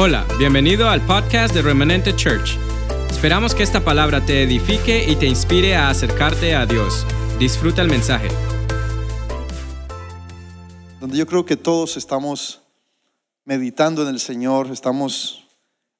Hola, 0.00 0.24
bienvenido 0.38 0.88
al 0.88 1.04
podcast 1.04 1.52
de 1.52 1.60
Remanente 1.60 2.14
Church. 2.14 2.56
Esperamos 3.10 3.52
que 3.52 3.64
esta 3.64 3.84
palabra 3.84 4.24
te 4.24 4.44
edifique 4.44 5.04
y 5.10 5.16
te 5.16 5.26
inspire 5.26 5.74
a 5.74 5.90
acercarte 5.90 6.54
a 6.54 6.66
Dios. 6.66 7.04
Disfruta 7.40 7.82
el 7.82 7.88
mensaje. 7.88 8.28
donde 11.00 11.18
yo 11.18 11.26
creo 11.26 11.44
que 11.44 11.56
todos 11.56 11.96
estamos 11.96 12.62
meditando 13.44 14.02
en 14.02 14.08
el 14.10 14.20
Señor, 14.20 14.70
estamos 14.70 15.48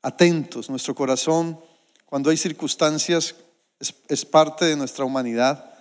atentos, 0.00 0.70
nuestro 0.70 0.94
corazón, 0.94 1.58
cuando 2.06 2.30
hay 2.30 2.36
circunstancias, 2.36 3.34
es, 3.80 3.92
es 4.06 4.24
parte 4.24 4.64
de 4.64 4.76
nuestra 4.76 5.06
humanidad 5.06 5.74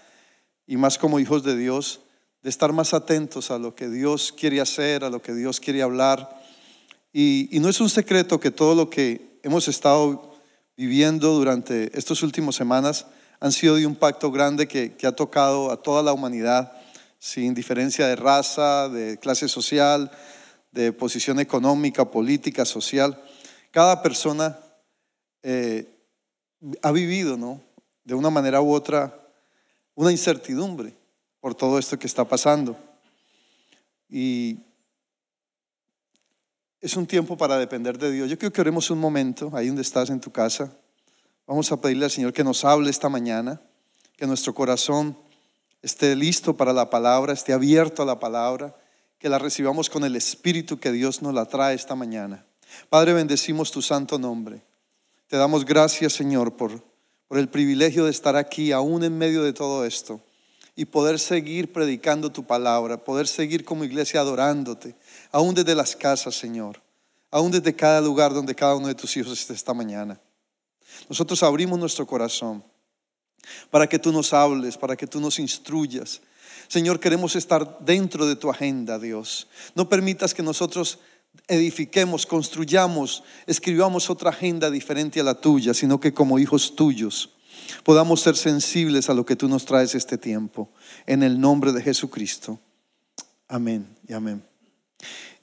y 0.66 0.76
más 0.76 0.98
como 0.98 1.20
hijos 1.20 1.44
de 1.44 1.56
Dios, 1.56 2.00
de 2.42 2.50
estar 2.50 2.74
más 2.74 2.96
atentos 2.96 3.52
a 3.52 3.60
lo 3.60 3.76
que 3.76 3.88
Dios 3.90 4.34
quiere 4.36 4.60
hacer, 4.60 5.04
a 5.04 5.12
lo 5.12 5.22
que 5.22 5.36
Dios 5.36 5.60
quiere 5.60 5.84
hablar. 5.84 6.47
Y, 7.20 7.50
y 7.52 7.60
no 7.60 7.68
es 7.68 7.82
un 7.82 7.90
secreto 7.90 8.40
que 8.40 8.52
todo 8.52 8.76
lo 8.76 8.92
que 8.92 9.40
hemos 9.42 9.68
estado 9.68 10.38
viviendo 10.76 11.34
durante 11.34 11.90
estas 11.98 12.22
últimas 12.22 12.54
semanas 12.54 13.08
han 13.40 13.52
sido 13.52 13.74
de 13.74 13.88
un 13.88 13.96
pacto 13.96 14.32
grande 14.32 14.68
que, 14.68 14.96
que 14.96 15.08
ha 15.08 15.16
tocado 15.16 15.72
a 15.72 15.82
toda 15.82 16.04
la 16.04 16.14
humanidad, 16.14 16.74
sin 17.18 17.56
diferencia 17.56 18.06
de 18.06 18.16
raza, 18.16 18.88
de 18.90 19.18
clase 19.18 19.48
social, 19.48 20.12
de 20.72 20.94
posición 20.94 21.40
económica, 21.40 22.06
política, 22.12 22.66
social. 22.66 23.20
Cada 23.72 24.04
persona 24.04 24.60
eh, 25.42 25.90
ha 26.84 26.92
vivido, 26.92 27.36
¿no? 27.36 27.64
De 28.04 28.14
una 28.14 28.30
manera 28.30 28.62
u 28.62 28.72
otra, 28.72 29.28
una 29.96 30.12
incertidumbre 30.12 30.94
por 31.40 31.56
todo 31.56 31.80
esto 31.80 31.98
que 31.98 32.06
está 32.06 32.26
pasando. 32.26 32.78
Y 34.08 34.67
es 36.88 36.96
un 36.96 37.06
tiempo 37.06 37.36
para 37.36 37.58
depender 37.58 37.98
de 37.98 38.10
Dios. 38.10 38.30
Yo 38.30 38.40
quiero 38.40 38.54
que 38.54 38.62
oremos 38.62 38.90
un 38.90 38.98
momento, 38.98 39.52
ahí 39.54 39.68
donde 39.68 39.82
estás 39.82 40.10
en 40.10 40.22
tu 40.22 40.32
casa. 40.32 40.72
Vamos 41.46 41.70
a 41.74 41.82
pedirle 41.82 42.06
al 42.06 42.12
Señor 42.12 42.32
que 42.32 42.46
nos 42.46 42.64
hable 42.64 42.90
esta 42.90 43.10
mañana, 43.10 43.60
que 44.16 44.26
nuestro 44.26 44.54
corazón 44.54 45.18
esté 45.82 46.16
listo 46.16 46.56
para 46.56 46.72
la 46.72 46.90
palabra, 46.90 47.34
esté 47.34 47.52
abierto 47.52 48.04
a 48.04 48.06
la 48.06 48.20
palabra, 48.20 48.74
que 49.20 49.28
la 49.28 49.38
recibamos 49.38 49.90
con 49.90 50.06
el 50.06 50.16
Espíritu 50.16 50.80
que 50.80 50.94
Dios 50.94 51.22
nos 51.22 51.34
la 51.34 51.44
trae 51.44 51.76
esta 51.76 51.94
mañana. 51.94 52.46
Padre, 52.90 53.12
bendecimos 53.12 53.70
tu 53.70 53.82
santo 53.82 54.18
nombre. 54.18 54.62
Te 55.28 55.36
damos 55.36 55.66
gracias, 55.66 56.14
Señor, 56.14 56.56
por, 56.56 56.82
por 57.28 57.38
el 57.38 57.50
privilegio 57.50 58.06
de 58.06 58.12
estar 58.12 58.38
aquí, 58.38 58.72
aún 58.72 59.04
en 59.04 59.18
medio 59.18 59.44
de 59.44 59.52
todo 59.52 59.84
esto, 59.84 60.22
y 60.74 60.86
poder 60.86 61.20
seguir 61.20 61.74
predicando 61.74 62.32
tu 62.32 62.46
palabra, 62.46 63.04
poder 63.04 63.28
seguir 63.28 63.66
como 63.66 63.84
iglesia 63.84 64.22
adorándote, 64.22 64.96
aún 65.32 65.54
desde 65.54 65.76
las 65.76 65.96
casas, 65.96 66.36
Señor, 66.36 66.82
aún 67.32 67.52
desde 67.52 67.76
cada 67.76 68.02
lugar 68.02 68.34
donde 68.34 68.56
cada 68.56 68.76
uno 68.76 68.88
de 68.88 68.96
tus 68.96 69.16
hijos 69.18 69.40
esté 69.40 69.54
esta 69.54 69.74
mañana. 69.74 70.20
Nosotros 71.10 71.44
abrimos 71.44 71.80
nuestro 71.80 72.06
corazón 72.06 72.64
para 73.70 73.88
que 73.88 74.00
tú 74.00 74.12
nos 74.12 74.34
hables, 74.34 74.78
para 74.78 74.96
que 74.96 75.08
tú 75.08 75.20
nos 75.20 75.40
instruyas. 75.40 76.22
Señor, 76.68 77.00
queremos 77.00 77.36
estar 77.36 77.80
dentro 77.80 78.26
de 78.26 78.36
tu 78.36 78.50
agenda, 78.50 79.00
Dios. 79.00 79.48
No 79.76 79.88
permitas 79.88 80.34
que 80.34 80.44
nosotros 80.44 81.00
edifiquemos, 81.48 82.26
construyamos, 82.26 83.24
escribamos 83.46 84.10
otra 84.10 84.32
agenda 84.32 84.70
diferente 84.70 85.20
a 85.20 85.24
la 85.24 85.36
tuya, 85.36 85.74
sino 85.74 86.00
que 86.00 86.14
como 86.14 86.40
hijos 86.40 86.76
tuyos 86.76 87.30
podamos 87.84 88.22
ser 88.22 88.36
sensibles 88.36 89.10
a 89.10 89.14
lo 89.14 89.26
que 89.26 89.36
tú 89.36 89.48
nos 89.48 89.66
traes 89.66 89.96
este 89.96 90.18
tiempo. 90.18 90.70
En 91.06 91.24
el 91.24 91.40
nombre 91.40 91.72
de 91.72 91.82
Jesucristo. 91.82 92.60
Amén 93.48 93.88
y 94.08 94.14
amén. 94.14 94.47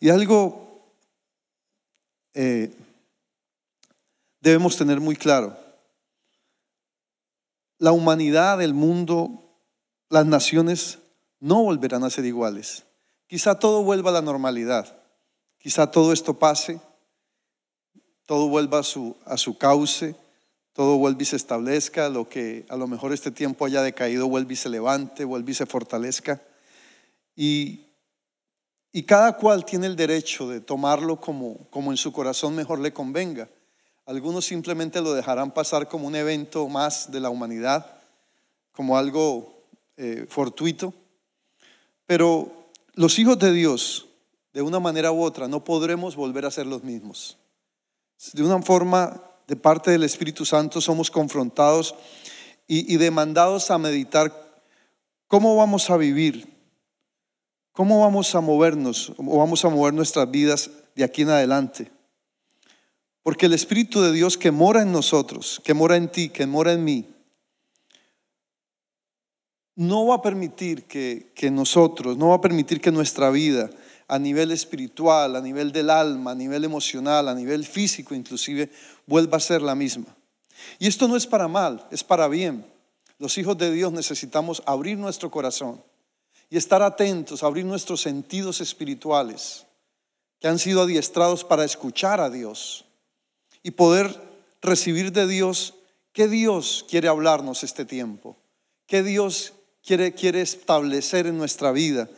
Y 0.00 0.10
algo 0.10 0.64
eh, 2.34 2.74
debemos 4.40 4.76
tener 4.76 5.00
muy 5.00 5.16
claro. 5.16 5.56
La 7.78 7.92
humanidad, 7.92 8.62
el 8.62 8.74
mundo, 8.74 9.42
las 10.10 10.26
naciones 10.26 10.98
no 11.40 11.62
volverán 11.62 12.04
a 12.04 12.10
ser 12.10 12.24
iguales. 12.24 12.84
Quizá 13.26 13.58
todo 13.58 13.82
vuelva 13.82 14.10
a 14.10 14.14
la 14.14 14.22
normalidad. 14.22 14.96
Quizá 15.58 15.90
todo 15.90 16.12
esto 16.12 16.38
pase, 16.38 16.80
todo 18.26 18.48
vuelva 18.48 18.80
a 18.80 18.82
su, 18.82 19.16
a 19.24 19.36
su 19.36 19.56
cauce, 19.56 20.14
todo 20.74 20.98
vuelva 20.98 21.22
y 21.22 21.26
se 21.26 21.36
establezca, 21.36 22.08
lo 22.08 22.28
que 22.28 22.66
a 22.68 22.76
lo 22.76 22.86
mejor 22.86 23.12
este 23.12 23.30
tiempo 23.30 23.64
haya 23.64 23.80
decaído 23.80 24.28
vuelva 24.28 24.52
y 24.52 24.56
se 24.56 24.68
levante, 24.68 25.24
vuelva 25.24 25.50
y 25.50 25.54
se 25.54 25.66
fortalezca. 25.66 26.42
Y, 27.36 27.83
y 28.96 29.02
cada 29.02 29.36
cual 29.36 29.64
tiene 29.64 29.88
el 29.88 29.96
derecho 29.96 30.48
de 30.48 30.60
tomarlo 30.60 31.20
como, 31.20 31.66
como 31.68 31.90
en 31.90 31.96
su 31.96 32.12
corazón 32.12 32.54
mejor 32.54 32.78
le 32.78 32.92
convenga. 32.92 33.48
Algunos 34.06 34.44
simplemente 34.44 35.00
lo 35.00 35.14
dejarán 35.14 35.50
pasar 35.50 35.88
como 35.88 36.06
un 36.06 36.14
evento 36.14 36.68
más 36.68 37.10
de 37.10 37.18
la 37.18 37.28
humanidad, 37.28 37.84
como 38.70 38.96
algo 38.96 39.64
eh, 39.96 40.26
fortuito. 40.28 40.94
Pero 42.06 42.68
los 42.92 43.18
hijos 43.18 43.36
de 43.40 43.50
Dios, 43.52 44.06
de 44.52 44.62
una 44.62 44.78
manera 44.78 45.10
u 45.10 45.24
otra, 45.24 45.48
no 45.48 45.64
podremos 45.64 46.14
volver 46.14 46.46
a 46.46 46.52
ser 46.52 46.66
los 46.66 46.84
mismos. 46.84 47.36
De 48.32 48.44
una 48.44 48.62
forma, 48.62 49.20
de 49.48 49.56
parte 49.56 49.90
del 49.90 50.04
Espíritu 50.04 50.44
Santo, 50.44 50.80
somos 50.80 51.10
confrontados 51.10 51.96
y, 52.68 52.94
y 52.94 52.96
demandados 52.96 53.72
a 53.72 53.78
meditar 53.78 54.32
cómo 55.26 55.56
vamos 55.56 55.90
a 55.90 55.96
vivir, 55.96 56.53
cómo 57.74 58.00
vamos 58.00 58.34
a 58.34 58.40
movernos 58.40 59.12
o 59.18 59.38
vamos 59.38 59.64
a 59.64 59.68
mover 59.68 59.92
nuestras 59.92 60.30
vidas 60.30 60.70
de 60.94 61.04
aquí 61.04 61.22
en 61.22 61.30
adelante. 61.30 61.90
Porque 63.22 63.46
el 63.46 63.52
Espíritu 63.52 64.00
de 64.00 64.12
Dios 64.12 64.38
que 64.38 64.52
mora 64.52 64.82
en 64.82 64.92
nosotros, 64.92 65.60
que 65.64 65.74
mora 65.74 65.96
en 65.96 66.08
ti, 66.08 66.28
que 66.28 66.46
mora 66.46 66.72
en 66.72 66.84
mí, 66.84 67.06
no 69.74 70.06
va 70.06 70.16
a 70.16 70.22
permitir 70.22 70.84
que, 70.84 71.32
que 71.34 71.50
nosotros, 71.50 72.16
no 72.16 72.28
va 72.28 72.36
a 72.36 72.40
permitir 72.40 72.80
que 72.80 72.92
nuestra 72.92 73.30
vida 73.30 73.68
a 74.06 74.18
nivel 74.20 74.52
espiritual, 74.52 75.34
a 75.34 75.40
nivel 75.40 75.72
del 75.72 75.90
alma, 75.90 76.30
a 76.30 76.34
nivel 76.36 76.62
emocional, 76.62 77.26
a 77.28 77.34
nivel 77.34 77.64
físico 77.64 78.14
inclusive, 78.14 78.70
vuelva 79.06 79.38
a 79.38 79.40
ser 79.40 79.62
la 79.62 79.74
misma. 79.74 80.16
Y 80.78 80.86
esto 80.86 81.08
no 81.08 81.16
es 81.16 81.26
para 81.26 81.48
mal, 81.48 81.84
es 81.90 82.04
para 82.04 82.28
bien. 82.28 82.64
Los 83.18 83.36
hijos 83.36 83.58
de 83.58 83.72
Dios 83.72 83.92
necesitamos 83.92 84.62
abrir 84.64 84.96
nuestro 84.96 85.28
corazón 85.28 85.82
y 86.50 86.56
estar 86.56 86.82
atentos, 86.82 87.42
abrir 87.42 87.64
nuestros 87.64 88.00
sentidos 88.00 88.60
espirituales 88.60 89.66
que 90.40 90.48
han 90.48 90.58
sido 90.58 90.82
adiestrados 90.82 91.44
para 91.44 91.64
escuchar 91.64 92.20
a 92.20 92.30
Dios 92.30 92.84
y 93.62 93.72
poder 93.72 94.20
recibir 94.60 95.12
de 95.12 95.26
Dios 95.26 95.74
qué 96.12 96.28
Dios 96.28 96.84
quiere 96.88 97.08
hablarnos 97.08 97.64
este 97.64 97.84
tiempo, 97.84 98.36
qué 98.86 99.02
Dios 99.02 99.54
quiere, 99.82 100.12
quiere 100.12 100.42
establecer 100.42 101.26
en 101.26 101.38
nuestra 101.38 101.72
vida 101.72 102.08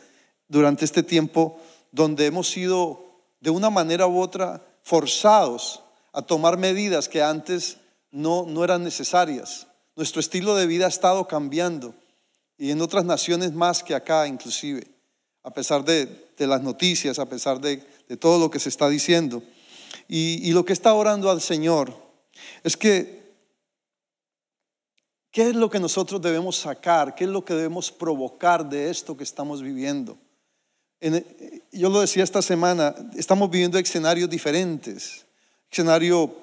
durante 0.47 0.85
este 0.85 1.03
tiempo 1.03 1.59
donde 1.91 2.25
hemos 2.25 2.49
sido 2.49 3.05
de 3.39 3.49
una 3.49 3.69
manera 3.69 4.07
u 4.07 4.19
otra 4.19 4.65
forzados 4.83 5.83
a 6.13 6.21
tomar 6.21 6.57
medidas 6.57 7.09
que 7.09 7.21
antes 7.21 7.77
no, 8.11 8.45
no 8.47 8.63
eran 8.63 8.83
necesarias. 8.83 9.67
Nuestro 9.95 10.19
estilo 10.19 10.55
de 10.55 10.67
vida 10.67 10.85
ha 10.85 10.89
estado 10.89 11.27
cambiando 11.27 11.93
y 12.57 12.71
en 12.71 12.81
otras 12.81 13.05
naciones 13.05 13.53
más 13.53 13.83
que 13.83 13.95
acá 13.95 14.27
inclusive, 14.27 14.87
a 15.43 15.51
pesar 15.51 15.83
de, 15.85 16.29
de 16.37 16.47
las 16.47 16.61
noticias, 16.61 17.19
a 17.19 17.27
pesar 17.27 17.61
de, 17.61 17.83
de, 18.07 18.17
todo 18.17 18.39
lo 18.39 18.49
que 18.49 18.59
se 18.59 18.69
está 18.69 18.89
diciendo. 18.89 19.43
Y, 20.07 20.49
y 20.49 20.51
lo 20.53 20.65
que 20.65 20.73
está 20.73 20.93
orando 20.93 21.29
al 21.29 21.41
Señor 21.41 21.93
es 22.63 22.75
que 22.75 23.17
¿Qué 25.37 25.49
es 25.49 25.55
lo 25.55 25.69
que 25.69 25.79
nosotros 25.79 26.19
debemos 26.19 26.57
sacar? 26.57 27.13
¿Qué 27.13 27.25
es 27.25 27.29
lo 27.29 27.45
que 27.45 27.53
debemos 27.53 27.91
provocar 27.91 28.67
de 28.67 28.89
esto 28.89 29.15
que 29.15 29.23
estamos 29.23 29.61
viviendo? 29.61 30.17
En, 30.99 31.23
yo 31.71 31.91
lo 31.91 32.01
decía 32.01 32.23
esta 32.23 32.41
semana, 32.41 32.95
estamos 33.15 33.51
viviendo 33.51 33.77
escenarios 33.77 34.31
diferentes. 34.31 35.27
Escenario 35.69 36.35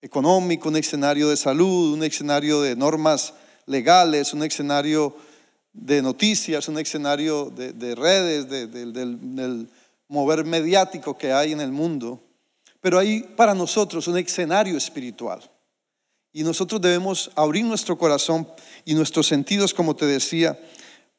económico, 0.00 0.70
un 0.70 0.76
escenario 0.76 1.28
de 1.28 1.36
salud, 1.36 1.92
un 1.92 2.02
escenario 2.02 2.62
de 2.62 2.76
normas 2.76 3.34
legales, 3.68 4.32
un 4.32 4.42
escenario 4.42 5.14
de 5.72 6.02
noticias, 6.02 6.68
un 6.68 6.78
escenario 6.78 7.50
de, 7.50 7.72
de 7.72 7.94
redes, 7.94 8.48
de, 8.48 8.66
de, 8.66 8.86
del, 8.86 9.36
del 9.36 9.68
mover 10.08 10.44
mediático 10.44 11.16
que 11.16 11.32
hay 11.32 11.52
en 11.52 11.60
el 11.60 11.70
mundo. 11.70 12.20
Pero 12.80 12.98
hay 12.98 13.22
para 13.22 13.54
nosotros 13.54 14.08
un 14.08 14.18
escenario 14.18 14.76
espiritual. 14.76 15.40
Y 16.32 16.42
nosotros 16.42 16.80
debemos 16.80 17.30
abrir 17.34 17.64
nuestro 17.64 17.96
corazón 17.98 18.48
y 18.84 18.94
nuestros 18.94 19.26
sentidos, 19.26 19.74
como 19.74 19.96
te 19.96 20.06
decía, 20.06 20.58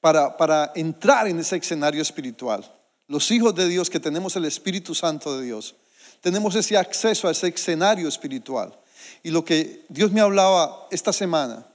para, 0.01 0.37
para 0.37 0.71
entrar 0.75 1.27
en 1.27 1.39
ese 1.39 1.57
escenario 1.57 2.01
espiritual. 2.01 2.63
Los 3.07 3.31
hijos 3.31 3.55
de 3.55 3.67
Dios 3.67 3.89
que 3.89 3.99
tenemos 3.99 4.35
el 4.35 4.45
Espíritu 4.45 4.93
Santo 4.93 5.37
de 5.37 5.45
Dios, 5.45 5.75
tenemos 6.21 6.55
ese 6.55 6.77
acceso 6.77 7.27
a 7.27 7.31
ese 7.31 7.47
escenario 7.47 8.07
espiritual. 8.07 8.77
Y 9.23 9.31
lo 9.31 9.43
que 9.43 9.85
Dios 9.89 10.11
me 10.11 10.21
hablaba 10.21 10.87
esta 10.91 11.11
semana 11.11 11.65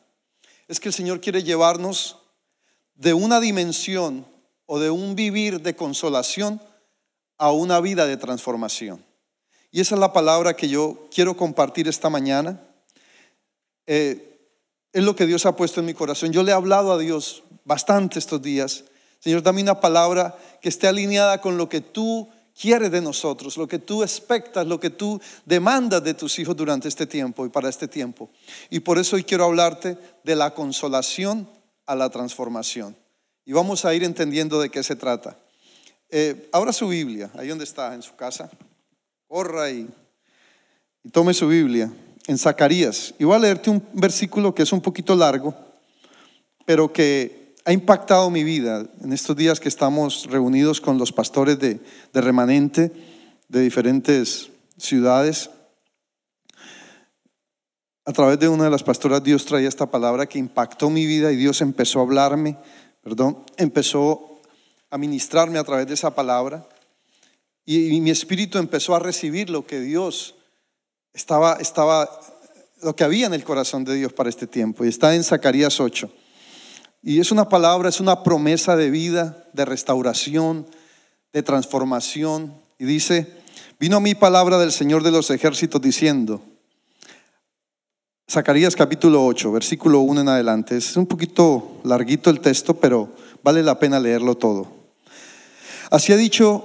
es 0.68 0.80
que 0.80 0.88
el 0.88 0.94
Señor 0.94 1.20
quiere 1.20 1.42
llevarnos 1.42 2.18
de 2.94 3.14
una 3.14 3.40
dimensión 3.40 4.26
o 4.66 4.78
de 4.78 4.90
un 4.90 5.14
vivir 5.14 5.60
de 5.60 5.76
consolación 5.76 6.60
a 7.38 7.50
una 7.50 7.80
vida 7.80 8.06
de 8.06 8.16
transformación. 8.16 9.04
Y 9.70 9.80
esa 9.80 9.96
es 9.96 10.00
la 10.00 10.12
palabra 10.12 10.54
que 10.54 10.68
yo 10.68 11.08
quiero 11.12 11.36
compartir 11.36 11.88
esta 11.88 12.08
mañana. 12.08 12.60
Eh, 13.86 14.38
es 14.92 15.02
lo 15.02 15.16
que 15.16 15.26
Dios 15.26 15.44
ha 15.46 15.56
puesto 15.56 15.80
en 15.80 15.86
mi 15.86 15.94
corazón. 15.94 16.32
Yo 16.32 16.44
le 16.44 16.52
he 16.52 16.54
hablado 16.54 16.92
a 16.92 16.98
Dios 16.98 17.42
bastante 17.64 18.18
estos 18.20 18.40
días. 18.40 18.84
Señor, 19.18 19.42
dame 19.42 19.62
una 19.62 19.80
palabra 19.80 20.38
que 20.62 20.68
esté 20.68 20.86
alineada 20.86 21.40
con 21.40 21.56
lo 21.58 21.68
que 21.68 21.80
tú 21.80 22.28
quieres 22.58 22.90
de 22.90 23.00
nosotros, 23.00 23.56
lo 23.56 23.66
que 23.66 23.78
tú 23.78 24.02
expectas, 24.02 24.66
lo 24.66 24.78
que 24.78 24.90
tú 24.90 25.20
demandas 25.44 26.02
de 26.02 26.14
tus 26.14 26.38
hijos 26.38 26.56
durante 26.56 26.88
este 26.88 27.06
tiempo 27.06 27.44
y 27.44 27.48
para 27.48 27.68
este 27.68 27.88
tiempo. 27.88 28.30
Y 28.70 28.80
por 28.80 28.98
eso 28.98 29.16
hoy 29.16 29.24
quiero 29.24 29.44
hablarte 29.44 29.98
de 30.22 30.36
la 30.36 30.54
consolación 30.54 31.48
a 31.86 31.94
la 31.94 32.10
transformación. 32.10 32.96
Y 33.44 33.52
vamos 33.52 33.84
a 33.84 33.94
ir 33.94 34.04
entendiendo 34.04 34.60
de 34.60 34.70
qué 34.70 34.82
se 34.82 34.96
trata. 34.96 35.36
Eh, 36.08 36.48
abra 36.52 36.72
su 36.72 36.88
Biblia, 36.88 37.30
ahí 37.36 37.48
donde 37.48 37.64
está, 37.64 37.94
en 37.94 38.02
su 38.02 38.14
casa. 38.14 38.50
Corra 39.26 39.70
y, 39.70 39.88
y 41.02 41.08
tome 41.10 41.34
su 41.34 41.48
Biblia 41.48 41.92
en 42.26 42.38
Zacarías. 42.38 43.14
Y 43.18 43.24
voy 43.24 43.36
a 43.36 43.40
leerte 43.40 43.70
un 43.70 43.82
versículo 43.92 44.54
que 44.54 44.62
es 44.62 44.72
un 44.72 44.80
poquito 44.80 45.14
largo, 45.14 45.54
pero 46.64 46.92
que 46.92 47.43
ha 47.64 47.72
impactado 47.72 48.30
mi 48.30 48.44
vida 48.44 48.86
en 49.02 49.12
estos 49.12 49.36
días 49.36 49.58
que 49.58 49.68
estamos 49.68 50.26
reunidos 50.30 50.80
con 50.80 50.98
los 50.98 51.12
pastores 51.12 51.58
de, 51.58 51.80
de 52.12 52.20
remanente 52.20 52.92
de 53.48 53.60
diferentes 53.60 54.50
ciudades. 54.76 55.50
A 58.04 58.12
través 58.12 58.38
de 58.38 58.48
una 58.48 58.64
de 58.64 58.70
las 58.70 58.82
pastoras 58.82 59.24
Dios 59.24 59.46
traía 59.46 59.68
esta 59.68 59.90
palabra 59.90 60.26
que 60.26 60.38
impactó 60.38 60.90
mi 60.90 61.06
vida 61.06 61.32
y 61.32 61.36
Dios 61.36 61.62
empezó 61.62 62.00
a 62.00 62.02
hablarme, 62.02 62.58
perdón, 63.02 63.44
empezó 63.56 64.40
a 64.90 64.98
ministrarme 64.98 65.58
a 65.58 65.64
través 65.64 65.86
de 65.86 65.94
esa 65.94 66.14
palabra 66.14 66.68
y, 67.64 67.98
mi 68.02 68.10
espíritu 68.10 68.58
empezó 68.58 68.94
a 68.94 68.98
recibir 68.98 69.48
lo 69.48 69.66
que 69.66 69.80
Dios 69.80 70.34
estaba, 71.14 71.54
estaba 71.54 72.10
lo 72.82 72.94
que 72.94 73.04
había 73.04 73.26
en 73.26 73.32
el 73.32 73.42
corazón 73.42 73.84
de 73.84 73.94
Dios 73.94 74.12
para 74.12 74.28
este 74.28 74.46
tiempo. 74.46 74.84
Y 74.84 74.88
está 74.88 75.14
en 75.14 75.24
Zacarías 75.24 75.80
8. 75.80 76.10
Y 77.06 77.20
es 77.20 77.30
una 77.30 77.50
palabra, 77.50 77.90
es 77.90 78.00
una 78.00 78.22
promesa 78.22 78.76
de 78.76 78.88
vida, 78.88 79.44
de 79.52 79.66
restauración, 79.66 80.66
de 81.34 81.42
transformación. 81.42 82.54
Y 82.78 82.86
dice, 82.86 83.30
vino 83.78 83.98
a 83.98 84.00
mí 84.00 84.14
palabra 84.14 84.56
del 84.56 84.72
Señor 84.72 85.02
de 85.02 85.10
los 85.10 85.28
ejércitos 85.28 85.82
diciendo, 85.82 86.42
Zacarías 88.30 88.74
capítulo 88.74 89.22
8, 89.26 89.52
versículo 89.52 90.00
1 90.00 90.22
en 90.22 90.28
adelante. 90.30 90.78
Es 90.78 90.96
un 90.96 91.06
poquito 91.06 91.78
larguito 91.84 92.30
el 92.30 92.40
texto, 92.40 92.72
pero 92.72 93.10
vale 93.42 93.62
la 93.62 93.78
pena 93.78 94.00
leerlo 94.00 94.34
todo. 94.34 94.66
Así 95.90 96.10
ha 96.14 96.16
dicho 96.16 96.64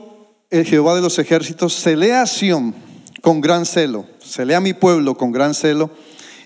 el 0.50 0.66
Jehová 0.66 0.96
de 0.96 1.02
los 1.02 1.20
ejércitos, 1.20 1.74
se 1.74 1.98
lea 1.98 2.26
Sión 2.26 2.74
con 3.22 3.42
gran 3.42 3.66
celo, 3.66 4.06
se 4.20 4.46
lee 4.46 4.54
a 4.54 4.62
mi 4.62 4.72
pueblo 4.72 5.18
con 5.18 5.34
gran 5.34 5.54
celo 5.54 5.90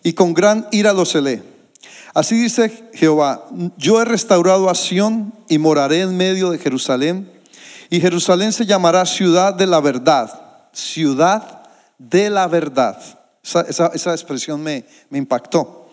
y 0.01 0.13
con 0.13 0.33
gran 0.33 0.67
ira 0.71 0.93
lo 0.93 1.05
celé. 1.05 1.52
Así 2.13 2.35
dice 2.35 2.89
Jehová, 2.93 3.45
yo 3.77 4.01
he 4.01 4.05
restaurado 4.05 4.69
a 4.69 4.75
Sión 4.75 5.33
y 5.49 5.57
moraré 5.57 6.01
en 6.01 6.15
medio 6.15 6.51
de 6.51 6.59
Jerusalén, 6.59 7.31
y 7.89 7.99
Jerusalén 7.99 8.53
se 8.53 8.65
llamará 8.65 9.05
ciudad 9.05 9.53
de 9.53 9.67
la 9.67 9.79
verdad, 9.79 10.29
ciudad 10.71 11.63
de 11.97 12.29
la 12.29 12.47
verdad. 12.47 12.97
Esa, 13.43 14.13
expresión 14.13 14.63
me 14.63 14.85
impactó. 15.11 15.83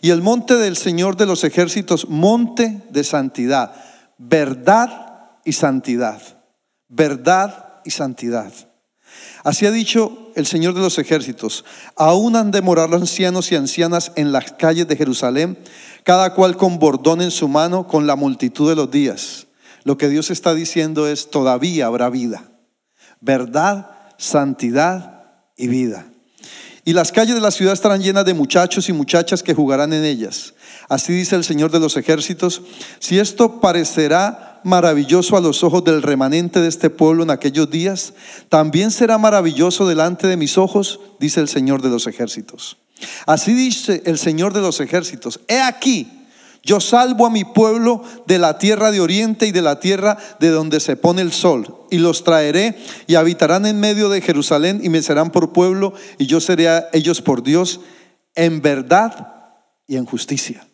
Y 0.00 0.10
el 0.10 0.22
monte 0.22 0.54
del 0.54 0.76
Señor 0.76 1.16
de 1.16 1.26
los 1.26 1.44
ejércitos, 1.44 2.08
monte 2.08 2.82
de 2.90 3.04
santidad, 3.04 3.74
verdad 4.18 5.30
y 5.44 5.52
santidad, 5.52 6.20
verdad 6.88 7.80
y 7.84 7.90
santidad. 7.90 8.52
Así 9.46 9.64
ha 9.64 9.70
dicho 9.70 10.32
el 10.34 10.44
Señor 10.44 10.74
de 10.74 10.80
los 10.80 10.98
ejércitos, 10.98 11.64
aún 11.94 12.34
han 12.34 12.50
de 12.50 12.62
morar 12.62 12.92
ancianos 12.92 13.52
y 13.52 13.54
ancianas 13.54 14.10
en 14.16 14.32
las 14.32 14.50
calles 14.50 14.88
de 14.88 14.96
Jerusalén, 14.96 15.56
cada 16.02 16.34
cual 16.34 16.56
con 16.56 16.80
bordón 16.80 17.22
en 17.22 17.30
su 17.30 17.46
mano, 17.46 17.86
con 17.86 18.08
la 18.08 18.16
multitud 18.16 18.68
de 18.68 18.74
los 18.74 18.90
días. 18.90 19.46
Lo 19.84 19.96
que 19.98 20.08
Dios 20.08 20.32
está 20.32 20.52
diciendo 20.52 21.06
es, 21.06 21.30
todavía 21.30 21.86
habrá 21.86 22.10
vida, 22.10 22.42
verdad, 23.20 23.92
santidad 24.18 25.26
y 25.56 25.68
vida. 25.68 26.06
Y 26.84 26.92
las 26.92 27.12
calles 27.12 27.36
de 27.36 27.40
la 27.40 27.52
ciudad 27.52 27.74
estarán 27.74 28.02
llenas 28.02 28.24
de 28.24 28.34
muchachos 28.34 28.88
y 28.88 28.92
muchachas 28.92 29.44
que 29.44 29.54
jugarán 29.54 29.92
en 29.92 30.04
ellas. 30.04 30.54
Así 30.88 31.12
dice 31.12 31.36
el 31.36 31.44
Señor 31.44 31.70
de 31.70 31.78
los 31.78 31.96
ejércitos, 31.96 32.62
si 32.98 33.20
esto 33.20 33.60
parecerá 33.60 34.55
maravilloso 34.66 35.36
a 35.36 35.40
los 35.40 35.62
ojos 35.62 35.84
del 35.84 36.02
remanente 36.02 36.60
de 36.60 36.66
este 36.66 36.90
pueblo 36.90 37.22
en 37.22 37.30
aquellos 37.30 37.70
días, 37.70 38.14
también 38.48 38.90
será 38.90 39.16
maravilloso 39.16 39.86
delante 39.86 40.26
de 40.26 40.36
mis 40.36 40.58
ojos, 40.58 40.98
dice 41.20 41.38
el 41.38 41.46
Señor 41.46 41.82
de 41.82 41.88
los 41.88 42.08
ejércitos. 42.08 42.76
Así 43.26 43.54
dice 43.54 44.02
el 44.06 44.18
Señor 44.18 44.52
de 44.52 44.60
los 44.60 44.80
ejércitos, 44.80 45.38
he 45.46 45.60
aquí, 45.60 46.26
yo 46.64 46.80
salvo 46.80 47.26
a 47.26 47.30
mi 47.30 47.44
pueblo 47.44 48.02
de 48.26 48.40
la 48.40 48.58
tierra 48.58 48.90
de 48.90 49.00
oriente 49.00 49.46
y 49.46 49.52
de 49.52 49.62
la 49.62 49.78
tierra 49.78 50.18
de 50.40 50.48
donde 50.48 50.80
se 50.80 50.96
pone 50.96 51.22
el 51.22 51.30
sol, 51.30 51.86
y 51.92 51.98
los 51.98 52.24
traeré 52.24 52.76
y 53.06 53.14
habitarán 53.14 53.66
en 53.66 53.78
medio 53.78 54.08
de 54.08 54.20
Jerusalén 54.20 54.80
y 54.82 54.88
me 54.88 55.00
serán 55.00 55.30
por 55.30 55.52
pueblo, 55.52 55.94
y 56.18 56.26
yo 56.26 56.40
seré 56.40 56.68
a 56.68 56.88
ellos 56.92 57.22
por 57.22 57.44
Dios, 57.44 57.78
en 58.34 58.60
verdad 58.62 59.52
y 59.86 59.94
en 59.94 60.06
justicia. 60.06 60.66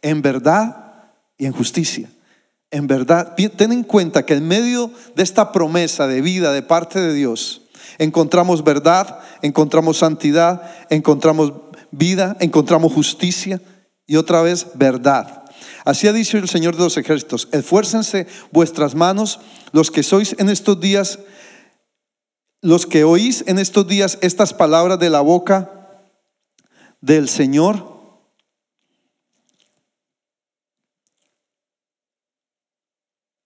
En 0.00 0.22
verdad 0.22 1.10
y 1.36 1.46
en 1.46 1.52
justicia 1.52 2.08
en 2.72 2.86
verdad, 2.86 3.36
ten 3.56 3.70
en 3.70 3.84
cuenta 3.84 4.24
que 4.24 4.34
en 4.34 4.48
medio 4.48 4.90
de 5.14 5.22
esta 5.22 5.52
promesa 5.52 6.06
de 6.06 6.22
vida 6.22 6.52
de 6.52 6.62
parte 6.62 7.00
de 7.00 7.12
Dios, 7.12 7.60
encontramos 7.98 8.64
verdad, 8.64 9.20
encontramos 9.42 9.98
santidad, 9.98 10.62
encontramos 10.88 11.52
vida, 11.90 12.34
encontramos 12.40 12.92
justicia 12.94 13.60
y 14.06 14.16
otra 14.16 14.40
vez 14.40 14.68
verdad. 14.74 15.44
Así 15.84 16.08
ha 16.08 16.14
dicho 16.14 16.38
el 16.38 16.48
Señor 16.48 16.74
de 16.74 16.84
los 16.84 16.96
ejércitos, 16.96 17.46
esfuércense 17.52 18.26
vuestras 18.50 18.94
manos, 18.94 19.40
los 19.72 19.90
que 19.90 20.02
sois 20.02 20.34
en 20.38 20.48
estos 20.48 20.80
días, 20.80 21.18
los 22.62 22.86
que 22.86 23.04
oís 23.04 23.44
en 23.46 23.58
estos 23.58 23.86
días 23.86 24.16
estas 24.22 24.54
palabras 24.54 24.98
de 24.98 25.10
la 25.10 25.20
boca 25.20 25.70
del 27.02 27.28
Señor, 27.28 27.91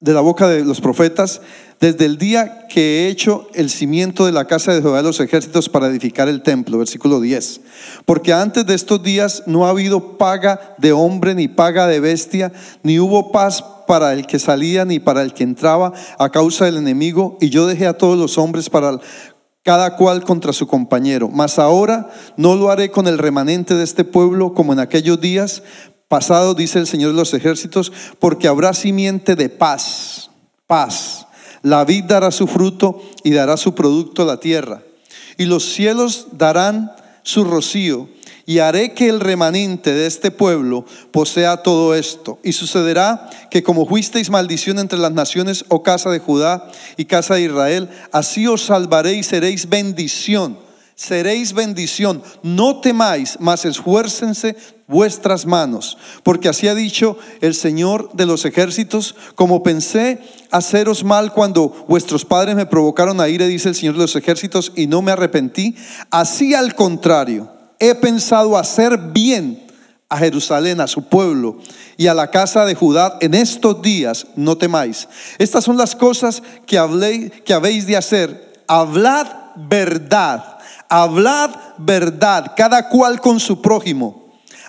de 0.00 0.12
la 0.12 0.20
boca 0.20 0.46
de 0.46 0.62
los 0.62 0.82
profetas, 0.82 1.40
desde 1.81 2.04
el 2.04 2.19
día 2.19 2.66
que 2.69 2.81
he 2.81 3.08
hecho 3.08 3.48
el 3.54 3.70
cimiento 3.70 4.26
de 4.26 4.32
la 4.32 4.46
casa 4.46 4.75
de 4.75 4.82
Jehová 4.82 4.98
de 4.98 5.04
los 5.04 5.20
ejércitos 5.20 5.70
para 5.70 5.86
edificar 5.86 6.29
el 6.29 6.43
templo, 6.43 6.79
versículo 6.79 7.20
10. 7.20 7.60
Porque 8.05 8.34
antes 8.34 8.67
de 8.67 8.74
estos 8.74 9.03
días 9.03 9.43
no 9.46 9.67
ha 9.67 9.70
habido 9.70 10.19
paga 10.19 10.74
de 10.79 10.93
hombre 10.93 11.34
ni 11.34 11.48
paga 11.48 11.86
de 11.86 12.00
bestia, 12.00 12.53
ni 12.82 12.98
hubo 12.98 13.32
paz 13.32 13.65
para 13.86 14.12
el 14.12 14.26
que 14.26 14.38
salía 14.38 14.84
ni 14.84 14.98
para 14.98 15.22
el 15.22 15.32
que 15.32 15.44
entraba 15.44 15.93
a 16.19 16.31
causa 16.31 16.67
del 16.67 16.76
enemigo, 16.76 17.38
y 17.41 17.48
yo 17.48 17.67
dejé 17.67 17.86
a 17.86 17.96
todos 17.96 18.19
los 18.19 18.36
hombres 18.36 18.69
para 18.69 18.98
cada 19.62 19.96
cual 19.96 20.24
contra 20.24 20.53
su 20.53 20.67
compañero. 20.67 21.29
Mas 21.29 21.58
ahora 21.58 22.10
no 22.36 22.55
lo 22.55 22.70
haré 22.70 22.91
con 22.91 23.08
el 23.08 23.19
remanente 23.19 23.74
de 23.74 23.84
este 23.84 24.05
pueblo 24.05 24.55
como 24.55 24.72
en 24.72 24.79
aquellos 24.79 25.20
días, 25.20 25.62
pasado, 26.08 26.55
dice 26.55 26.79
el 26.79 26.86
Señor 26.86 27.13
de 27.13 27.19
los 27.19 27.34
ejércitos, 27.34 27.93
porque 28.19 28.48
habrá 28.48 28.75
simiente 28.75 29.34
de 29.34 29.48
paz, 29.48 30.31
paz. 30.67 31.27
La 31.63 31.84
vid 31.84 32.05
dará 32.05 32.31
su 32.31 32.46
fruto 32.46 33.03
y 33.25 33.32
dará 33.32 33.56
su 33.56 33.75
producto 33.75 34.22
a 34.22 34.27
la 34.27 34.39
tierra. 34.39 34.82
Y 35.36 35.46
los 35.46 35.65
cielos 35.65 36.29
darán 36.32 36.93
su 37.22 37.44
rocío. 37.44 38.08
Y 38.48 38.60
haré 38.60 38.94
que 38.94 39.08
el 39.08 39.19
remanente 39.19 39.93
de 39.93 40.06
este 40.06 40.31
pueblo 40.31 40.84
posea 41.10 41.65
todo 41.65 41.96
esto. 41.96 42.39
Y 42.44 42.53
sucederá 42.53 43.29
que 43.51 43.65
como 43.65 43.86
fuisteis 43.86 44.31
maldición 44.31 44.79
entre 44.79 45.01
las 45.01 45.10
naciones, 45.10 45.65
oh 45.69 45.82
casa 45.82 46.10
de 46.10 46.20
Judá 46.20 46.70
y 46.96 47.06
casa 47.06 47.34
de 47.34 47.43
Israel, 47.43 47.91
así 48.13 48.46
os 48.46 48.63
salvaré 48.63 49.15
y 49.15 49.25
seréis 49.25 49.69
bendición 49.69 50.66
seréis 50.96 51.53
bendición. 51.53 52.22
No 52.43 52.81
temáis, 52.81 53.36
mas 53.38 53.65
esfuércense 53.65 54.56
vuestras 54.88 55.46
manos, 55.46 55.98
porque 56.22 56.48
así 56.48 56.69
ha 56.69 56.74
dicho 56.74 57.19
el 57.41 57.55
Señor 57.55 58.10
de 58.15 58.24
los 58.24 58.44
ejércitos, 58.44 59.15
como 59.34 59.62
pensé 59.62 60.20
haceros 60.50 61.05
mal 61.05 61.32
cuando 61.32 61.69
vuestros 61.88 62.24
padres 62.24 62.56
me 62.56 62.67
provocaron 62.67 63.20
a 63.20 63.29
ira, 63.29 63.46
dice 63.46 63.69
el 63.69 63.74
Señor 63.74 63.94
de 63.94 64.03
los 64.03 64.17
ejércitos, 64.17 64.72
y 64.74 64.86
no 64.86 65.03
me 65.03 65.12
arrepentí, 65.12 65.76
así 66.10 66.55
al 66.55 66.74
contrario, 66.74 67.50
he 67.79 67.94
pensado 67.94 68.56
hacer 68.56 68.96
bien 69.12 69.62
a 70.08 70.19
Jerusalén, 70.19 70.81
a 70.81 70.86
su 70.86 71.03
pueblo 71.08 71.58
y 71.96 72.06
a 72.06 72.15
la 72.15 72.31
casa 72.31 72.65
de 72.65 72.76
Judá 72.76 73.19
en 73.20 73.34
estos 73.34 73.82
días, 73.82 74.29
no 74.36 74.56
temáis. 74.56 75.08
Estas 75.38 75.65
son 75.65 75.76
las 75.76 75.96
cosas 75.96 76.43
que, 76.65 76.79
hablé, 76.79 77.31
que 77.44 77.53
habéis 77.53 77.86
de 77.86 77.96
hacer. 77.96 78.62
Hablad 78.69 79.26
verdad 79.56 80.56
Hablad 80.88 81.50
verdad, 81.78 82.52
cada 82.56 82.88
cual 82.88 83.20
con 83.20 83.40
su 83.40 83.60
prójimo. 83.60 84.26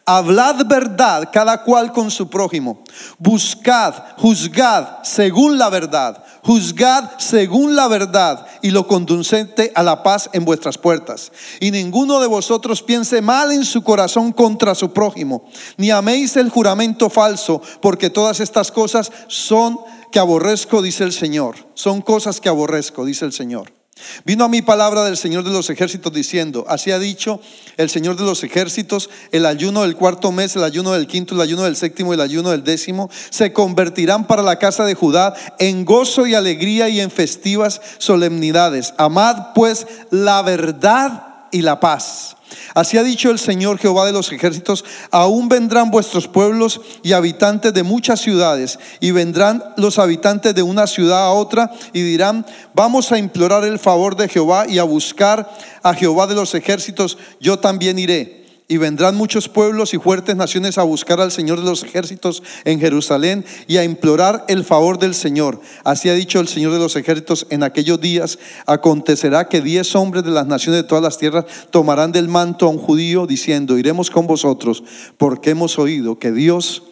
Hablad 0.09 0.65
verdad, 0.67 1.29
cada 1.33 1.63
cual 1.63 1.91
con 1.91 2.09
su 2.09 2.29
prójimo. 2.29 2.79
Buscad, 3.17 3.93
juzgad 4.17 5.03
según 5.03 5.57
la 5.57 5.69
verdad. 5.69 6.23
Juzgad 6.43 7.17
según 7.17 7.75
la 7.75 7.89
verdad 7.89 8.47
y 8.61 8.71
lo 8.71 8.87
conducente 8.87 9.73
a 9.75 9.83
la 9.83 10.03
paz 10.03 10.29
en 10.31 10.45
vuestras 10.45 10.77
puertas. 10.77 11.33
Y 11.59 11.71
ninguno 11.71 12.21
de 12.21 12.27
vosotros 12.27 12.81
piense 12.81 13.21
mal 13.21 13.51
en 13.51 13.65
su 13.65 13.83
corazón 13.83 14.31
contra 14.31 14.75
su 14.75 14.93
prójimo, 14.93 15.43
ni 15.75 15.91
améis 15.91 16.37
el 16.37 16.49
juramento 16.49 17.09
falso, 17.09 17.61
porque 17.81 18.09
todas 18.09 18.39
estas 18.39 18.71
cosas 18.71 19.11
son 19.27 19.77
que 20.09 20.19
aborrezco, 20.19 20.81
dice 20.81 21.03
el 21.03 21.11
Señor. 21.11 21.57
Son 21.73 22.01
cosas 22.01 22.39
que 22.39 22.47
aborrezco, 22.47 23.03
dice 23.03 23.25
el 23.25 23.33
Señor. 23.33 23.76
Vino 24.25 24.45
a 24.45 24.49
mi 24.49 24.61
palabra 24.61 25.03
del 25.03 25.17
Señor 25.17 25.43
de 25.43 25.51
los 25.51 25.69
ejércitos 25.69 26.13
diciendo, 26.13 26.65
así 26.67 26.91
ha 26.91 26.99
dicho 26.99 27.39
el 27.77 27.89
Señor 27.89 28.15
de 28.15 28.23
los 28.23 28.43
ejércitos, 28.43 29.09
el 29.31 29.45
ayuno 29.45 29.83
del 29.83 29.95
cuarto 29.95 30.31
mes, 30.31 30.55
el 30.55 30.63
ayuno 30.63 30.93
del 30.93 31.07
quinto, 31.07 31.35
el 31.35 31.41
ayuno 31.41 31.63
del 31.63 31.75
séptimo 31.75 32.13
el 32.13 32.21
ayuno 32.21 32.51
del 32.51 32.63
décimo, 32.63 33.09
se 33.29 33.53
convertirán 33.53 34.27
para 34.27 34.41
la 34.41 34.59
casa 34.59 34.85
de 34.85 34.95
Judá 34.95 35.33
en 35.59 35.85
gozo 35.85 36.25
y 36.25 36.35
alegría 36.35 36.89
y 36.89 36.99
en 36.99 37.11
festivas 37.11 37.81
solemnidades. 37.97 38.93
Amad 38.97 39.53
pues 39.53 39.87
la 40.09 40.41
verdad 40.41 41.26
y 41.51 41.61
la 41.61 41.79
paz. 41.79 42.35
Así 42.73 42.97
ha 42.97 43.03
dicho 43.03 43.29
el 43.29 43.39
Señor 43.39 43.77
Jehová 43.77 44.05
de 44.05 44.13
los 44.13 44.31
ejércitos, 44.31 44.85
aún 45.11 45.49
vendrán 45.49 45.91
vuestros 45.91 46.27
pueblos 46.27 46.79
y 47.03 47.13
habitantes 47.13 47.73
de 47.73 47.83
muchas 47.83 48.21
ciudades, 48.21 48.79
y 48.99 49.11
vendrán 49.11 49.63
los 49.75 49.99
habitantes 49.99 50.55
de 50.55 50.63
una 50.63 50.87
ciudad 50.87 51.25
a 51.25 51.31
otra, 51.31 51.71
y 51.91 52.01
dirán, 52.01 52.45
vamos 52.73 53.11
a 53.11 53.17
implorar 53.17 53.65
el 53.65 53.79
favor 53.79 54.15
de 54.15 54.29
Jehová 54.29 54.65
y 54.67 54.79
a 54.79 54.83
buscar 54.83 55.51
a 55.83 55.93
Jehová 55.93 56.27
de 56.27 56.35
los 56.35 56.55
ejércitos, 56.55 57.17
yo 57.39 57.59
también 57.59 57.99
iré 57.99 58.46
y 58.69 58.77
vendrán 58.77 59.15
muchos 59.15 59.47
pueblos 59.47 59.93
y 59.93 59.97
fuertes 59.97 60.35
naciones 60.35 60.77
a 60.77 60.83
buscar 60.83 61.21
al 61.21 61.31
Señor 61.31 61.59
de 61.59 61.65
los 61.65 61.83
ejércitos 61.83 62.43
en 62.65 62.79
Jerusalén 62.79 63.45
y 63.65 63.77
a 63.77 63.85
implorar 63.85 64.43
el 64.49 64.65
favor 64.65 64.99
del 64.99 65.13
Señor. 65.15 65.61
Así 65.85 66.09
ha 66.09 66.13
dicho 66.13 66.39
el 66.41 66.49
Señor 66.49 66.73
de 66.73 66.79
los 66.79 66.97
ejércitos, 66.97 67.47
en 67.49 67.63
aquellos 67.63 68.01
días 68.01 68.39
acontecerá 68.65 69.47
que 69.47 69.61
diez 69.61 69.95
hombres 69.95 70.25
de 70.25 70.31
las 70.31 70.47
naciones 70.47 70.81
de 70.81 70.87
todas 70.87 71.03
las 71.03 71.17
tierras 71.17 71.45
tomarán 71.69 72.11
del 72.11 72.27
manto 72.27 72.65
a 72.65 72.69
un 72.69 72.77
judío 72.77 73.25
diciendo, 73.25 73.77
iremos 73.77 74.11
con 74.11 74.27
vosotros 74.27 74.83
porque 75.17 75.51
hemos 75.51 75.79
oído 75.79 76.19
que 76.19 76.33
Dios 76.33 76.83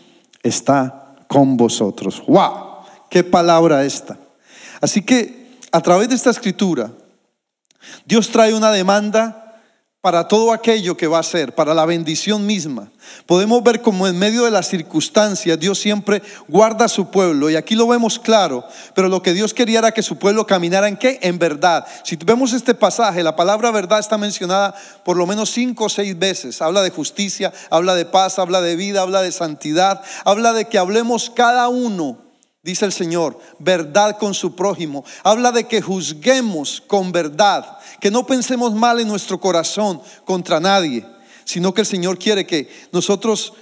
está 0.44 1.16
con 1.28 1.58
vosotros. 1.58 2.24
¡Wow! 2.28 2.86
¡Qué 3.10 3.24
palabra 3.24 3.84
esta! 3.84 4.18
Así 4.80 5.02
que 5.02 5.58
a 5.72 5.82
través 5.82 6.08
de 6.08 6.16
esta 6.16 6.30
escritura, 6.30 6.92
Dios 8.06 8.30
trae 8.30 8.54
una 8.54 8.72
demanda 8.72 9.45
para 10.06 10.28
todo 10.28 10.54
aquello 10.54 10.96
que 10.96 11.08
va 11.08 11.18
a 11.18 11.24
ser, 11.24 11.56
para 11.56 11.74
la 11.74 11.84
bendición 11.84 12.46
misma. 12.46 12.92
Podemos 13.26 13.64
ver 13.64 13.82
como 13.82 14.08
en 14.08 14.20
medio 14.20 14.46
de 14.46 14.52
las 14.52 14.68
circunstancias 14.68 15.60
Dios 15.60 15.80
siempre 15.80 16.22
guarda 16.48 16.86
a 16.86 16.90
su 16.90 17.10
pueblo 17.10 17.50
y 17.50 17.56
aquí 17.56 17.74
lo 17.74 17.88
vemos 17.88 18.20
claro, 18.20 18.64
pero 18.94 19.10
lo 19.10 19.24
que 19.24 19.34
Dios 19.34 19.56
quería 19.56 19.80
era 19.80 19.92
que 19.92 20.04
su 20.04 20.20
pueblo 20.20 20.46
caminara 20.46 20.88
en 20.88 20.98
qué? 20.98 21.18
En 21.24 21.40
verdad. 21.40 21.88
Si 22.04 22.18
vemos 22.18 22.54
este 22.54 22.76
pasaje, 22.76 23.24
la 23.24 23.36
palabra 23.36 23.72
verdad 23.72 23.98
está 23.98 24.16
mencionada 24.20 24.76
por 25.04 25.18
lo 25.18 25.26
menos 25.26 25.50
cinco 25.50 25.86
o 25.86 25.90
seis 25.90 26.16
veces. 26.20 26.62
Habla 26.62 26.84
de 26.84 26.92
justicia, 26.92 27.52
habla 27.72 27.96
de 27.96 28.06
paz, 28.06 28.38
habla 28.38 28.62
de 28.62 28.76
vida, 28.76 29.02
habla 29.02 29.24
de 29.24 29.32
santidad, 29.32 30.04
habla 30.24 30.54
de 30.54 30.66
que 30.66 30.78
hablemos 30.78 31.32
cada 31.32 31.68
uno 31.68 32.26
dice 32.66 32.84
el 32.84 32.92
Señor, 32.92 33.38
verdad 33.60 34.18
con 34.18 34.34
su 34.34 34.56
prójimo. 34.56 35.06
Habla 35.24 35.52
de 35.52 35.66
que 35.66 35.84
juzguemos 35.84 36.82
con 36.88 37.12
verdad, 37.12 37.78
que 38.00 38.12
no 38.12 38.26
pensemos 38.26 38.74
mal 38.74 39.00
en 39.00 39.08
nuestro 39.08 39.40
corazón 39.40 40.02
contra 40.26 40.60
nadie, 40.60 41.06
sino 41.44 41.74
que 41.74 41.82
el 41.82 41.88
Señor 41.88 42.18
quiere 42.18 42.46
que 42.46 42.70
nosotros 42.92 43.54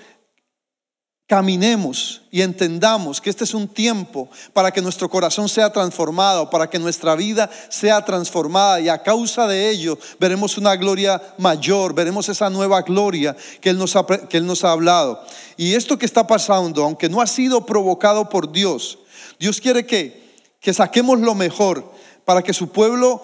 caminemos 1.27 2.21
y 2.31 2.41
entendamos 2.41 3.21
que 3.21 3.29
este 3.29 3.45
es 3.45 3.53
un 3.53 3.67
tiempo 3.67 4.29
para 4.51 4.71
que 4.71 4.81
nuestro 4.81 5.09
corazón 5.09 5.47
sea 5.47 5.71
transformado, 5.71 6.49
para 6.49 6.69
que 6.69 6.77
nuestra 6.79 7.15
vida 7.15 7.49
sea 7.69 8.03
transformada 8.03 8.81
y 8.81 8.89
a 8.89 9.01
causa 9.01 9.47
de 9.47 9.69
ello 9.69 9.97
veremos 10.19 10.57
una 10.57 10.75
gloria 10.75 11.21
mayor, 11.37 11.95
veremos 11.95 12.27
esa 12.29 12.49
nueva 12.49 12.81
gloria 12.81 13.35
que 13.61 13.69
Él 13.69 13.77
nos 13.77 13.95
ha, 13.95 14.05
que 14.05 14.37
Él 14.37 14.45
nos 14.45 14.63
ha 14.63 14.71
hablado. 14.71 15.23
Y 15.55 15.73
esto 15.73 15.97
que 15.97 16.05
está 16.05 16.27
pasando, 16.27 16.83
aunque 16.83 17.09
no 17.09 17.21
ha 17.21 17.27
sido 17.27 17.65
provocado 17.65 18.27
por 18.29 18.51
Dios, 18.51 18.99
Dios 19.39 19.61
quiere 19.61 19.85
que, 19.85 20.35
que 20.59 20.73
saquemos 20.73 21.19
lo 21.19 21.35
mejor 21.35 21.91
para 22.25 22.41
que 22.41 22.53
su 22.53 22.69
pueblo 22.69 23.23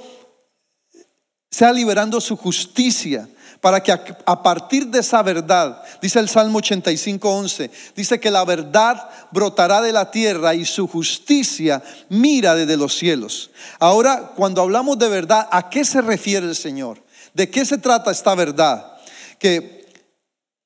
sea 1.50 1.74
liberando 1.74 2.22
su 2.22 2.36
justicia 2.36 3.28
para 3.62 3.84
que 3.84 3.92
a, 3.92 4.44
partir 4.44 4.88
de 4.88 5.00
esa 5.00 5.22
verdad, 5.22 5.84
dice 6.02 6.20
el 6.20 6.30
Salmo 6.30 6.60
85, 6.60 7.30
11, 7.30 7.72
dice 7.96 8.20
que 8.20 8.32
la 8.32 8.46
verdad 8.46 9.10
brotará 9.32 9.82
de 9.82 9.92
la 9.92 10.12
tierra 10.12 10.56
y 10.56 10.64
su 10.64 10.88
justicia 10.88 11.84
mira 12.08 12.56
desde 12.56 12.78
los 12.78 12.98
cielos. 12.98 13.52
Ahora, 13.80 14.32
cuando 14.36 14.62
hablamos 14.62 14.98
de 14.98 15.10
verdad, 15.10 15.48
¿a 15.52 15.70
qué 15.70 15.84
se 15.84 16.02
refiere 16.02 16.48
el 16.48 16.56
Señor? 16.56 17.04
¿De 17.34 17.50
qué 17.50 17.66
se 17.66 17.78
trata 17.78 18.12
esta 18.12 18.34
verdad? 18.34 18.94
Que 19.38 19.79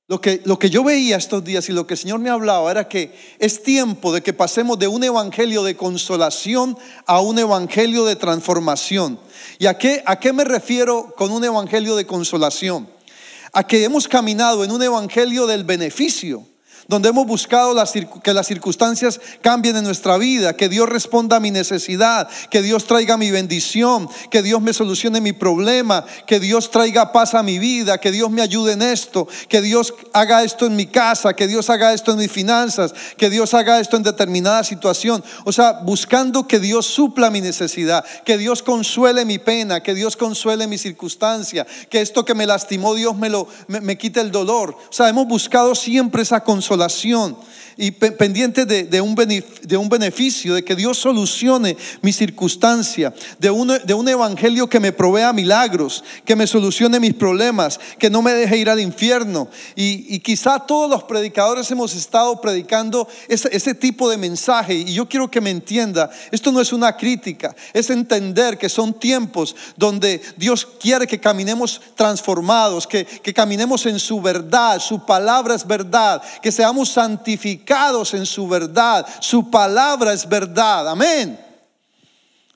lo 0.08 0.20
que, 0.20 0.42
lo 0.44 0.60
que 0.60 0.70
yo 0.70 0.84
veía 0.84 1.16
estos 1.16 1.44
días 1.44 1.70
y 1.70 1.72
lo 1.72 1.88
que 1.88 1.94
el 1.94 2.00
Señor 2.00 2.20
me 2.20 2.30
hablaba 2.30 2.70
era 2.70 2.90
que 2.90 3.16
es 3.40 3.64
tiempo 3.64 4.12
de 4.12 4.22
que 4.22 4.34
pasemos 4.34 4.78
de 4.78 4.88
un 4.88 5.04
evangelio 5.04 5.64
de 5.64 5.78
consolación 5.78 6.78
a 7.06 7.22
un 7.22 7.40
evangelio 7.40 8.04
de 8.04 8.18
transformación. 8.18 9.20
¿Y 9.60 9.68
a 9.68 9.78
qué, 9.78 10.04
a 10.06 10.20
qué 10.20 10.34
me 10.34 10.44
refiero 10.44 11.14
con 11.16 11.32
un 11.32 11.44
evangelio 11.44 11.96
de 11.96 12.06
consolación? 12.06 12.90
A 13.54 13.66
que 13.66 13.84
hemos 13.86 14.08
caminado 14.08 14.64
en 14.64 14.72
un 14.72 14.84
evangelio 14.84 15.48
del 15.48 15.64
beneficio 15.64 16.46
donde 16.88 17.10
hemos 17.10 17.26
buscado 17.26 17.74
que 18.24 18.34
las 18.34 18.48
circunstancias 18.48 19.20
cambien 19.42 19.78
en 19.78 19.84
nuestra 19.84 20.18
vida, 20.18 20.54
que 20.54 20.70
Dios 20.70 20.90
responda 20.90 21.38
a 21.38 21.40
mi 21.40 21.52
necesidad, 21.52 22.28
que 22.50 22.62
Dios 22.62 22.86
traiga 22.86 23.18
mi 23.18 23.32
bendición, 23.32 24.10
que 24.30 24.42
Dios 24.42 24.62
me 24.62 24.74
solucione 24.74 25.22
mi 25.22 25.34
problema, 25.34 26.06
que 26.28 26.40
Dios 26.40 26.72
traiga 26.72 27.12
paz 27.12 27.34
a 27.34 27.44
mi 27.44 27.60
vida, 27.60 27.98
que 27.98 28.12
Dios 28.12 28.30
me 28.32 28.42
ayude 28.42 28.74
en 28.74 28.82
esto, 28.82 29.28
que 29.48 29.62
Dios 29.62 29.94
haga 30.14 30.44
esto 30.44 30.66
en 30.66 30.76
mi 30.76 30.86
casa, 30.86 31.34
que 31.34 31.48
Dios 31.48 31.70
haga 31.70 31.94
esto 31.94 32.12
en 32.12 32.18
mis 32.18 32.32
finanzas, 32.32 32.94
que 33.18 33.30
Dios 33.30 33.54
haga 33.54 33.80
esto 33.80 33.98
en 33.98 34.04
determinada 34.04 34.64
situación. 34.64 35.24
O 35.46 35.52
sea, 35.52 35.74
buscando 35.84 36.48
que 36.48 36.60
Dios 36.60 36.86
supla 36.86 37.30
mi 37.30 37.42
necesidad, 37.42 38.04
que 38.26 38.38
Dios 38.38 38.62
consuele 38.62 39.26
mi 39.26 39.40
pena, 39.40 39.82
que 39.82 39.94
Dios 39.94 40.18
consuele 40.18 40.68
mi 40.68 40.78
circunstancia, 40.78 41.66
que 41.90 42.02
esto 42.02 42.26
que 42.26 42.34
me 42.34 42.46
lastimó 42.46 42.94
Dios 42.94 43.16
me 43.16 43.30
lo 43.30 43.48
me 43.68 43.98
quite 43.98 44.20
el 44.20 44.32
dolor. 44.32 44.76
O 44.90 44.94
sea, 44.94 45.10
hemos 45.10 45.28
buscado 45.28 45.76
siempre 45.76 46.24
esa 46.24 46.44
consolación 46.44 46.73
consolación 46.74 47.38
y 47.78 47.92
pendiente 47.92 48.66
de, 48.66 49.02
un 49.02 49.16
de 49.16 49.78
un 49.78 49.90
beneficio, 49.90 50.56
de 50.56 50.64
que 50.64 50.76
Dios 50.76 50.98
solucione 50.98 51.78
mi 52.02 52.12
circunstancia, 52.12 53.14
de 53.40 53.52
un, 53.52 53.68
de 53.84 53.94
un 53.94 54.08
evangelio 54.08 54.68
que 54.68 54.80
me 54.80 54.92
provea 54.92 55.32
milagros, 55.32 56.04
que 56.26 56.36
me 56.36 56.48
solucione 56.48 57.00
mis 57.00 57.14
problemas, 57.14 57.80
que 58.00 58.10
no 58.10 58.22
me 58.22 58.34
deje 58.34 58.58
ir 58.58 58.70
al 58.70 58.80
infierno. 58.80 59.48
Y, 59.76 60.20
quizá 60.24 60.60
todos 60.60 60.90
los 60.90 61.04
predicadores 61.04 61.70
hemos 61.70 61.94
estado 61.96 62.40
predicando 62.40 63.08
ese, 63.28 63.50
ese 63.52 63.76
tipo 63.76 64.10
de 64.10 64.18
mensaje. 64.18 64.74
Y 64.74 64.94
yo 64.94 65.08
quiero 65.10 65.30
que 65.30 65.42
me 65.42 65.50
entienda, 65.50 66.10
esto 66.32 66.52
no 66.52 66.62
es 66.62 66.72
una 66.72 66.96
crítica, 66.96 67.54
es 67.74 67.90
entender 67.90 68.58
que 68.58 68.70
son 68.70 68.94
tiempos 68.94 69.56
donde 69.76 70.22
Dios 70.38 70.66
quiere 70.80 71.06
que 71.08 71.20
caminemos 71.20 71.82
transformados, 71.96 72.88
que, 72.88 73.06
que 73.06 73.34
caminemos 73.34 73.86
en 73.86 74.00
su 74.00 74.22
verdad, 74.22 74.80
su 74.80 75.06
palabra 75.06 75.56
es 75.56 75.68
verdad, 75.68 76.22
que 76.42 76.52
se 76.52 76.64
seamos 76.64 76.90
santificados 76.90 77.63
en 78.14 78.26
su 78.26 78.48
verdad. 78.48 79.06
Su 79.20 79.50
palabra 79.50 80.14
es 80.14 80.28
verdad. 80.28 80.90
Amén. 80.90 81.40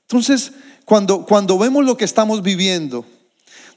Entonces, 0.02 0.52
cuando, 0.84 1.24
cuando 1.24 1.58
vemos 1.58 1.84
lo 1.84 1.96
que 1.96 2.04
estamos 2.04 2.42
viviendo, 2.42 3.04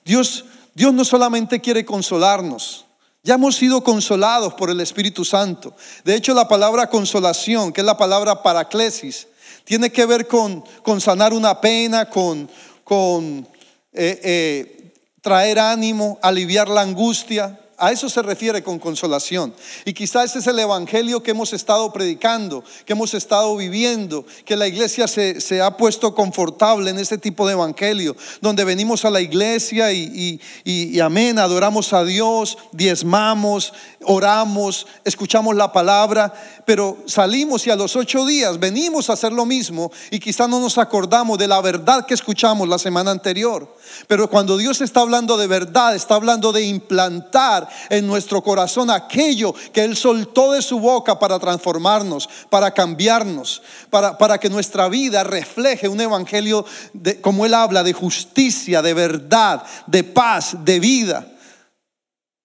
Dios, 0.06 0.46
Dios 0.74 0.94
no 0.94 1.04
solamente 1.04 1.60
quiere 1.60 1.86
consolarnos, 1.86 2.86
ya 3.24 3.36
hemos 3.36 3.56
sido 3.56 3.84
consolados 3.84 4.54
por 4.56 4.70
el 4.70 4.82
Espíritu 4.82 5.24
Santo. 5.24 5.76
De 6.04 6.16
hecho, 6.16 6.34
la 6.34 6.48
palabra 6.48 6.90
consolación, 6.90 7.72
que 7.72 7.82
es 7.82 7.86
la 7.86 7.98
palabra 7.98 8.42
paraclesis, 8.42 9.28
tiene 9.64 9.92
que 9.92 10.06
ver 10.06 10.28
con, 10.28 10.64
con 10.82 11.00
sanar 11.00 11.34
una 11.34 11.62
pena, 11.62 12.10
con, 12.10 12.50
con 12.84 13.48
eh, 13.94 14.20
eh, 14.24 14.94
traer 15.22 15.60
ánimo, 15.60 16.18
aliviar 16.22 16.68
la 16.68 16.82
angustia. 16.82 17.60
A 17.82 17.92
eso 17.92 18.10
se 18.10 18.22
refiere 18.22 18.62
con 18.62 18.78
consolación. 18.78 19.56
Y 19.86 19.94
quizás 19.94 20.26
ese 20.26 20.40
es 20.40 20.46
el 20.46 20.60
evangelio 20.60 21.24
que 21.24 21.32
hemos 21.32 21.52
estado 21.52 21.92
predicando, 21.92 22.64
que 22.86 22.94
hemos 22.94 23.16
estado 23.16 23.58
viviendo, 23.58 24.24
que 24.46 24.56
la 24.56 24.68
iglesia 24.68 25.08
se, 25.08 25.62
ha 25.64 25.76
puesto 25.78 26.14
confortable 26.14 26.92
en 26.92 27.00
ese 27.00 27.18
tipo 27.18 27.48
de 27.48 27.54
evangelio, 27.54 28.16
donde 28.40 28.66
venimos 28.66 29.04
a 29.04 29.10
la 29.10 29.20
iglesia 29.20 29.92
y, 29.92 30.40
y 30.64 31.00
amén, 31.00 31.40
adoramos 31.40 31.92
a 31.92 32.04
Dios, 32.04 32.56
diezmamos, 32.72 33.74
oramos, 34.04 34.86
escuchamos 35.04 35.56
la 35.56 35.72
palabra, 35.72 36.32
pero 36.66 36.98
salimos 37.08 37.66
y 37.66 37.72
a 37.72 37.76
los 37.76 37.96
ocho 37.96 38.26
días 38.26 38.60
venimos 38.60 39.10
a 39.10 39.14
hacer 39.14 39.34
lo 39.34 39.46
mismo 39.46 39.92
y 40.12 40.20
quizás 40.20 40.48
no 40.48 40.60
nos 40.60 40.78
acordamos 40.78 41.38
de 41.38 41.48
la 41.48 41.62
verdad 41.62 42.06
que 42.06 42.14
escuchamos 42.14 42.68
la 42.68 42.78
semana 42.78 43.12
anterior. 43.12 43.76
Pero 44.08 44.30
cuando 44.30 44.58
Dios 44.58 44.82
está 44.82 45.02
hablando 45.02 45.38
de 45.38 45.48
verdad, 45.48 45.96
está 45.96 46.16
hablando 46.16 46.52
de 46.52 46.64
implantar 46.64 47.71
en 47.90 48.08
nuestro 48.08 48.42
corazón 48.42 48.90
aquello 48.90 49.54
que 49.74 49.84
Él 49.84 49.96
soltó 49.96 50.52
de 50.54 50.62
su 50.62 50.80
boca 50.80 51.20
para 51.20 51.40
transformarnos, 51.40 52.30
para 52.50 52.72
cambiarnos, 52.74 53.62
para, 53.90 54.18
para 54.18 54.40
que 54.40 54.50
nuestra 54.50 54.90
vida 54.90 55.24
refleje 55.24 55.88
un 55.88 56.02
evangelio, 56.02 56.66
de, 56.94 57.22
como 57.22 57.46
Él 57.46 57.54
habla, 57.54 57.84
de 57.84 57.94
justicia, 57.94 58.82
de 58.82 58.94
verdad, 58.94 59.64
de 59.88 60.04
paz, 60.04 60.56
de 60.64 60.80
vida. 60.80 61.28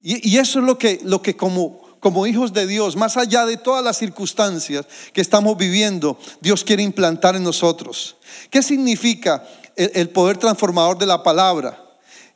Y, 0.02 0.38
eso 0.38 0.60
es 0.60 0.64
lo 0.64 0.78
que, 0.78 1.00
lo 1.02 1.20
que 1.20 1.36
como 1.36 1.84
como 1.98 2.24
hijos 2.24 2.52
de 2.52 2.68
Dios, 2.68 2.94
más 2.94 3.16
allá 3.16 3.44
de 3.46 3.56
todas 3.56 3.82
las 3.82 3.96
circunstancias 3.96 4.86
que 5.12 5.20
estamos 5.20 5.56
viviendo, 5.56 6.16
Dios 6.40 6.62
quiere 6.62 6.84
implantar 6.84 7.34
en 7.34 7.42
nosotros. 7.42 8.14
¿Qué 8.48 8.62
significa 8.62 9.44
el, 9.74 10.08
poder 10.10 10.36
transformador 10.36 10.98
de 10.98 11.06
la 11.06 11.24
palabra? 11.24 11.85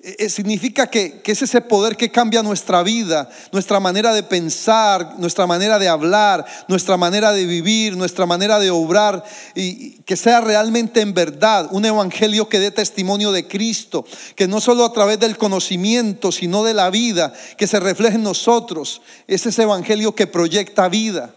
Eh, 0.02 0.16
eh, 0.18 0.28
significa 0.30 0.86
que, 0.86 1.20
es 1.22 1.42
ese 1.42 1.60
poder 1.60 1.94
que 1.94 2.10
cambia 2.10 2.42
nuestra 2.42 2.82
vida, 2.82 3.28
nuestra 3.52 3.80
manera 3.80 4.14
de 4.14 4.22
pensar, 4.22 5.18
nuestra 5.18 5.46
manera 5.46 5.78
de 5.78 5.88
hablar, 5.88 6.46
nuestra 6.68 6.96
manera 6.96 7.32
de 7.32 7.44
vivir, 7.44 7.98
nuestra 7.98 8.24
manera 8.24 8.58
de 8.58 8.70
obrar, 8.70 9.22
y 9.54 9.98
que 10.06 10.16
sea 10.16 10.40
realmente 10.40 11.02
en 11.02 11.12
verdad 11.12 11.68
un 11.70 11.84
evangelio 11.84 12.48
que 12.48 12.60
dé 12.60 12.70
testimonio 12.70 13.30
de 13.30 13.46
Cristo, 13.46 14.06
que 14.36 14.48
no 14.48 14.62
solo 14.62 14.86
a 14.86 14.92
través 14.92 15.20
del 15.20 15.36
conocimiento, 15.36 16.32
sino 16.32 16.64
de 16.64 16.72
la 16.72 16.88
vida, 16.88 17.34
que 17.58 17.66
se 17.66 17.78
refleje 17.78 18.14
en 18.14 18.22
nosotros. 18.22 19.02
Es 19.26 19.44
ese 19.44 19.64
evangelio 19.64 20.14
que 20.14 20.26
proyecta 20.26 20.88
vida. 20.88 21.34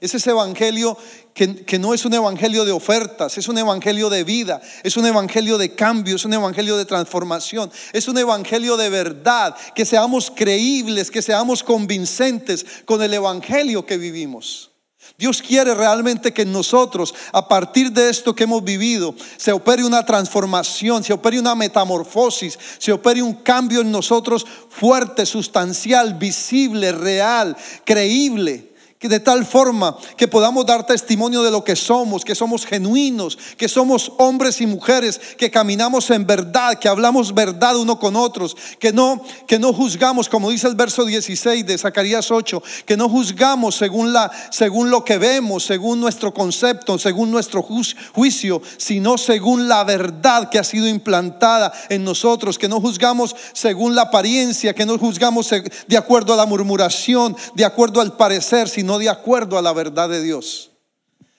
Es 0.00 0.14
ese 0.14 0.30
evangelio 0.30 0.96
que, 1.34 1.78
no 1.78 1.92
es 1.92 2.06
un 2.06 2.14
evangelio 2.14 2.64
de 2.64 2.72
ofertas, 2.72 3.36
es 3.36 3.48
un 3.48 3.58
evangelio 3.58 4.08
de 4.08 4.24
vida, 4.24 4.62
es 4.82 4.96
un 4.96 5.04
evangelio 5.04 5.58
de 5.58 5.74
cambio, 5.74 6.16
es 6.16 6.24
un 6.24 6.32
evangelio 6.32 6.78
de 6.78 6.86
transformación, 6.86 7.70
es 7.92 8.08
un 8.08 8.16
evangelio 8.16 8.78
de 8.78 8.88
verdad, 8.88 9.54
que 9.74 9.84
seamos 9.84 10.32
creíbles, 10.34 11.10
que 11.10 11.20
seamos 11.20 11.62
convincentes 11.62 12.64
con 12.86 13.02
el 13.02 13.12
evangelio 13.12 13.84
que 13.84 13.98
vivimos. 13.98 14.70
Dios 15.18 15.42
quiere 15.42 15.74
realmente 15.74 16.32
que 16.32 16.42
en 16.42 16.52
nosotros, 16.52 17.14
a 17.32 17.46
partir 17.46 17.92
de 17.92 18.08
esto 18.08 18.34
que 18.34 18.44
hemos 18.44 18.64
vivido, 18.64 19.14
se 19.36 19.52
opere 19.52 19.84
una 19.84 20.06
transformación, 20.06 21.04
se 21.04 21.12
opere 21.12 21.38
una 21.38 21.54
metamorfosis, 21.54 22.58
se 22.78 22.92
opere 22.92 23.22
un 23.22 23.34
cambio 23.34 23.82
en 23.82 23.90
nosotros 23.92 24.46
fuerte, 24.70 25.26
sustancial, 25.26 26.14
visible, 26.14 26.92
real, 26.92 27.54
creíble 27.84 28.69
que 29.00 29.08
de 29.08 29.18
tal 29.18 29.46
forma 29.46 29.96
que 30.14 30.28
podamos 30.28 30.66
dar 30.66 30.84
testimonio 30.84 31.42
de 31.42 31.50
lo 31.50 31.64
que 31.64 31.74
somos, 31.74 32.22
que 32.22 32.34
somos 32.34 32.66
genuinos, 32.66 33.38
que 33.56 33.66
somos 33.66 34.12
hombres 34.18 34.60
y 34.60 34.66
mujeres, 34.66 35.18
que 35.38 35.50
caminamos 35.50 36.10
en 36.10 36.26
verdad, 36.26 36.78
que 36.78 36.86
hablamos 36.86 37.32
verdad 37.32 37.78
uno 37.78 37.98
con 37.98 38.14
otros, 38.14 38.54
que 38.78 38.92
no 38.92 39.22
que 39.46 39.58
no 39.58 39.72
juzgamos 39.72 40.28
como 40.28 40.50
dice 40.50 40.68
el 40.68 40.74
verso 40.74 41.06
16 41.06 41.64
de 41.64 41.78
Zacarías 41.78 42.30
8, 42.30 42.62
que 42.84 42.98
no 42.98 43.08
juzgamos 43.08 43.74
según 43.74 44.12
la 44.12 44.30
según 44.50 44.90
lo 44.90 45.02
que 45.02 45.16
vemos, 45.16 45.64
según 45.64 45.98
nuestro 45.98 46.34
concepto, 46.34 46.98
según 46.98 47.30
nuestro 47.30 47.62
juicio, 47.62 48.60
sino 48.76 49.16
según 49.16 49.66
la 49.66 49.82
verdad 49.82 50.50
que 50.50 50.58
ha 50.58 50.64
sido 50.64 50.86
implantada 50.86 51.72
en 51.88 52.04
nosotros, 52.04 52.58
que 52.58 52.68
no 52.68 52.82
juzgamos 52.82 53.34
según 53.54 53.94
la 53.94 54.02
apariencia, 54.02 54.74
que 54.74 54.84
no 54.84 54.98
juzgamos 54.98 55.48
de 55.86 55.96
acuerdo 55.96 56.34
a 56.34 56.36
la 56.36 56.44
murmuración, 56.44 57.34
de 57.54 57.64
acuerdo 57.64 58.02
al 58.02 58.14
parecer, 58.18 58.68
sino 58.68 58.89
no 58.90 58.98
de 58.98 59.08
acuerdo 59.08 59.56
a 59.56 59.62
la 59.62 59.72
verdad 59.72 60.08
de 60.08 60.20
Dios. 60.20 60.72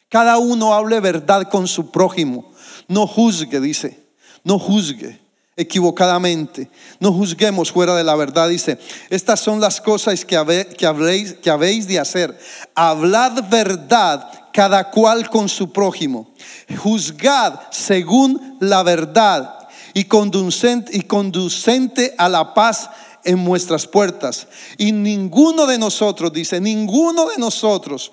Cada 0.08 0.38
uno 0.38 0.74
hable 0.74 1.01
verdad 1.01 1.50
con 1.50 1.67
su 1.67 1.91
prójimo. 1.91 2.50
No 2.88 3.05
juzgue, 3.05 3.60
dice. 3.60 4.00
No 4.46 4.58
juzgue 4.58 5.20
equivocadamente. 5.58 6.72
No 7.01 7.12
juzguemos 7.12 7.70
fuera 7.70 7.93
de 7.93 8.05
la 8.05 8.15
verdad. 8.15 8.48
Dice, 8.48 8.79
estas 9.10 9.41
son 9.41 9.60
las 9.60 9.81
cosas 9.81 10.24
que, 10.24 10.65
que, 10.77 11.50
habéis 11.50 11.88
de 11.89 12.00
hacer. 12.00 12.39
Hablad 12.74 13.50
verdad 13.50 14.31
cada 14.53 14.89
cual 14.89 15.29
con 15.29 15.50
su 15.50 15.74
prójimo. 15.74 16.34
Juzgad 16.77 17.55
según 17.70 18.55
la 18.62 18.81
verdad 18.81 19.67
y 19.93 20.05
conducente 20.05 22.15
a 22.17 22.29
la 22.29 22.53
paz 22.53 22.89
en 23.23 23.43
nuestras 23.43 23.87
puertas. 23.87 24.47
Y 24.77 24.91
ninguno 24.91 25.65
de 25.67 25.77
nosotros, 25.77 26.31
dice, 26.34 26.60
ninguno 26.60 27.27
de 27.27 27.38
nosotros 27.38 28.12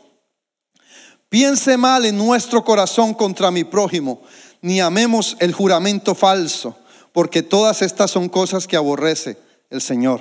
piense 1.28 1.76
mal 1.76 2.06
en 2.06 2.16
nuestro 2.16 2.64
corazón 2.64 3.14
contra 3.14 3.50
mi 3.50 3.64
prójimo, 3.64 4.22
ni 4.60 4.80
amemos 4.80 5.36
el 5.40 5.52
juramento 5.52 6.14
falso, 6.14 6.76
porque 7.12 7.42
todas 7.42 7.82
estas 7.82 8.10
son 8.10 8.28
cosas 8.28 8.66
que 8.66 8.76
aborrece 8.76 9.38
el 9.70 9.80
Señor. 9.80 10.20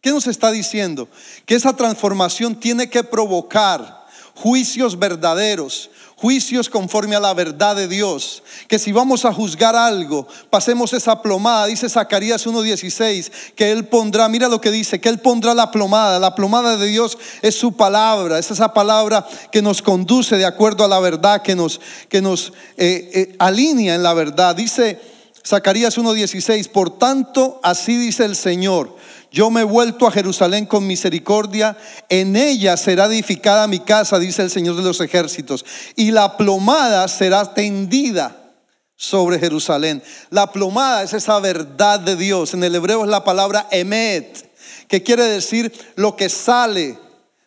¿Qué 0.00 0.10
nos 0.10 0.26
está 0.26 0.52
diciendo? 0.52 1.08
Que 1.46 1.54
esa 1.54 1.74
transformación 1.74 2.60
tiene 2.60 2.88
que 2.88 3.02
provocar 3.02 4.06
juicios 4.34 4.98
verdaderos, 4.98 5.90
juicios 6.16 6.70
conforme 6.70 7.14
a 7.14 7.20
la 7.20 7.34
verdad 7.34 7.76
de 7.76 7.88
Dios. 7.88 8.42
Que 8.68 8.78
si 8.78 8.90
vamos 8.90 9.24
a 9.24 9.32
juzgar 9.32 9.76
algo, 9.76 10.26
pasemos 10.50 10.92
esa 10.92 11.20
plomada. 11.22 11.66
Dice 11.66 11.88
Zacarías 11.88 12.46
1.16 12.46 13.30
que 13.54 13.70
Él 13.70 13.86
pondrá, 13.86 14.28
mira 14.28 14.48
lo 14.48 14.60
que 14.60 14.70
dice, 14.70 15.00
que 15.00 15.08
Él 15.08 15.18
pondrá 15.18 15.54
la 15.54 15.70
plomada. 15.70 16.18
La 16.18 16.34
plomada 16.34 16.76
de 16.76 16.86
Dios 16.86 17.18
es 17.42 17.54
su 17.54 17.76
palabra, 17.76 18.38
es 18.38 18.50
esa 18.50 18.72
palabra 18.72 19.26
que 19.52 19.62
nos 19.62 19.82
conduce 19.82 20.36
de 20.36 20.46
acuerdo 20.46 20.84
a 20.84 20.88
la 20.88 21.00
verdad, 21.00 21.42
que 21.42 21.54
nos, 21.54 21.80
que 22.08 22.22
nos 22.22 22.52
eh, 22.76 23.10
eh, 23.12 23.36
alinea 23.38 23.94
en 23.94 24.02
la 24.02 24.14
verdad. 24.14 24.56
Dice 24.56 24.98
Zacarías 25.46 25.98
1.16, 25.98 26.68
por 26.70 26.98
tanto, 26.98 27.60
así 27.62 27.96
dice 27.96 28.24
el 28.24 28.36
Señor 28.36 28.96
yo 29.36 29.50
me 29.50 29.60
he 29.60 29.64
vuelto 29.64 30.06
a 30.06 30.10
Jerusalén 30.10 30.64
con 30.64 30.86
misericordia, 30.86 31.76
en 32.08 32.36
ella 32.36 32.74
será 32.78 33.04
edificada 33.04 33.66
mi 33.66 33.80
casa, 33.80 34.18
dice 34.18 34.40
el 34.40 34.50
Señor 34.50 34.76
de 34.76 34.82
los 34.82 34.98
ejércitos, 35.02 35.62
y 35.94 36.10
la 36.10 36.38
plomada 36.38 37.06
será 37.06 37.52
tendida 37.52 38.54
sobre 38.96 39.38
Jerusalén. 39.38 40.02
La 40.30 40.50
plomada 40.50 41.02
es 41.02 41.12
esa 41.12 41.38
verdad 41.38 42.00
de 42.00 42.16
Dios. 42.16 42.54
En 42.54 42.64
el 42.64 42.76
hebreo 42.76 43.04
es 43.04 43.10
la 43.10 43.24
palabra 43.24 43.68
emet, 43.70 44.50
que 44.88 45.02
quiere 45.02 45.24
decir 45.24 45.70
lo 45.96 46.16
que 46.16 46.30
sale 46.30 46.98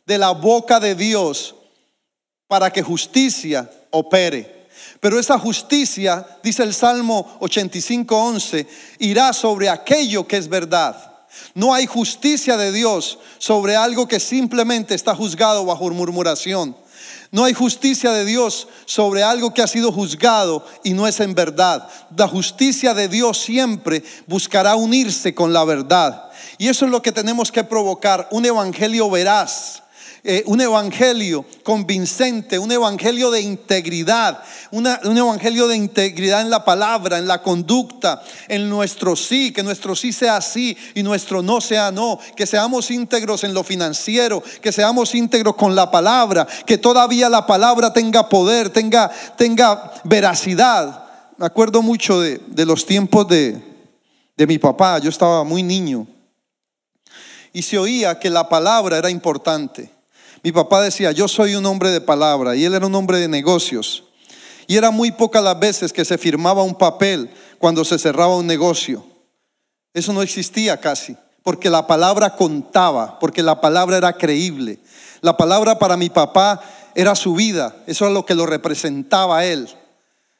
de 0.05 0.19
la 0.19 0.29
boca 0.29 0.79
de 0.79 0.93
Dios 0.93 1.55
para 2.47 2.71
que 2.71 2.83
justicia 2.83 3.67
opere. 3.89 4.67
Pero 4.99 5.17
esa 5.17 5.39
justicia, 5.39 6.23
dice 6.43 6.61
el 6.61 6.75
Salmo 6.75 7.39
85:11, 7.39 8.67
irá 8.99 9.33
sobre 9.33 9.69
aquello 9.69 10.27
que 10.27 10.37
es 10.37 10.47
verdad. 10.47 11.18
No 11.53 11.73
hay 11.73 11.85
justicia 11.85 12.57
de 12.57 12.71
Dios 12.71 13.19
sobre 13.37 13.75
algo 13.75 14.07
que 14.07 14.19
simplemente 14.19 14.95
está 14.95 15.15
juzgado 15.15 15.65
bajo 15.65 15.89
murmuración. 15.89 16.75
No 17.31 17.43
hay 17.43 17.53
justicia 17.53 18.11
de 18.11 18.25
Dios 18.25 18.67
sobre 18.85 19.21
algo 19.23 19.53
que 19.53 19.61
ha 19.61 19.67
sido 19.67 19.91
juzgado 19.91 20.65
y 20.83 20.93
no 20.93 21.07
es 21.07 21.19
en 21.19 21.35
verdad. 21.35 21.87
La 22.15 22.27
justicia 22.27 22.93
de 22.93 23.07
Dios 23.07 23.37
siempre 23.37 24.03
buscará 24.25 24.75
unirse 24.75 25.35
con 25.35 25.53
la 25.53 25.63
verdad. 25.63 26.31
Y 26.57 26.67
eso 26.67 26.85
es 26.85 26.91
lo 26.91 27.01
que 27.01 27.11
tenemos 27.11 27.51
que 27.51 27.63
provocar, 27.63 28.27
un 28.31 28.45
evangelio 28.45 29.09
veraz 29.09 29.83
eh, 30.23 30.43
un 30.47 30.59
evangelio 30.59 31.45
convincente, 31.63 32.59
un 32.59 32.71
evangelio 32.71 33.31
de 33.31 33.41
integridad, 33.41 34.43
un 34.71 34.85
evangelio 34.85 35.67
de 35.67 35.77
integridad 35.77 36.41
en 36.41 36.49
la 36.49 36.65
palabra, 36.65 37.17
en 37.17 37.27
la 37.27 37.41
conducta, 37.41 38.21
en 38.47 38.69
nuestro 38.69 39.15
sí, 39.15 39.53
que 39.53 39.63
nuestro 39.63 39.95
sí 39.95 40.11
sea 40.11 40.41
sí 40.41 40.75
y 40.93 41.03
nuestro 41.03 41.41
no 41.41 41.61
sea 41.61 41.91
no, 41.91 42.19
que 42.35 42.45
seamos 42.45 42.91
íntegros 42.91 43.43
en 43.43 43.53
lo 43.53 43.63
financiero, 43.63 44.43
que 44.61 44.71
seamos 44.71 45.15
íntegros 45.15 45.55
con 45.55 45.75
la 45.75 45.89
palabra, 45.89 46.45
que 46.65 46.77
todavía 46.77 47.29
la 47.29 47.47
palabra 47.47 47.93
tenga 47.93 48.27
poder, 48.27 48.69
tenga, 48.69 49.09
tenga 49.37 49.93
veracidad. 50.03 51.05
Me 51.37 51.45
acuerdo 51.45 51.81
mucho 51.81 52.19
de, 52.19 52.65
los 52.65 52.85
tiempos 52.85 53.27
de, 53.29 53.61
de 54.35 54.47
mi 54.47 54.57
papá, 54.57 54.99
yo 54.99 55.09
estaba 55.09 55.45
muy 55.45 55.63
niño 55.63 56.05
y 57.53 57.61
se 57.61 57.77
oía 57.77 58.19
que 58.19 58.29
la 58.29 58.47
palabra 58.47 58.97
era 58.97 59.09
importante. 59.09 59.98
Mi 60.43 60.51
papá 60.51 60.81
decía, 60.81 61.11
yo 61.11 61.27
soy 61.27 61.55
un 61.55 61.65
hombre 61.65 61.89
de 61.89 62.01
palabra 62.01 62.55
y 62.55 62.63
él 62.63 62.73
era 62.73 62.85
un 62.85 62.95
hombre 62.95 63.19
de 63.19 63.27
negocios. 63.27 64.05
Y 64.67 64.77
era 64.77 64.91
muy 64.91 65.11
pocas 65.11 65.43
las 65.43 65.59
veces 65.59 65.91
que 65.91 66.05
se 66.05 66.17
firmaba 66.17 66.63
un 66.63 66.75
papel 66.75 67.29
cuando 67.57 67.83
se 67.83 67.99
cerraba 67.99 68.37
un 68.37 68.47
negocio. 68.47 69.03
Eso 69.93 70.13
no 70.13 70.21
existía 70.21 70.79
casi, 70.79 71.17
porque 71.43 71.69
la 71.69 71.87
palabra 71.87 72.35
contaba, 72.35 73.19
porque 73.19 73.43
la 73.43 73.59
palabra 73.59 73.97
era 73.97 74.13
creíble. 74.13 74.79
La 75.21 75.35
palabra 75.35 75.77
para 75.79 75.97
mi 75.97 76.09
papá 76.09 76.61
era 76.95 77.15
su 77.15 77.33
vida, 77.33 77.75
eso 77.87 78.05
era 78.05 78.13
lo 78.13 78.25
que 78.25 78.35
lo 78.35 78.45
representaba 78.45 79.43
él. 79.45 79.67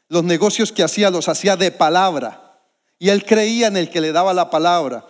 Los 0.08 0.24
negocios 0.24 0.72
que 0.72 0.84
hacía 0.84 1.10
los 1.10 1.28
hacía 1.28 1.58
de 1.58 1.72
palabra. 1.72 2.60
Y 3.00 3.10
él 3.10 3.26
creía 3.26 3.68
en 3.68 3.78
el 3.78 3.90
que 3.90 4.02
le 4.02 4.12
daba 4.12 4.34
la 4.34 4.50
palabra. 4.50 5.06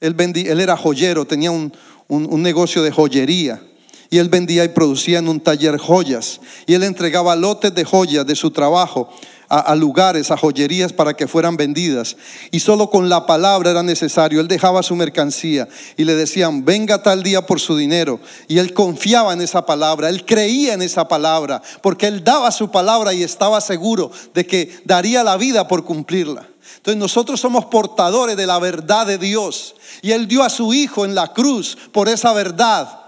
Él, 0.00 0.16
él 0.18 0.60
era 0.60 0.76
joyero, 0.76 1.24
tenía 1.24 1.50
un 1.50 2.42
negocio 2.42 2.82
de 2.82 2.90
joyería 2.90 3.62
y 4.10 4.18
él 4.18 4.28
vendía 4.28 4.64
y 4.64 4.68
producía 4.68 5.18
en 5.18 5.28
un 5.28 5.40
taller 5.40 5.78
joyas 5.78 6.40
y 6.66 6.74
él 6.74 6.82
entregaba 6.82 7.36
lotes 7.36 7.74
de 7.74 7.84
joyas 7.84 8.26
de 8.26 8.36
su 8.36 8.50
trabajo 8.50 9.10
a, 9.48 9.58
a, 9.58 9.74
lugares, 9.74 10.30
a 10.30 10.36
joyerías 10.36 10.92
para 10.92 11.14
que 11.14 11.28
fueran 11.28 11.56
vendidas. 11.56 12.16
Y 12.50 12.60
solo 12.60 12.90
con 12.90 13.08
la 13.08 13.26
palabra 13.26 13.70
era 13.70 13.82
necesario. 13.82 14.40
Él 14.40 14.48
dejaba 14.48 14.82
su 14.82 14.96
mercancía 14.96 15.68
y 15.96 16.04
le 16.04 16.14
decían, 16.14 16.64
venga 16.64 17.02
tal 17.02 17.22
día 17.22 17.46
por 17.46 17.60
su 17.60 17.76
dinero. 17.76 18.20
Y 18.48 18.58
él 18.58 18.72
confiaba 18.72 19.32
en 19.32 19.42
esa 19.42 19.66
palabra, 19.66 20.08
él 20.08 20.24
creía 20.24 20.74
en 20.74 20.82
esa 20.82 21.08
palabra, 21.08 21.62
porque 21.82 22.06
él 22.06 22.24
daba 22.24 22.50
su 22.50 22.70
palabra 22.70 23.12
y 23.12 23.22
estaba 23.22 23.60
seguro 23.60 24.10
de 24.32 24.46
que 24.46 24.76
daría 24.84 25.22
la 25.22 25.36
vida 25.36 25.68
por 25.68 25.84
cumplirla. 25.84 26.48
Entonces 26.76 26.98
nosotros 26.98 27.40
somos 27.40 27.66
portadores 27.66 28.36
de 28.36 28.46
la 28.46 28.58
verdad 28.58 29.06
de 29.06 29.18
Dios. 29.18 29.74
Y 30.02 30.12
Él 30.12 30.28
dio 30.28 30.42
a 30.42 30.50
su 30.50 30.74
Hijo 30.74 31.04
en 31.04 31.14
la 31.14 31.32
cruz 31.32 31.78
por 31.92 32.08
esa 32.08 32.32
verdad 32.34 33.03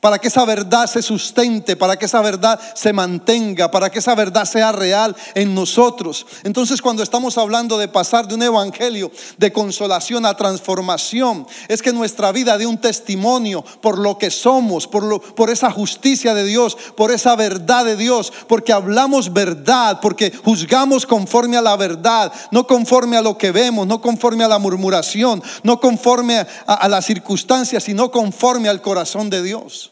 para 0.00 0.18
que 0.18 0.28
esa 0.28 0.44
verdad 0.44 0.86
se 0.86 1.02
sustente, 1.02 1.76
para 1.76 1.96
que 1.96 2.06
esa 2.06 2.20
verdad 2.20 2.58
se 2.74 2.92
mantenga, 2.92 3.70
para 3.70 3.90
que 3.90 3.98
esa 3.98 4.14
verdad 4.14 4.44
sea 4.44 4.72
real 4.72 5.14
en 5.34 5.54
nosotros. 5.54 6.26
Entonces 6.42 6.80
cuando 6.80 7.02
estamos 7.02 7.36
hablando 7.38 7.78
de 7.78 7.88
pasar 7.88 8.26
de 8.26 8.34
un 8.34 8.42
evangelio 8.42 9.12
de 9.36 9.52
consolación 9.52 10.24
a 10.24 10.36
transformación, 10.36 11.46
es 11.68 11.82
que 11.82 11.92
nuestra 11.92 12.32
vida 12.32 12.56
dé 12.56 12.66
un 12.66 12.78
testimonio 12.78 13.62
por 13.80 13.98
lo 13.98 14.16
que 14.16 14.30
somos, 14.30 14.86
por, 14.86 15.02
lo, 15.02 15.20
por 15.20 15.50
esa 15.50 15.70
justicia 15.70 16.34
de 16.34 16.44
Dios, 16.44 16.76
por 16.96 17.10
esa 17.10 17.36
verdad 17.36 17.84
de 17.84 17.96
Dios, 17.96 18.32
porque 18.48 18.72
hablamos 18.72 19.32
verdad, 19.32 20.00
porque 20.00 20.32
juzgamos 20.44 21.04
conforme 21.04 21.56
a 21.58 21.62
la 21.62 21.76
verdad, 21.76 22.32
no 22.50 22.66
conforme 22.66 23.16
a 23.16 23.22
lo 23.22 23.36
que 23.36 23.52
vemos, 23.52 23.86
no 23.86 24.00
conforme 24.00 24.44
a 24.44 24.48
la 24.48 24.58
murmuración, 24.58 25.42
no 25.62 25.78
conforme 25.78 26.38
a, 26.38 26.46
a 26.74 26.88
las 26.88 27.04
circunstancias, 27.04 27.84
sino 27.84 28.10
conforme 28.10 28.68
al 28.68 28.80
corazón 28.80 29.28
de 29.28 29.42
Dios. 29.42 29.89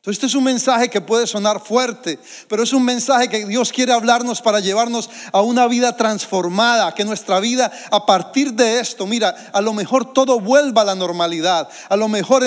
Entonces, 0.00 0.16
este 0.16 0.26
es 0.28 0.34
un 0.34 0.44
mensaje 0.44 0.88
que 0.88 1.02
puede 1.02 1.26
sonar 1.26 1.60
fuerte, 1.60 2.18
pero 2.48 2.62
es 2.62 2.72
un 2.72 2.82
mensaje 2.82 3.28
que 3.28 3.44
Dios 3.44 3.70
quiere 3.70 3.92
hablarnos 3.92 4.40
para 4.40 4.58
llevarnos 4.58 5.10
a 5.30 5.42
una 5.42 5.66
vida 5.66 5.94
transformada, 5.94 6.94
que 6.94 7.04
nuestra 7.04 7.38
vida 7.38 7.70
a 7.90 8.06
partir 8.06 8.54
de 8.54 8.80
esto, 8.80 9.06
mira, 9.06 9.50
a 9.52 9.60
lo 9.60 9.74
mejor 9.74 10.14
todo 10.14 10.40
vuelva 10.40 10.80
a 10.80 10.84
la 10.86 10.94
normalidad, 10.94 11.68
a 11.90 11.96
lo 11.96 12.08
mejor 12.08 12.42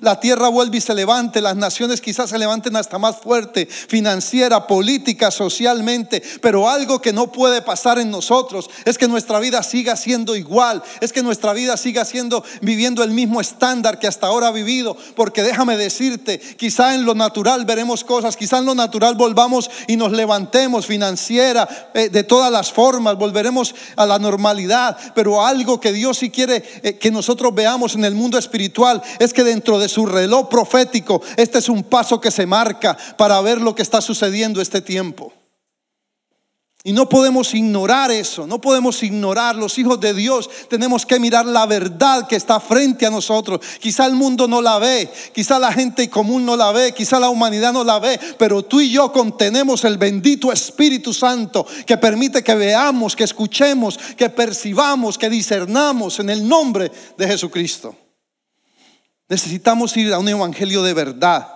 la 0.00 0.18
tierra 0.18 0.48
vuelve 0.48 0.78
y 0.78 0.80
se 0.80 0.94
levante, 0.94 1.40
las 1.40 1.54
naciones 1.54 2.00
quizás 2.00 2.30
se 2.30 2.38
levanten 2.38 2.74
hasta 2.74 2.98
más 2.98 3.18
fuerte, 3.18 3.66
financiera, 3.66 4.66
política, 4.66 5.30
socialmente, 5.30 6.20
pero 6.42 6.68
algo 6.68 7.00
que 7.00 7.12
no 7.12 7.30
puede 7.30 7.62
pasar 7.62 8.00
en 8.00 8.10
nosotros 8.10 8.68
es 8.84 8.98
que 8.98 9.06
nuestra 9.06 9.38
vida 9.38 9.62
siga 9.62 9.94
siendo 9.94 10.34
igual, 10.34 10.82
es 11.00 11.12
que 11.12 11.22
nuestra 11.22 11.52
vida 11.52 11.76
siga 11.76 12.04
siendo 12.04 12.42
viviendo 12.62 13.04
el 13.04 13.12
mismo 13.12 13.40
estándar 13.40 14.00
que 14.00 14.08
hasta 14.08 14.26
ahora 14.26 14.48
ha 14.48 14.50
vivido, 14.50 14.96
porque 15.14 15.44
déjame 15.44 15.76
decirte, 15.76 16.40
quizá 16.40 16.95
en 16.96 17.04
lo 17.04 17.14
natural 17.14 17.64
veremos 17.64 18.02
cosas, 18.02 18.36
quizá 18.36 18.58
en 18.58 18.66
lo 18.66 18.74
natural 18.74 19.14
volvamos 19.14 19.70
y 19.86 19.96
nos 19.96 20.12
levantemos 20.12 20.86
financiera, 20.86 21.68
eh, 21.94 22.08
de 22.08 22.24
todas 22.24 22.50
las 22.50 22.72
formas, 22.72 23.16
volveremos 23.16 23.74
a 23.94 24.04
la 24.04 24.18
normalidad, 24.18 24.96
pero 25.14 25.44
algo 25.44 25.80
que 25.80 25.92
Dios 25.92 26.18
sí 26.18 26.30
quiere 26.30 26.64
eh, 26.82 26.98
que 26.98 27.10
nosotros 27.10 27.54
veamos 27.54 27.94
en 27.94 28.04
el 28.04 28.14
mundo 28.14 28.38
espiritual 28.38 29.02
es 29.18 29.32
que 29.32 29.44
dentro 29.44 29.78
de 29.78 29.88
su 29.88 30.06
reloj 30.06 30.48
profético, 30.48 31.22
este 31.36 31.58
es 31.58 31.68
un 31.68 31.84
paso 31.84 32.20
que 32.20 32.30
se 32.30 32.46
marca 32.46 32.96
para 33.16 33.40
ver 33.40 33.60
lo 33.60 33.74
que 33.74 33.82
está 33.82 34.00
sucediendo 34.00 34.60
este 34.60 34.80
tiempo. 34.80 35.32
Y 36.86 36.92
no 36.92 37.08
podemos 37.08 37.52
ignorar 37.52 38.12
eso, 38.12 38.46
no 38.46 38.60
podemos 38.60 39.02
ignorar. 39.02 39.56
Los 39.56 39.76
hijos 39.76 39.98
de 39.98 40.14
Dios 40.14 40.48
tenemos 40.68 41.04
que 41.04 41.18
mirar 41.18 41.44
la 41.44 41.66
verdad 41.66 42.28
que 42.28 42.36
está 42.36 42.60
frente 42.60 43.04
a 43.04 43.10
nosotros. 43.10 43.58
Quizá 43.80 44.06
el 44.06 44.14
mundo 44.14 44.46
no 44.46 44.62
la 44.62 44.78
ve, 44.78 45.10
quizá 45.34 45.58
la 45.58 45.72
gente 45.72 46.08
común 46.08 46.46
no 46.46 46.54
la 46.54 46.70
ve, 46.70 46.94
quizá 46.94 47.18
la 47.18 47.28
humanidad 47.28 47.72
no 47.72 47.82
la 47.82 47.98
ve, 47.98 48.20
pero 48.38 48.62
tú 48.62 48.80
y 48.80 48.88
yo 48.88 49.10
contenemos 49.10 49.84
el 49.84 49.98
bendito 49.98 50.52
Espíritu 50.52 51.12
Santo 51.12 51.66
que 51.84 51.96
permite 51.96 52.44
que 52.44 52.54
veamos, 52.54 53.16
que 53.16 53.24
escuchemos, 53.24 53.98
que 54.16 54.30
percibamos, 54.30 55.18
que 55.18 55.28
discernamos 55.28 56.20
en 56.20 56.30
el 56.30 56.46
nombre 56.46 56.92
de 57.18 57.26
Jesucristo. 57.26 57.96
Necesitamos 59.28 59.96
ir 59.96 60.12
a 60.12 60.20
un 60.20 60.28
evangelio 60.28 60.84
de 60.84 60.94
verdad, 60.94 61.48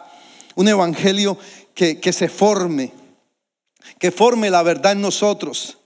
un 0.56 0.66
evangelio 0.66 1.38
que, 1.72 2.00
que 2.00 2.12
se 2.12 2.28
forme 2.28 2.99
que 3.98 4.10
forme 4.10 4.50
la 4.50 4.62
verdad 4.62 4.92
en 4.92 5.00
nosotros. 5.00 5.78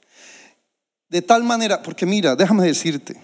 De 1.08 1.22
tal 1.22 1.44
manera, 1.44 1.82
porque 1.82 2.06
mira, 2.06 2.34
déjame 2.34 2.66
decirte, 2.66 3.20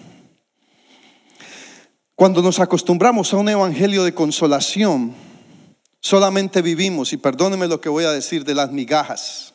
cuando 2.15 2.43
nos 2.43 2.61
acostumbramos 2.61 3.33
a 3.33 3.39
un 3.39 3.49
evangelio 3.49 4.05
de 4.05 4.13
consolación, 4.13 5.15
solamente 6.01 6.61
vivimos, 6.61 7.13
y 7.13 7.17
perdóneme 7.17 7.67
lo 7.67 7.81
que 7.81 7.89
voy 7.89 8.05
a 8.05 8.13
decir, 8.13 8.45
de 8.45 8.55
las 8.55 8.71
migajas, 8.71 9.55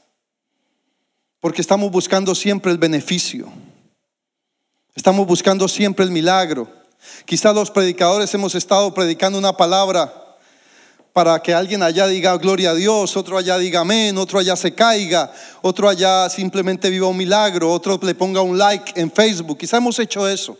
porque 1.39 1.61
estamos 1.61 1.91
buscando 1.91 2.33
siempre 2.33 2.71
el 2.71 2.79
beneficio, 2.79 3.47
estamos 4.95 5.27
buscando 5.27 5.67
siempre 5.67 6.03
el 6.03 6.11
milagro. 6.11 6.67
Quizá 7.25 7.53
los 7.53 7.69
predicadores 7.69 8.33
hemos 8.33 8.55
estado 8.55 8.93
predicando 8.95 9.37
una 9.37 9.55
palabra 9.55 10.24
para 11.15 11.41
que 11.41 11.53
alguien 11.53 11.81
allá 11.81 12.07
diga 12.07 12.35
gloria 12.35 12.71
a 12.71 12.75
Dios, 12.75 13.15
otro 13.15 13.37
allá 13.37 13.57
diga 13.57 13.79
amén, 13.79 14.17
otro 14.17 14.37
allá 14.37 14.57
se 14.57 14.73
caiga, 14.73 15.31
otro 15.61 15.87
allá 15.87 16.29
simplemente 16.29 16.89
viva 16.89 17.07
un 17.07 17.15
milagro, 17.15 17.71
otro 17.71 17.97
le 18.01 18.13
ponga 18.13 18.41
un 18.41 18.57
like 18.57 18.99
en 18.99 19.09
Facebook. 19.09 19.59
Quizá 19.59 19.77
hemos 19.77 19.97
hecho 19.97 20.27
eso. 20.27 20.57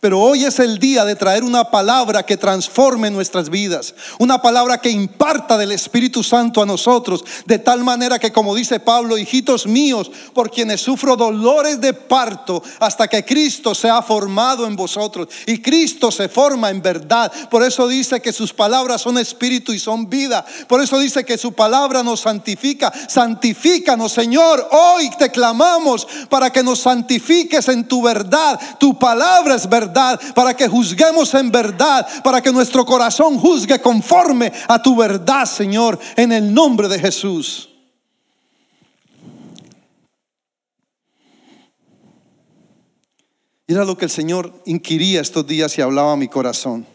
Pero 0.00 0.20
hoy 0.20 0.44
es 0.44 0.58
el 0.58 0.78
día 0.78 1.04
de 1.04 1.16
traer 1.16 1.44
una 1.44 1.70
palabra 1.70 2.24
que 2.24 2.36
transforme 2.36 3.10
nuestras 3.10 3.50
vidas, 3.50 3.94
una 4.18 4.40
palabra 4.40 4.78
que 4.78 4.90
imparta 4.90 5.56
del 5.58 5.72
Espíritu 5.72 6.22
Santo 6.22 6.62
a 6.62 6.66
nosotros, 6.66 7.24
de 7.44 7.58
tal 7.58 7.84
manera 7.84 8.18
que 8.18 8.32
como 8.32 8.54
dice 8.54 8.80
Pablo, 8.80 9.18
hijitos 9.18 9.66
míos, 9.66 10.10
por 10.32 10.50
quienes 10.50 10.80
sufro 10.80 11.16
dolores 11.16 11.80
de 11.80 11.92
parto, 11.92 12.62
hasta 12.80 13.08
que 13.08 13.24
Cristo 13.24 13.74
se 13.74 13.88
ha 13.88 14.02
formado 14.02 14.66
en 14.66 14.76
vosotros 14.76 15.28
y 15.46 15.60
Cristo 15.60 16.10
se 16.10 16.28
forma 16.28 16.70
en 16.70 16.82
verdad. 16.82 17.30
Por 17.50 17.62
eso 17.62 17.86
dice 17.88 18.20
que 18.20 18.32
sus 18.32 18.52
palabras 18.52 19.02
son 19.02 19.18
espíritu 19.18 19.72
y 19.72 19.78
son 19.78 20.08
vida. 20.08 20.44
Por 20.68 20.82
eso 20.82 20.98
dice 20.98 21.24
que 21.24 21.38
su 21.38 21.52
palabra 21.52 22.02
nos 22.02 22.20
santifica. 22.20 22.92
Santifícanos, 23.08 24.12
Señor. 24.12 24.68
Hoy 24.70 25.10
te 25.18 25.30
clamamos 25.30 26.06
para 26.28 26.50
que 26.50 26.62
nos 26.62 26.80
santifiques 26.80 27.68
en 27.68 27.86
tu 27.86 28.02
verdad. 28.02 28.58
Tu 28.78 28.98
palabra 28.98 29.54
es 29.54 29.65
verdad, 29.68 30.20
para 30.34 30.54
que 30.54 30.68
juzguemos 30.68 31.34
en 31.34 31.50
verdad, 31.50 32.06
para 32.22 32.40
que 32.40 32.52
nuestro 32.52 32.84
corazón 32.84 33.38
juzgue 33.38 33.80
conforme 33.80 34.52
a 34.68 34.80
tu 34.80 34.96
verdad, 34.96 35.46
Señor, 35.46 35.98
en 36.16 36.32
el 36.32 36.52
nombre 36.52 36.88
de 36.88 36.98
Jesús. 36.98 37.70
Era 43.68 43.84
lo 43.84 43.98
que 43.98 44.04
el 44.04 44.10
Señor 44.10 44.62
inquiría 44.64 45.20
estos 45.20 45.46
días 45.46 45.76
y 45.76 45.82
hablaba 45.82 46.12
a 46.12 46.16
mi 46.16 46.28
corazón. 46.28 46.86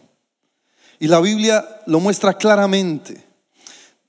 Y 0.98 1.06
la 1.06 1.20
Biblia 1.20 1.82
lo 1.86 2.00
muestra 2.00 2.34
claramente. 2.34 3.22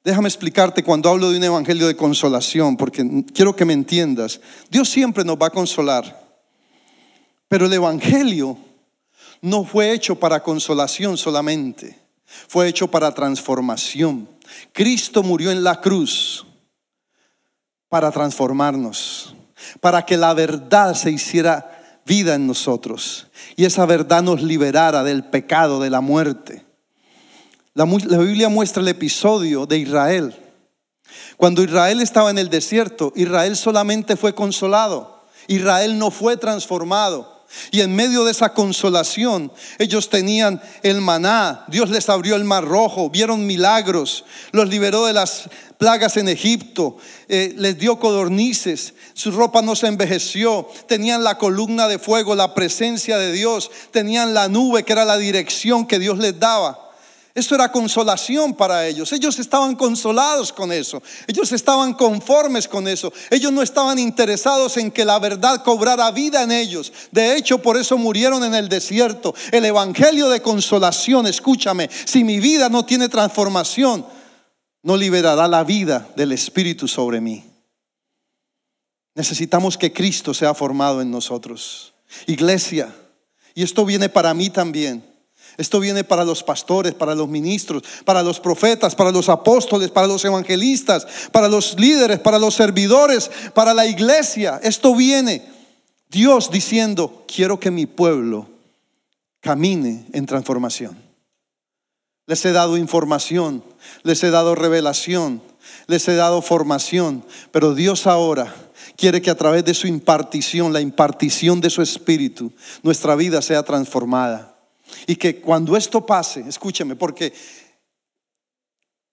Déjame 0.03 0.27
explicarte 0.27 0.83
cuando 0.83 1.09
hablo 1.09 1.31
de 1.31 1.37
un 1.37 1.43
evangelio 1.43 1.87
de 1.87 1.95
consolación, 1.95 2.77
porque 2.77 3.23
quiero 3.33 3.55
que 3.55 3.65
me 3.65 3.73
entiendas. 3.73 4.39
Dios 4.69 4.89
siempre 4.89 5.23
nos 5.23 5.37
va 5.37 5.47
a 5.47 5.49
consolar. 5.49 6.22
Pero 7.47 7.65
el 7.65 7.73
Evangelio 7.73 8.57
no 9.41 9.63
fue 9.63 9.91
hecho 9.91 10.15
para 10.15 10.41
consolación 10.41 11.17
solamente, 11.17 11.99
fue 12.25 12.67
hecho 12.67 12.89
para 12.89 13.13
transformación. 13.13 14.29
Cristo 14.71 15.23
murió 15.23 15.51
en 15.51 15.63
la 15.63 15.81
cruz 15.81 16.45
para 17.89 18.11
transformarnos, 18.11 19.35
para 19.79 20.05
que 20.05 20.17
la 20.17 20.33
verdad 20.33 20.95
se 20.95 21.11
hiciera 21.11 22.01
vida 22.05 22.35
en 22.35 22.47
nosotros 22.47 23.27
y 23.55 23.65
esa 23.65 23.85
verdad 23.85 24.23
nos 24.23 24.41
liberara 24.41 25.03
del 25.03 25.23
pecado, 25.25 25.79
de 25.79 25.89
la 25.89 26.01
muerte. 26.01 26.65
La, 27.73 27.85
Biblia 27.85 28.49
muestra 28.49 28.81
el 28.81 28.87
episodio 28.87 29.65
de 29.65 29.79
Israel. 29.79 30.35
Cuando 31.37 31.63
Israel 31.63 32.01
estaba 32.01 32.29
en 32.29 32.37
el 32.37 32.49
desierto, 32.49 33.11
Israel 33.15 33.55
solamente 33.55 34.15
fue 34.15 34.35
consolado. 34.35 35.23
Israel 35.47 35.97
no 35.97 36.11
fue 36.11 36.37
transformado. 36.37 37.32
Y 37.71 37.81
en 37.81 37.95
medio 37.95 38.23
de 38.23 38.31
esa 38.31 38.53
consolación, 38.53 39.51
ellos 39.79 40.09
tenían 40.09 40.61
el 40.81 41.01
maná, 41.01 41.65
Dios 41.67 41.89
les 41.89 42.09
abrió 42.09 42.35
el 42.35 42.43
mar 42.43 42.65
rojo, 42.65 43.09
vieron 43.09 43.45
milagros, 43.45 44.25
los 44.51 44.69
liberó 44.69 45.05
de 45.05 45.13
las 45.13 45.49
plagas 45.77 46.17
en 46.17 46.29
Egipto, 46.29 46.97
eh, 47.27 47.53
les 47.57 47.77
dio 47.77 47.99
codornices, 47.99 48.93
su 49.13 49.31
ropa 49.31 49.61
no 49.61 49.75
se 49.75 49.87
envejeció, 49.87 50.67
tenían 50.87 51.23
la 51.23 51.37
columna 51.37 51.87
de 51.87 51.99
fuego, 51.99 52.35
la 52.35 52.53
presencia 52.53 53.17
de 53.17 53.31
Dios, 53.31 53.69
tenían 53.91 54.33
la 54.33 54.47
nube 54.47 54.83
que 54.83 54.93
era 54.93 55.05
la 55.05 55.17
dirección 55.17 55.85
que 55.85 55.99
Dios 55.99 56.19
les 56.19 56.39
daba. 56.39 56.92
Eso 57.35 57.55
era 57.55 57.71
consolación 57.71 58.53
para 58.53 58.87
ellos. 58.87 59.11
Ellos 59.11 59.39
estaban 59.39 59.75
consolados 59.75 60.53
con 60.53 60.71
eso. 60.71 61.01
Ellos 61.25 61.51
estaban 61.51 61.93
conformes 61.95 62.67
con 62.67 62.87
eso. 62.87 63.11
Ellos 63.31 63.51
no 63.51 63.63
estaban 63.63 63.97
interesados 63.97 64.77
en 64.77 64.91
que 64.91 65.03
la 65.03 65.17
verdad 65.17 65.63
cobrara 65.63 66.11
vida 66.11 66.43
en 66.43 66.51
ellos. 66.51 66.93
De 67.11 67.35
hecho, 67.35 67.57
por 67.57 67.77
eso 67.77 67.97
murieron 67.97 68.43
en 68.43 68.53
el 68.53 68.69
desierto. 68.69 69.33
El 69.51 69.65
Evangelio 69.65 70.29
de 70.29 70.43
consolación, 70.43 71.25
escúchame, 71.25 71.89
si 72.05 72.23
mi 72.23 72.39
vida 72.39 72.69
no 72.69 72.85
tiene 72.85 73.09
transformación, 73.09 74.05
no 74.83 74.95
liberará 74.95 75.47
la 75.47 75.63
vida 75.63 76.07
del 76.15 76.33
Espíritu 76.33 76.87
sobre 76.87 77.19
mí. 77.19 77.43
Necesitamos 79.15 79.75
que 79.75 79.91
Cristo 79.91 80.35
sea 80.35 80.53
formado 80.53 81.01
en 81.01 81.09
nosotros. 81.09 81.95
Iglesia, 82.27 82.93
y 83.55 83.63
esto 83.63 83.85
viene 83.85 84.07
para 84.07 84.35
mí 84.35 84.51
también. 84.51 85.12
Esto 85.57 85.79
viene 85.79 86.03
para 86.03 86.23
los 86.23 86.43
pastores, 86.43 86.93
para 86.93 87.15
los 87.15 87.27
ministros, 87.27 87.83
para 88.05 88.23
los 88.23 88.39
profetas, 88.39 88.95
para 88.95 89.11
los 89.11 89.29
apóstoles, 89.29 89.91
para 89.91 90.07
los 90.07 90.25
evangelistas, 90.25 91.05
para 91.31 91.47
los 91.47 91.79
líderes, 91.79 92.19
para 92.19 92.39
los 92.39 92.55
servidores, 92.55 93.29
para 93.53 93.73
la 93.73 93.85
iglesia. 93.85 94.59
Esto 94.63 94.95
viene 94.95 95.43
Dios 96.09 96.51
diciendo, 96.51 97.25
quiero 97.27 97.59
que 97.59 97.71
mi 97.71 97.85
pueblo 97.85 98.47
camine 99.41 100.05
en 100.13 100.25
transformación. 100.25 100.97
Les 102.25 102.45
he 102.45 102.51
dado 102.51 102.77
información, 102.77 103.63
les 104.03 104.23
he 104.23 104.29
dado 104.29 104.55
revelación, 104.55 105.41
les 105.87 106.07
he 106.07 106.15
dado 106.15 106.41
formación, 106.41 107.25
pero 107.51 107.75
Dios 107.75 108.07
ahora 108.07 108.53
quiere 108.95 109.21
que 109.21 109.29
a 109.29 109.35
través 109.35 109.65
de 109.65 109.73
su 109.73 109.87
impartición, 109.87 110.71
la 110.71 110.81
impartición 110.81 111.59
de 111.59 111.69
su 111.69 111.81
espíritu, 111.81 112.51
nuestra 112.81 113.15
vida 113.15 113.41
sea 113.41 113.63
transformada. 113.63 114.52
Y 115.07 115.15
que 115.15 115.41
cuando 115.41 115.75
esto 115.77 116.05
pase, 116.05 116.43
escúcheme, 116.47 116.95
porque 116.95 117.33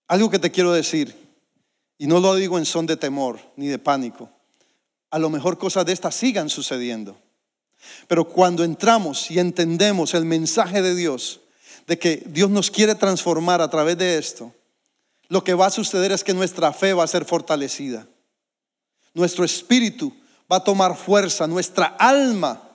algo 0.08 0.30
que 0.30 0.38
te 0.38 0.50
quiero 0.50 0.72
decir, 0.72 1.14
y 1.98 2.06
no 2.06 2.18
lo 2.20 2.34
digo 2.34 2.58
en 2.58 2.66
son 2.66 2.86
de 2.86 2.96
temor 2.96 3.38
ni 3.56 3.68
de 3.68 3.78
pánico, 3.78 4.30
a 5.10 5.18
lo 5.18 5.30
mejor 5.30 5.58
cosas 5.58 5.84
de 5.86 5.92
estas 5.92 6.14
sigan 6.14 6.48
sucediendo. 6.48 7.16
Pero 8.08 8.24
cuando 8.24 8.64
entramos 8.64 9.30
y 9.30 9.38
entendemos 9.38 10.14
el 10.14 10.24
mensaje 10.24 10.82
de 10.82 10.94
Dios, 10.94 11.40
de 11.86 11.98
que 11.98 12.22
Dios 12.26 12.50
nos 12.50 12.70
quiere 12.70 12.94
transformar 12.94 13.60
a 13.60 13.70
través 13.70 13.98
de 13.98 14.18
esto, 14.18 14.54
lo 15.28 15.44
que 15.44 15.54
va 15.54 15.66
a 15.66 15.70
suceder 15.70 16.12
es 16.12 16.24
que 16.24 16.34
nuestra 16.34 16.72
fe 16.72 16.92
va 16.92 17.04
a 17.04 17.08
ser 17.08 17.24
fortalecida. 17.24 18.06
Nuestro 19.14 19.44
espíritu 19.44 20.12
va 20.50 20.56
a 20.56 20.64
tomar 20.64 20.96
fuerza, 20.96 21.46
nuestra 21.46 21.86
alma 21.98 22.69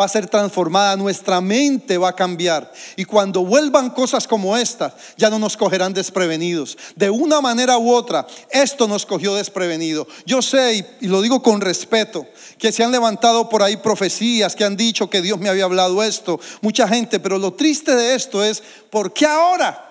va 0.00 0.06
a 0.06 0.08
ser 0.08 0.26
transformada, 0.28 0.96
nuestra 0.96 1.42
mente 1.42 1.98
va 1.98 2.08
a 2.08 2.16
cambiar. 2.16 2.72
Y 2.96 3.04
cuando 3.04 3.44
vuelvan 3.44 3.90
cosas 3.90 4.26
como 4.26 4.56
estas, 4.56 4.94
ya 5.18 5.28
no 5.28 5.38
nos 5.38 5.58
cogerán 5.58 5.92
desprevenidos. 5.92 6.78
De 6.96 7.10
una 7.10 7.42
manera 7.42 7.76
u 7.76 7.92
otra, 7.92 8.26
esto 8.50 8.88
nos 8.88 9.04
cogió 9.04 9.34
desprevenido. 9.34 10.08
Yo 10.24 10.40
sé, 10.40 10.96
y, 11.00 11.06
lo 11.06 11.20
digo 11.20 11.42
con 11.42 11.60
respeto, 11.60 12.26
que 12.56 12.72
se 12.72 12.82
han 12.82 12.92
levantado 12.92 13.50
por 13.50 13.62
ahí 13.62 13.76
profecías 13.76 14.56
que 14.56 14.64
han 14.64 14.76
dicho 14.76 15.10
que 15.10 15.20
Dios 15.20 15.38
me 15.38 15.50
había 15.50 15.64
hablado 15.64 16.02
esto, 16.02 16.40
mucha 16.62 16.88
gente, 16.88 17.20
pero 17.20 17.36
lo 17.36 17.52
triste 17.52 17.94
de 17.94 18.14
esto 18.14 18.42
es, 18.42 18.62
¿por 18.88 19.12
qué 19.12 19.26
ahora? 19.26 19.86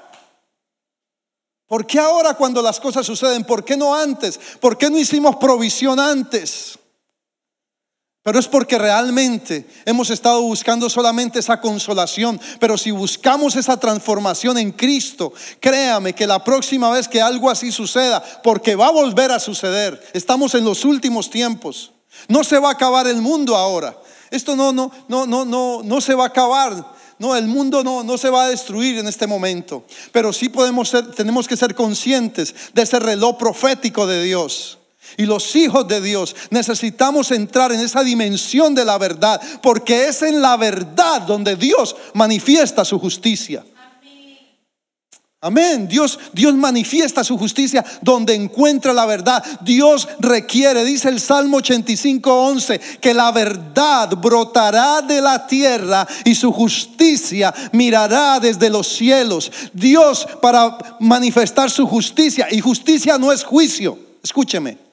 ¿Por 1.68 1.86
qué 1.86 2.00
ahora 2.00 2.34
cuando 2.34 2.64
las 2.64 2.80
cosas 2.80 3.06
suceden? 3.06 3.44
¿Por 3.44 3.64
qué 3.64 3.78
no 3.78 3.94
antes? 3.94 4.40
¿Por 4.60 4.76
qué 4.76 4.90
no 4.90 4.98
hicimos 4.98 5.36
provisión 5.36 6.00
antes? 6.00 6.79
Pero 8.30 8.38
es 8.42 8.48
porque 8.48 8.78
realmente 8.78 9.66
hemos 9.86 10.12
estado 10.12 10.44
buscando 10.44 10.88
solamente 10.88 11.40
esa 11.40 11.60
consolación. 11.60 12.40
Pero 12.60 12.78
si 12.78 12.92
buscamos 12.92 13.56
esa 13.56 13.80
transformación 13.80 14.60
en 14.60 14.72
Cristo, 14.72 15.34
créame 15.60 16.14
que 16.14 16.28
la 16.28 16.44
próxima 16.44 16.92
vez 16.92 17.08
que 17.08 17.24
algo 17.24 17.50
así 17.50 17.72
suceda, 17.72 18.22
porque 18.44 18.76
va 18.76 18.86
a 18.86 18.92
volver 18.92 19.32
a 19.32 19.40
suceder, 19.40 20.00
estamos 20.14 20.54
en 20.54 20.64
los 20.64 20.86
últimos 20.86 21.32
tiempos. 21.32 21.92
No 22.28 22.44
se 22.44 22.60
va 22.60 22.70
a 22.70 22.74
acabar 22.74 23.08
el 23.08 23.20
mundo 23.20 23.56
ahora. 23.56 23.98
Esto 24.30 24.56
no, 24.56 24.72
no, 24.72 24.92
no, 25.08 25.26
no, 25.26 25.44
no, 25.44 25.82
no 25.84 26.00
se 26.00 26.14
va 26.14 26.26
a 26.26 26.28
acabar. 26.28 26.86
No, 27.18 27.36
el 27.36 27.48
mundo 27.48 27.84
no, 27.84 28.04
no 28.04 28.16
se 28.20 28.30
va 28.30 28.44
a 28.44 28.50
destruir 28.50 29.00
en 29.00 29.08
este 29.08 29.26
momento. 29.26 29.86
Pero 30.12 30.34
sí 30.34 30.50
podemos 30.50 30.90
ser, 30.90 31.16
tenemos 31.16 31.48
que 31.48 31.58
ser 31.58 31.74
conscientes 31.74 32.54
de 32.76 32.84
ese 32.84 33.00
reloj 33.00 33.40
profético 33.40 34.06
de 34.06 34.22
Dios. 34.22 34.79
Y 35.18 35.26
los 35.26 35.56
hijos 35.56 35.88
de 35.88 36.02
Dios 36.02 36.36
necesitamos 36.50 37.32
entrar 37.32 37.72
en 37.72 37.80
esa 37.80 38.04
dimensión 38.04 38.76
de 38.76 38.86
la 38.86 38.98
verdad, 38.98 39.42
porque 39.62 40.08
es 40.08 40.22
en 40.22 40.42
la 40.42 40.58
verdad 40.58 41.22
donde 41.22 41.56
Dios 41.56 41.96
manifiesta 42.14 42.86
su 42.86 43.00
justicia. 43.00 43.64
Amén. 45.42 45.88
Dios, 45.88 46.20
Dios 46.34 46.54
manifiesta 46.54 47.24
su 47.24 47.38
justicia 47.38 47.86
donde 48.02 48.34
encuentra 48.34 48.92
la 48.92 49.06
verdad. 49.06 49.42
Dios 49.62 50.06
requiere, 50.20 50.84
dice 50.84 51.08
el 51.08 51.22
Salmo 51.22 51.58
85, 51.58 52.30
11, 52.30 52.82
que 53.00 53.14
la 53.14 53.32
verdad 53.32 54.10
brotará 54.18 55.02
de 55.02 55.22
la 55.22 55.48
tierra 55.48 56.06
y 56.26 56.36
su 56.36 56.52
justicia 56.52 57.54
mirará 57.72 58.42
desde 58.42 58.70
los 58.70 58.88
cielos. 58.90 59.50
Dios 59.72 60.28
para 60.42 60.78
manifestar 61.00 61.72
su 61.72 61.88
justicia, 61.88 62.48
y 62.52 62.60
justicia 62.60 63.18
no 63.18 63.32
es 63.32 63.46
juicio, 63.46 63.98
escúcheme. 64.22 64.89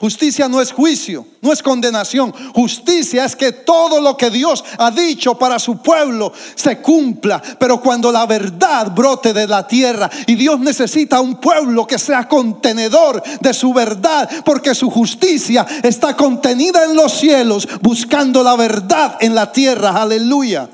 Justicia 0.00 0.48
no 0.48 0.60
es 0.60 0.70
juicio, 0.70 1.26
no 1.40 1.52
es 1.52 1.60
condenación. 1.60 2.32
Justicia 2.54 3.24
es 3.24 3.34
que 3.34 3.50
todo 3.50 4.00
lo 4.00 4.16
que 4.16 4.30
Dios 4.30 4.64
ha 4.78 4.92
dicho 4.92 5.36
para 5.36 5.58
su 5.58 5.78
pueblo 5.78 6.32
se 6.54 6.78
cumpla. 6.78 7.42
Pero 7.58 7.80
cuando 7.80 8.12
la 8.12 8.24
verdad 8.24 8.92
brote 8.92 9.32
de 9.32 9.48
la 9.48 9.66
tierra 9.66 10.08
y 10.28 10.36
Dios 10.36 10.60
necesita 10.60 11.20
un 11.20 11.40
pueblo 11.40 11.84
que 11.84 11.98
sea 11.98 12.28
contenedor 12.28 13.20
de 13.40 13.52
su 13.52 13.72
verdad, 13.72 14.30
porque 14.44 14.72
su 14.72 14.88
justicia 14.88 15.66
está 15.82 16.14
contenida 16.14 16.84
en 16.84 16.94
los 16.94 17.14
cielos, 17.14 17.66
buscando 17.82 18.44
la 18.44 18.54
verdad 18.54 19.16
en 19.18 19.34
la 19.34 19.50
tierra. 19.50 20.00
Aleluya. 20.00 20.70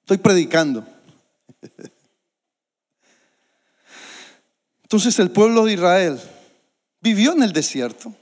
Estoy 0.00 0.18
predicando. 0.18 0.84
Entonces 4.88 5.18
el 5.18 5.30
pueblo 5.30 5.66
de 5.66 5.74
Israel 5.74 6.18
vivió 7.02 7.32
en 7.32 7.42
el 7.42 7.52
desierto. 7.52 8.14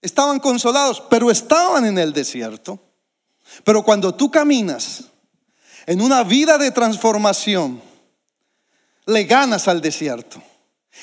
Estaban 0.00 0.38
consolados, 0.38 1.02
pero 1.10 1.28
estaban 1.28 1.84
en 1.84 1.98
el 1.98 2.12
desierto. 2.12 2.78
Pero 3.64 3.82
cuando 3.82 4.14
tú 4.14 4.30
caminas 4.30 5.06
en 5.86 6.00
una 6.00 6.22
vida 6.22 6.56
de 6.56 6.70
transformación, 6.70 7.82
le 9.06 9.24
ganas 9.24 9.66
al 9.66 9.80
desierto. 9.80 10.40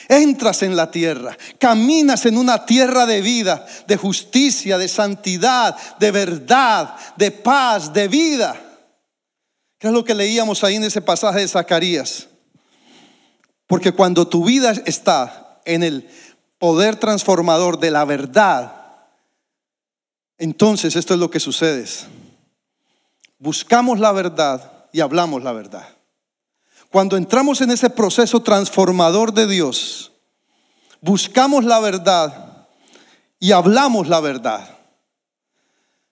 Entras 0.07 0.63
en 0.63 0.77
la 0.77 0.89
tierra, 0.89 1.37
caminas 1.59 2.25
en 2.25 2.37
una 2.37 2.65
tierra 2.65 3.05
de 3.05 3.19
vida, 3.19 3.65
de 3.87 3.97
justicia, 3.97 4.77
de 4.77 4.87
santidad, 4.87 5.75
de 5.99 6.11
verdad, 6.11 6.95
de 7.17 7.31
paz, 7.31 7.91
de 7.91 8.07
vida. 8.07 8.55
¿Qué 9.77 9.87
es 9.87 9.93
lo 9.93 10.05
que 10.05 10.15
leíamos 10.15 10.63
ahí 10.63 10.77
en 10.77 10.85
ese 10.85 11.01
pasaje 11.01 11.41
de 11.41 11.49
Zacarías? 11.49 12.29
Porque 13.71 13.93
cuando 13.93 14.27
tu 14.27 14.43
vida 14.43 14.73
está 14.85 15.61
en 15.63 15.81
el 15.81 16.09
poder 16.59 16.97
transformador 16.97 17.79
de 17.79 17.89
la 17.89 18.03
verdad, 18.03 18.97
entonces 20.37 20.97
esto 20.97 21.13
es 21.13 21.21
lo 21.21 21.31
que 21.31 21.39
sucede. 21.39 21.85
Buscamos 23.39 23.97
la 23.97 24.11
verdad 24.11 24.89
y 24.91 24.99
hablamos 24.99 25.41
la 25.41 25.53
verdad. 25.53 25.87
Cuando 26.89 27.15
entramos 27.15 27.61
en 27.61 27.71
ese 27.71 27.89
proceso 27.89 28.41
transformador 28.41 29.33
de 29.33 29.47
Dios, 29.47 30.11
buscamos 30.99 31.63
la 31.63 31.79
verdad 31.79 32.67
y 33.39 33.53
hablamos 33.53 34.09
la 34.09 34.19
verdad. 34.19 34.67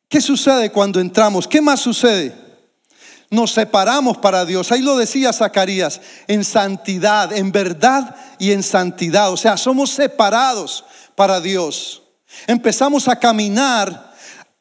¿Qué 0.08 0.22
sucede 0.22 0.72
cuando 0.72 1.02
entramos? 1.02 1.46
¿Qué 1.46 1.60
más 1.60 1.82
sucede? 1.82 2.34
Nos 3.30 3.52
separamos 3.52 4.18
para 4.18 4.46
Dios. 4.46 4.72
Ahí 4.72 4.82
lo 4.82 4.98
decía 4.98 5.32
Zacarías, 5.34 6.02
en 6.28 6.44
santidad, 6.44 7.32
en 7.32 7.52
verdad 7.52 8.16
y 8.40 8.52
en 8.52 8.64
santidad. 8.64 9.32
O 9.32 9.38
sea, 9.38 9.58
somos 9.58 9.92
separados 9.92 10.84
para 11.16 11.40
Dios. 11.40 12.04
Empezamos 12.48 13.08
a 13.08 13.18
caminar 13.18 14.14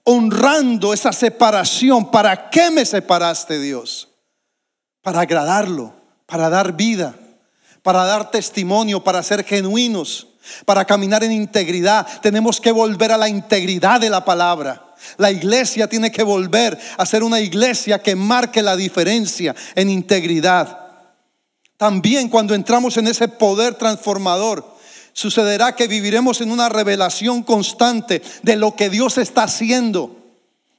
honrando 0.05 0.93
esa 0.93 1.13
separación. 1.13 2.11
¿Para 2.11 2.51
qué 2.51 2.71
me 2.71 2.85
separaste, 2.85 3.59
Dios? 3.59 4.09
Para 5.03 5.21
agradarlo, 5.21 5.95
para 6.27 6.51
dar 6.51 6.73
vida, 6.73 7.15
para 7.83 8.05
dar 8.05 8.31
testimonio, 8.31 9.03
para 9.03 9.23
ser 9.23 9.45
genuinos, 9.45 10.28
para 10.65 10.85
caminar 10.85 11.25
en 11.25 11.33
integridad. 11.33 12.07
Tenemos 12.21 12.61
que 12.61 12.73
volver 12.73 13.13
a 13.13 13.19
la 13.19 13.29
integridad 13.29 14.01
de 14.01 14.11
la 14.11 14.25
palabra. 14.25 14.95
La 15.17 15.31
iglesia 15.31 15.89
tiene 15.89 16.11
que 16.11 16.23
volver 16.23 16.79
a 16.97 17.07
ser 17.07 17.23
una 17.23 17.41
iglesia 17.41 18.01
que 18.01 18.17
marque 18.17 18.63
la 18.63 18.77
diferencia 18.77 19.55
en 19.75 19.91
integridad. 19.91 20.79
También 21.77 22.29
cuando 22.29 22.55
entramos 22.55 22.97
en 22.97 23.07
ese 23.07 23.29
poder 23.29 23.75
transformador, 23.75 24.77
sucederá 25.13 25.75
que 25.75 25.89
viviremos 25.89 26.41
en 26.41 26.51
una 26.51 26.69
revelación 26.69 27.43
constante 27.43 28.23
de 28.43 28.57
lo 28.57 28.75
que 28.75 28.91
Dios 28.91 29.19
está 29.19 29.45
haciendo. 29.45 30.17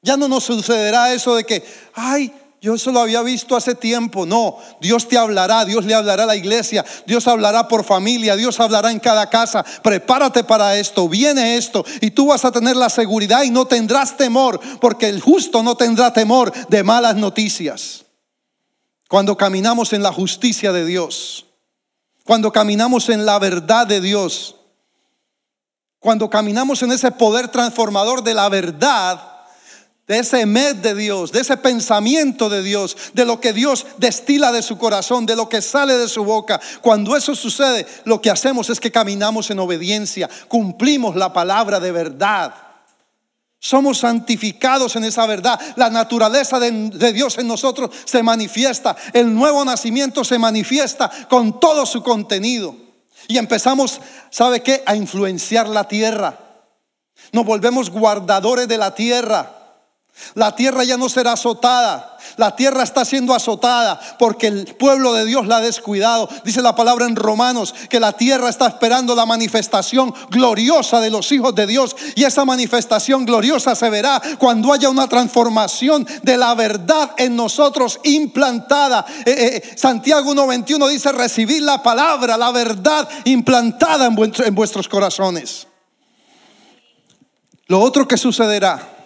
Ya 0.02 0.18
no 0.18 0.28
nos 0.28 0.46
sucederá 0.46 1.14
eso 1.14 1.36
de 1.36 1.44
que, 1.44 1.64
ay, 1.94 2.34
yo 2.62 2.76
eso 2.76 2.92
lo 2.92 3.00
había 3.00 3.22
visto 3.22 3.56
hace 3.56 3.74
tiempo. 3.74 4.26
No, 4.26 4.58
Dios 4.82 5.08
te 5.08 5.18
hablará, 5.18 5.64
Dios 5.64 5.86
le 5.86 5.94
hablará 5.94 6.24
a 6.24 6.28
la 6.28 6.36
iglesia, 6.36 6.86
Dios 7.06 7.28
hablará 7.28 7.70
por 7.70 7.86
familia, 7.86 8.36
Dios 8.36 8.60
hablará 8.60 8.92
en 8.92 9.00
cada 9.00 9.30
casa. 9.30 9.64
Prepárate 9.82 10.44
para 10.44 10.78
esto, 10.78 11.08
viene 11.08 11.56
esto 11.56 11.86
y 12.02 12.12
tú 12.12 12.28
vas 12.28 12.44
a 12.44 12.52
tener 12.52 12.76
la 12.76 12.90
seguridad 12.90 13.44
y 13.44 13.50
no 13.50 13.66
tendrás 13.66 14.18
temor, 14.18 14.60
porque 14.82 15.08
el 15.08 15.22
justo 15.22 15.64
no 15.64 15.76
tendrá 15.76 16.12
temor 16.12 16.52
de 16.68 16.84
malas 16.84 17.16
noticias. 17.16 18.06
Cuando 19.08 19.38
caminamos 19.38 19.94
en 19.94 20.04
la 20.04 20.12
justicia 20.12 20.74
de 20.74 20.86
Dios, 20.86 21.46
cuando 22.26 22.52
caminamos 22.52 23.08
en 23.10 23.26
la 23.26 23.40
verdad 23.40 23.88
de 23.88 24.02
Dios, 24.02 24.58
cuando 26.00 26.30
caminamos 26.30 26.84
en 26.84 26.92
ese 26.92 27.12
poder 27.12 27.48
transformador 27.48 28.22
de 28.24 28.34
la 28.34 28.50
verdad, 28.50 29.39
de 30.10 30.18
ese 30.18 30.48
med 30.48 30.78
de 30.78 30.96
Dios, 30.96 31.32
de 31.32 31.42
ese 31.42 31.56
pensamiento 31.56 32.50
de 32.50 32.64
Dios, 32.64 32.98
de 33.14 33.26
lo 33.26 33.40
que 33.40 33.54
Dios 33.54 33.86
destila 33.98 34.52
de 34.52 34.64
su 34.64 34.80
corazón, 34.80 35.28
de 35.28 35.36
lo 35.36 35.48
que 35.48 35.62
sale 35.62 36.00
de 36.00 36.10
su 36.10 36.24
boca. 36.24 36.60
Cuando 36.82 37.16
eso 37.16 37.36
sucede, 37.36 37.86
lo 38.06 38.20
que 38.20 38.32
hacemos 38.32 38.72
es 38.72 38.80
que 38.80 38.92
caminamos 38.92 39.52
en 39.52 39.60
obediencia, 39.60 40.28
cumplimos 40.48 41.16
la 41.16 41.32
palabra 41.32 41.80
de 41.80 41.92
verdad. 41.92 42.56
Somos 43.60 44.00
santificados 44.00 44.96
en 44.96 45.04
esa 45.04 45.28
verdad. 45.28 45.60
La 45.76 45.92
naturaleza 45.92 46.60
de, 46.60 46.72
de, 46.72 47.14
Dios 47.14 47.38
en 47.38 47.48
nosotros 47.48 47.92
se 48.06 48.24
manifiesta. 48.24 48.96
El 49.14 49.32
nuevo 49.36 49.64
nacimiento 49.64 50.24
se 50.24 50.40
manifiesta 50.40 51.12
con 51.30 51.60
todo 51.60 51.86
su 51.86 52.02
contenido. 52.02 52.76
Y 53.28 53.38
empezamos, 53.38 54.02
¿sabe 54.32 54.64
qué? 54.64 54.82
A 54.88 54.96
influenciar 54.96 55.68
la 55.68 55.88
tierra. 55.88 56.40
Nos 57.32 57.46
volvemos 57.46 57.92
guardadores 57.92 58.68
de 58.68 58.78
la 58.80 58.96
tierra. 58.96 59.59
La 60.36 60.56
tierra 60.56 60.84
ya 60.84 60.98
no 60.98 61.10
será 61.10 61.34
azotada. 61.34 62.18
La 62.38 62.56
tierra 62.56 62.84
está 62.84 63.06
siendo 63.06 63.34
azotada 63.34 64.00
porque 64.18 64.48
el 64.48 64.66
pueblo 64.76 65.14
de 65.14 65.26
Dios 65.26 65.48
la 65.48 65.58
ha 65.58 65.62
descuidado. 65.62 66.30
Dice 66.44 66.62
la 66.62 66.76
palabra 66.76 67.06
en 67.06 67.16
Romanos 67.16 67.74
que 67.90 68.00
la 68.00 68.14
tierra 68.14 68.50
está 68.50 68.68
esperando 68.68 69.16
la 69.16 69.26
manifestación 69.26 70.14
gloriosa 70.30 71.00
de 71.00 71.10
los 71.10 71.32
hijos 71.32 71.56
de 71.56 71.68
Dios. 71.68 71.96
Y 72.16 72.24
esa 72.24 72.46
manifestación 72.46 73.26
gloriosa 73.26 73.76
se 73.76 73.90
verá 73.90 74.22
cuando 74.38 74.74
haya 74.74 74.90
una 74.90 75.08
transformación 75.08 76.08
de 76.24 76.38
la 76.38 76.54
verdad 76.56 77.12
en 77.18 77.36
nosotros 77.36 78.00
implantada. 78.04 79.06
Eh, 79.26 79.62
eh, 79.64 79.78
Santiago 79.78 80.34
1.21 80.34 80.90
dice 80.90 81.12
recibir 81.12 81.64
la 81.64 81.82
palabra, 81.82 82.38
la 82.38 82.52
verdad 82.52 83.08
implantada 83.26 84.06
en 84.06 84.56
vuestros 84.56 84.88
corazones. 84.88 85.68
Lo 87.68 87.80
otro 87.80 88.08
que 88.08 88.18
sucederá 88.18 88.99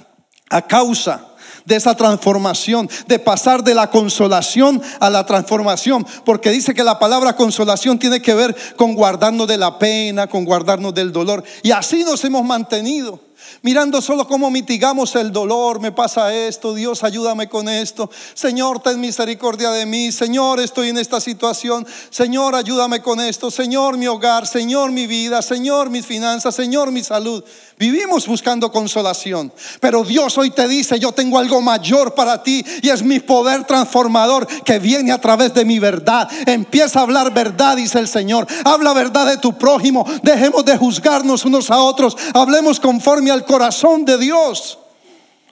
a 0.54 0.62
causa 0.62 1.34
de 1.66 1.76
esa 1.76 1.96
transformación, 1.96 2.90
de 3.08 3.20
pasar 3.20 3.64
de 3.64 3.74
la 3.74 3.90
consolación 3.90 4.82
a 5.00 5.10
la 5.10 5.26
transformación, 5.26 6.06
porque 6.26 6.52
dice 6.52 6.74
que 6.74 6.84
la 6.84 7.00
palabra 7.00 7.36
consolación 7.36 7.98
tiene 7.98 8.22
que 8.22 8.34
ver 8.34 8.56
con 8.76 8.94
guardarnos 8.96 9.48
de 9.48 9.58
la 9.58 9.80
pena, 9.80 10.28
con 10.28 10.46
guardarnos 10.46 10.94
del 10.94 11.12
dolor, 11.12 11.44
y 11.64 11.72
así 11.72 12.04
nos 12.04 12.24
hemos 12.24 12.44
mantenido 12.44 13.20
mirando 13.64 14.02
solo 14.02 14.28
cómo 14.28 14.52
mitigamos 14.52 15.16
el 15.16 15.32
dolor, 15.32 15.80
me 15.80 15.92
pasa 15.92 16.34
esto, 16.34 16.74
Dios 16.74 17.04
ayúdame 17.04 17.50
con 17.50 17.68
esto, 17.68 18.10
Señor 18.34 18.82
ten 18.82 19.00
misericordia 19.00 19.72
de 19.72 19.86
mí, 19.86 20.12
Señor 20.12 20.60
estoy 20.60 20.90
en 20.90 20.98
esta 20.98 21.20
situación, 21.20 21.88
Señor 22.10 22.56
ayúdame 22.56 23.02
con 23.02 23.20
esto, 23.20 23.50
Señor 23.50 23.98
mi 23.98 24.08
hogar, 24.08 24.46
Señor 24.46 24.92
mi 24.92 25.08
vida, 25.08 25.42
Señor 25.42 25.90
mis 25.90 26.06
finanzas, 26.06 26.54
Señor 26.54 26.92
mi 26.92 27.04
salud. 27.04 27.44
Vivimos 27.80 28.28
buscando 28.28 28.72
consolación, 28.72 29.52
pero 29.80 30.04
Dios 30.04 30.38
hoy 30.38 30.52
te 30.52 30.68
dice, 30.68 31.00
yo 31.00 31.12
tengo 31.12 31.40
algo 31.40 31.60
mayor 31.62 32.14
para 32.14 32.44
ti 32.44 32.64
y 32.82 32.90
es 32.90 33.02
mi 33.02 33.20
poder 33.20 33.64
transformador 33.66 34.46
que 34.64 34.80
viene 34.80 35.12
a 35.12 35.20
través 35.20 35.54
de 35.54 35.66
mi 35.66 35.80
verdad. 35.80 36.30
Empieza 36.46 37.00
a 37.00 37.04
hablar 37.04 37.34
verdad, 37.34 37.76
dice 37.76 38.00
el 38.00 38.08
Señor. 38.08 38.46
Habla 38.64 38.94
verdad 38.94 39.26
de 39.26 39.38
tu 39.38 39.58
prójimo. 39.58 40.06
Dejemos 40.22 40.64
de 40.66 40.78
juzgarnos 40.78 41.46
unos 41.46 41.72
a 41.72 41.80
otros. 41.80 42.16
Hablemos 42.34 42.80
conforme 42.80 43.32
al 43.32 43.44
corazón 43.54 44.04
de 44.04 44.18
Dios. 44.18 44.80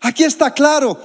Aquí 0.01 0.23
está 0.23 0.51
claro. 0.51 0.99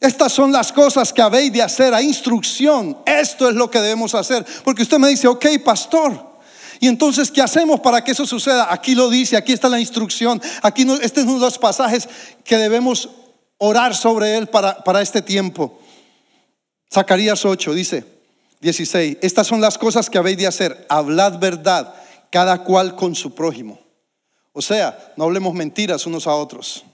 Estas 0.00 0.32
son 0.32 0.50
las 0.50 0.72
cosas 0.72 1.12
que 1.12 1.20
habéis 1.20 1.52
de 1.52 1.60
hacer 1.60 1.92
a 1.92 2.00
instrucción. 2.00 2.96
Esto 3.04 3.50
es 3.50 3.54
lo 3.54 3.70
que 3.70 3.78
debemos 3.78 4.14
hacer. 4.14 4.42
Porque 4.64 4.80
usted 4.80 4.96
me 4.98 5.08
dice, 5.08 5.28
ok, 5.28 5.44
pastor. 5.62 6.32
Y 6.80 6.88
entonces, 6.88 7.30
¿qué 7.30 7.42
hacemos 7.42 7.80
para 7.80 8.02
que 8.02 8.12
eso 8.12 8.24
suceda? 8.24 8.72
Aquí 8.72 8.94
lo 8.94 9.10
dice, 9.10 9.36
aquí 9.36 9.52
está 9.52 9.68
la 9.68 9.78
instrucción. 9.78 10.40
Aquí 10.62 10.86
no, 10.86 10.94
este 10.94 11.20
es 11.20 11.26
uno 11.26 11.34
de 11.34 11.40
los 11.44 11.58
pasajes 11.58 12.08
que 12.44 12.56
debemos 12.56 13.10
orar 13.58 13.94
sobre 13.94 14.38
él 14.38 14.46
para, 14.46 14.82
para 14.82 15.02
este 15.02 15.20
tiempo. 15.20 15.78
Zacarías 16.90 17.44
8 17.44 17.74
dice, 17.74 18.04
16, 18.62 19.18
estas 19.20 19.46
son 19.46 19.60
las 19.60 19.76
cosas 19.76 20.08
que 20.08 20.16
habéis 20.16 20.38
de 20.38 20.46
hacer. 20.46 20.86
Hablad 20.88 21.38
verdad, 21.38 21.94
cada 22.30 22.64
cual 22.64 22.96
con 22.96 23.14
su 23.14 23.34
prójimo. 23.34 23.81
O 24.52 24.62
sea, 24.62 25.14
no 25.16 25.24
hablemos 25.24 25.54
mentiras 25.54 26.06
unos 26.06 26.26
a 26.26 26.34
otros. 26.34 26.84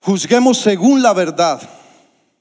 Juzguemos 0.00 0.58
según 0.58 1.02
la 1.02 1.12
verdad. 1.12 1.60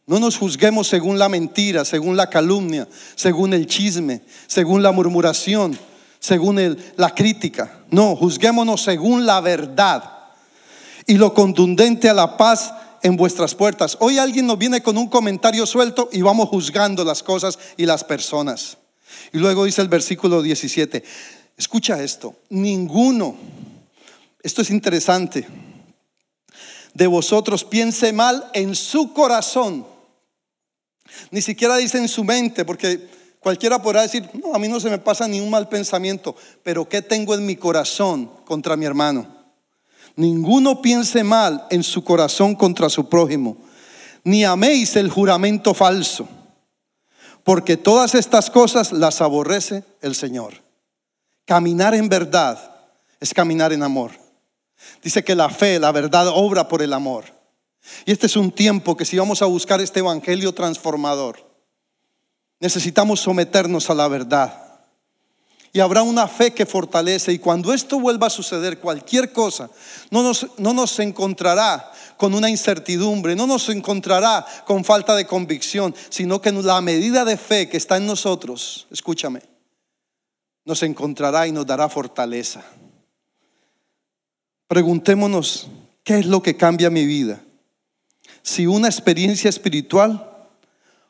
No 0.08 0.20
nos 0.20 0.38
juzguemos 0.38 0.88
según 0.88 1.18
la 1.18 1.30
mentira, 1.30 1.84
según 1.84 2.15
la 2.15 2.30
calumnia, 2.30 2.88
según 3.15 3.54
el 3.54 3.65
chisme, 3.65 4.22
según 4.46 4.84
la 4.84 4.91
murmuración, 4.91 5.78
según 6.20 6.78
la 6.96 7.15
crítica. 7.15 7.80
No, 7.89 8.15
juzguémonos 8.15 8.84
según 8.84 9.26
la 9.26 9.41
verdad 9.41 10.12
y 11.08 11.15
lo 11.15 11.34
contundente 11.34 12.10
a 12.10 12.13
la 12.13 12.38
paz 12.38 12.74
en 13.04 13.15
vuestras 13.15 13.54
puertas. 13.54 13.98
Hoy 14.00 14.18
alguien 14.18 14.48
nos 14.48 14.58
viene 14.58 14.82
con 14.82 14.98
un 14.98 15.08
comentario 15.08 15.65
suelto 15.65 16.10
y 16.12 16.22
vamos 16.22 16.50
juzgando 16.50 17.04
las 17.04 17.22
cosas 17.22 17.60
y 17.78 17.86
las 17.86 18.04
personas. 18.04 18.78
Y 19.32 19.38
luego 19.38 19.65
dice 19.65 19.82
el 19.82 19.88
versículo 19.88 20.41
17, 20.41 21.04
escucha 21.58 22.02
esto, 22.04 22.36
ninguno, 22.50 23.36
esto 24.41 24.62
es 24.62 24.70
interesante, 24.70 25.48
de 26.94 27.08
vosotros 27.08 27.63
piense 27.63 28.13
mal 28.13 28.50
en 28.54 28.76
su 28.76 29.13
corazón 29.13 29.96
ni 31.32 31.41
siquiera 31.41 31.78
dice 31.78 31.98
en 31.98 32.08
su 32.08 32.24
mente, 32.24 32.65
porque 32.65 33.08
cualquiera 33.39 33.82
podrá 33.82 34.02
decir, 34.02 34.30
no, 34.34 34.54
a 34.54 34.60
mí 34.60 34.68
no 34.68 34.80
se 34.80 34.89
me 34.89 34.98
pasa 34.98 35.28
ni 35.28 35.39
un 35.39 35.50
mal 35.50 35.70
pensamiento, 35.70 36.36
pero 36.63 36.88
¿qué 36.88 37.02
tengo 37.02 37.36
en 37.36 37.46
mi 37.46 37.56
corazón 37.56 38.30
contra 38.46 38.76
mi 38.76 38.86
hermano? 38.86 39.28
Ninguno 40.15 40.82
piense 40.82 41.24
mal 41.24 41.65
en 41.70 41.84
su 41.84 42.04
corazón 42.04 42.56
contra 42.56 42.89
su 42.89 43.10
prójimo, 43.10 43.58
ni 44.24 44.44
améis 44.44 44.96
el 44.96 45.10
juramento 45.10 45.74
falso, 45.74 46.28
porque 47.44 47.78
todas 47.78 48.15
estas 48.15 48.50
cosas 48.50 48.91
las 48.91 49.22
aborrece 49.22 49.84
el 50.02 50.15
Señor. 50.15 50.64
Caminar 51.46 51.94
en 51.94 52.10
verdad 52.10 52.76
es 53.20 53.34
caminar 53.34 53.72
en 53.72 53.84
amor. 53.84 54.12
Dice 55.04 55.24
que 55.24 55.36
la 55.36 55.50
fe, 55.50 55.80
la 55.80 55.92
verdad, 55.92 56.28
obra 56.28 56.68
por 56.68 56.82
el 56.82 56.94
amor. 56.94 57.26
Y 58.06 58.12
este 58.12 58.26
es 58.26 58.36
un 58.36 58.52
tiempo 58.52 58.98
que 58.98 59.06
si 59.06 59.18
vamos 59.18 59.42
a 59.42 59.46
buscar 59.46 59.80
este 59.80 60.00
evangelio 60.00 60.54
transformador, 60.54 61.48
necesitamos 62.60 63.20
someternos 63.20 63.90
a 63.90 63.94
la 63.94 64.08
verdad. 64.08 64.62
Y 65.72 65.82
habrá 65.82 66.02
una 66.04 66.28
fe 66.28 66.54
que 66.54 66.66
fortalece. 66.66 67.34
Y 67.34 67.40
cuando 67.40 67.74
esto 67.74 68.00
vuelva 68.00 68.28
a 68.28 68.32
suceder, 68.32 68.80
cualquier 68.80 69.32
cosa, 69.34 69.70
no 70.10 70.24
nos, 70.24 70.48
no 70.58 70.74
nos 70.74 70.98
encontrará 71.00 71.92
con 72.18 72.34
una 72.34 72.50
incertidumbre, 72.50 73.36
no 73.36 73.46
nos 73.46 73.68
encontrará 73.70 74.46
con 74.66 74.86
falta 74.86 75.16
de 75.16 75.28
convicción, 75.28 75.94
sino 76.10 76.42
que 76.42 76.52
la 76.52 76.82
medida 76.82 77.26
de 77.26 77.38
fe 77.38 77.68
que 77.68 77.78
está 77.78 77.98
en 77.98 78.06
nosotros, 78.06 78.88
escúchame, 78.90 79.42
nos 80.65 80.84
encontrará 80.84 81.47
y 81.47 81.51
nos 81.51 81.65
dará 81.65 81.88
fortaleza. 81.88 82.63
Preguntémonos, 84.67 85.69
¿qué 86.04 86.19
es 86.19 86.25
lo 86.25 86.41
que 86.41 86.58
cambia 86.58 86.89
mi 86.89 87.06
vida? 87.06 87.41
si 88.45 88.67
una 88.67 88.88
experiencia 88.88 89.49
espiritual 89.49 90.32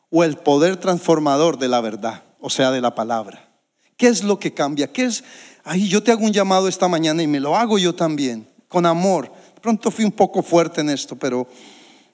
o 0.10 0.24
el 0.24 0.38
poder 0.38 0.78
transformador 0.78 1.60
de 1.60 1.68
la 1.68 1.82
verdad, 1.82 2.24
o 2.40 2.50
sea, 2.50 2.72
de 2.72 2.80
la 2.80 2.96
palabra. 2.96 3.50
¿Qué 3.98 4.08
es 4.08 4.24
lo 4.24 4.40
que 4.40 4.54
cambia? 4.54 4.92
¿Qué 4.92 5.04
es? 5.04 5.22
Ahí 5.66 5.90
yo 5.90 6.02
te 6.02 6.14
hago 6.14 6.24
un 6.24 6.32
llamado 6.32 6.70
esta 6.70 6.88
mañana 6.88 7.22
y 7.22 7.28
me 7.28 7.42
lo 7.42 7.58
hago 7.58 7.78
yo 7.78 7.94
también, 7.94 8.48
con 8.70 8.86
amor. 8.86 9.30
Pronto 9.62 9.92
fui 9.92 10.06
un 10.06 10.14
poco 10.14 10.42
fuerte 10.42 10.80
en 10.80 10.90
esto, 10.90 11.18
pero 11.18 11.46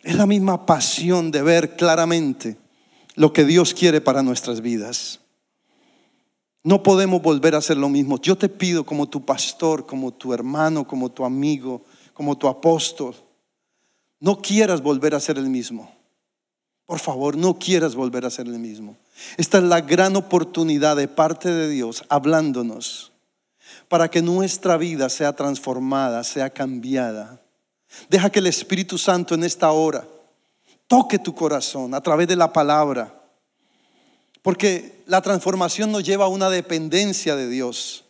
es 0.01 0.15
la 0.15 0.25
misma 0.25 0.65
pasión 0.65 1.29
de 1.29 1.43
ver 1.43 1.75
claramente 1.75 2.57
lo 3.13 3.31
que 3.31 3.45
Dios 3.45 3.75
quiere 3.75 4.01
para 4.01 4.23
nuestras 4.23 4.61
vidas. 4.61 5.20
No 6.63 6.83
podemos 6.83 7.21
volver 7.21 7.55
a 7.55 7.59
hacer 7.59 7.77
lo 7.77 7.89
mismo. 7.89 8.19
Yo 8.19 8.37
te 8.37 8.49
pido 8.49 8.85
como 8.85 9.09
tu 9.09 9.25
pastor, 9.25 9.85
como 9.85 10.13
tu 10.13 10.33
hermano, 10.33 10.87
como 10.87 11.09
tu 11.09 11.25
amigo, 11.25 11.83
como 12.13 12.37
tu 12.37 12.47
apóstol, 12.47 13.15
no 14.19 14.41
quieras 14.41 14.81
volver 14.81 15.15
a 15.15 15.19
ser 15.19 15.37
el 15.37 15.49
mismo. 15.49 15.91
Por 16.85 16.99
favor, 16.99 17.35
no 17.35 17.57
quieras 17.57 17.95
volver 17.95 18.25
a 18.25 18.29
ser 18.29 18.47
el 18.47 18.59
mismo. 18.59 18.97
Esta 19.37 19.57
es 19.57 19.63
la 19.63 19.81
gran 19.81 20.15
oportunidad 20.15 20.95
de 20.97 21.07
parte 21.07 21.49
de 21.49 21.69
Dios 21.69 22.03
hablándonos 22.09 23.11
para 23.87 24.09
que 24.09 24.21
nuestra 24.21 24.77
vida 24.77 25.09
sea 25.09 25.33
transformada, 25.33 26.23
sea 26.23 26.49
cambiada. 26.49 27.41
Deja 28.09 28.29
que 28.29 28.39
el 28.39 28.47
Espíritu 28.47 28.97
Santo 28.97 29.35
en 29.35 29.43
esta 29.43 29.71
hora 29.71 30.07
toque 30.87 31.17
tu 31.17 31.33
corazón 31.33 31.93
a 31.93 32.01
través 32.01 32.27
de 32.27 32.35
la 32.35 32.53
palabra. 32.53 33.20
Porque 34.41 35.03
la 35.05 35.21
transformación 35.21 35.91
nos 35.91 36.03
lleva 36.03 36.25
a 36.25 36.29
una 36.29 36.49
dependencia 36.49 37.35
de 37.35 37.49
Dios. 37.49 38.05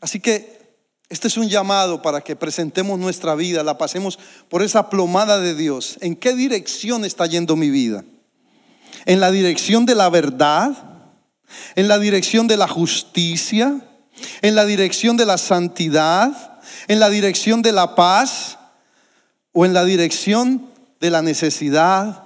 Así 0.00 0.20
que 0.20 0.54
este 1.08 1.28
es 1.28 1.36
un 1.36 1.48
llamado 1.48 2.02
para 2.02 2.22
que 2.22 2.34
presentemos 2.34 2.98
nuestra 2.98 3.34
vida, 3.34 3.62
la 3.62 3.78
pasemos 3.78 4.18
por 4.48 4.62
esa 4.62 4.90
plomada 4.90 5.38
de 5.38 5.54
Dios. 5.54 5.96
¿En 6.00 6.16
qué 6.16 6.34
dirección 6.34 7.04
está 7.04 7.26
yendo 7.26 7.56
mi 7.56 7.70
vida? 7.70 8.04
¿En 9.06 9.20
la 9.20 9.30
dirección 9.30 9.86
de 9.86 9.94
la 9.94 10.08
verdad? 10.10 10.72
¿En 11.76 11.88
la 11.88 11.98
dirección 11.98 12.48
de 12.48 12.56
la 12.56 12.68
justicia? 12.68 13.80
¿En 14.42 14.54
la 14.54 14.64
dirección 14.64 15.16
de 15.16 15.26
la 15.26 15.38
santidad? 15.38 16.60
¿En 16.88 17.00
la 17.00 17.10
dirección 17.10 17.62
de 17.62 17.72
la 17.72 17.94
paz? 17.94 18.58
¿O 19.52 19.64
en 19.64 19.72
la 19.72 19.84
dirección 19.84 20.70
de 21.00 21.10
la 21.10 21.22
necesidad? 21.22 22.23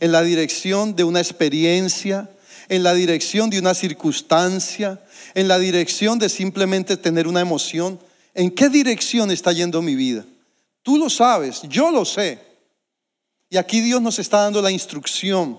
¿En 0.00 0.12
la 0.12 0.22
dirección 0.22 0.96
de 0.96 1.04
una 1.04 1.20
experiencia? 1.20 2.30
¿En 2.68 2.82
la 2.82 2.94
dirección 2.94 3.50
de 3.50 3.58
una 3.58 3.74
circunstancia? 3.74 5.02
¿En 5.34 5.48
la 5.48 5.58
dirección 5.58 6.18
de 6.18 6.28
simplemente 6.28 6.96
tener 6.96 7.26
una 7.26 7.40
emoción? 7.40 7.98
¿En 8.34 8.50
qué 8.50 8.68
dirección 8.68 9.30
está 9.30 9.52
yendo 9.52 9.82
mi 9.82 9.94
vida? 9.94 10.24
Tú 10.82 10.98
lo 10.98 11.08
sabes, 11.08 11.62
yo 11.68 11.90
lo 11.90 12.04
sé. 12.04 12.38
Y 13.48 13.56
aquí 13.56 13.80
Dios 13.80 14.02
nos 14.02 14.18
está 14.18 14.42
dando 14.42 14.60
la 14.60 14.70
instrucción. 14.70 15.58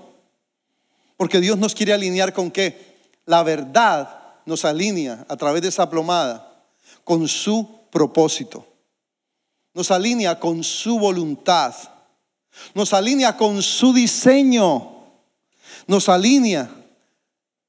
Porque 1.18 1.40
Dios 1.40 1.58
nos 1.58 1.74
quiere 1.74 1.94
alinear 1.94 2.34
con 2.34 2.52
qué? 2.52 2.96
La 3.26 3.42
verdad 3.44 4.10
nos 4.46 4.66
alinea 4.66 5.26
a 5.28 5.38
través 5.38 5.62
de 5.62 5.70
esa 5.70 5.90
plomada 5.90 6.64
con 7.04 7.28
su 7.28 7.80
propósito. 7.90 8.68
Nos 9.74 9.92
alinea 9.92 10.40
con 10.40 10.64
su 10.64 11.00
voluntad. 11.00 11.74
Nos 12.74 12.94
alinea 12.94 13.38
con 13.38 13.62
su 13.62 13.94
diseño. 13.94 14.92
Nos 15.88 16.10
alinea 16.10 16.70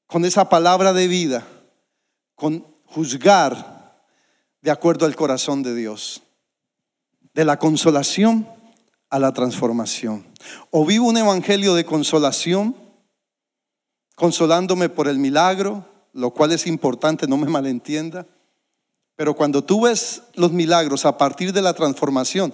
con 0.07 0.25
esa 0.25 0.49
palabra 0.49 0.93
de 0.93 1.07
vida, 1.07 1.45
con 2.35 2.65
juzgar 2.85 4.01
de 4.61 4.71
acuerdo 4.71 5.05
al 5.05 5.15
corazón 5.15 5.63
de 5.63 5.75
Dios. 5.75 6.21
De 7.33 7.45
la 7.45 7.59
consolación 7.59 8.47
a 9.09 9.19
la 9.19 9.33
transformación. 9.33 10.25
O 10.71 10.85
vivo 10.85 11.07
un 11.07 11.17
evangelio 11.17 11.75
de 11.75 11.85
consolación, 11.85 12.75
consolándome 14.15 14.89
por 14.89 15.07
el 15.07 15.19
milagro, 15.19 15.85
lo 16.13 16.31
cual 16.31 16.51
es 16.51 16.67
importante, 16.67 17.27
no 17.27 17.37
me 17.37 17.47
malentienda. 17.47 18.25
Pero 19.15 19.35
cuando 19.35 19.63
tú 19.63 19.81
ves 19.81 20.23
los 20.35 20.51
milagros 20.51 21.05
a 21.05 21.17
partir 21.17 21.53
de 21.53 21.61
la 21.61 21.73
transformación, 21.73 22.53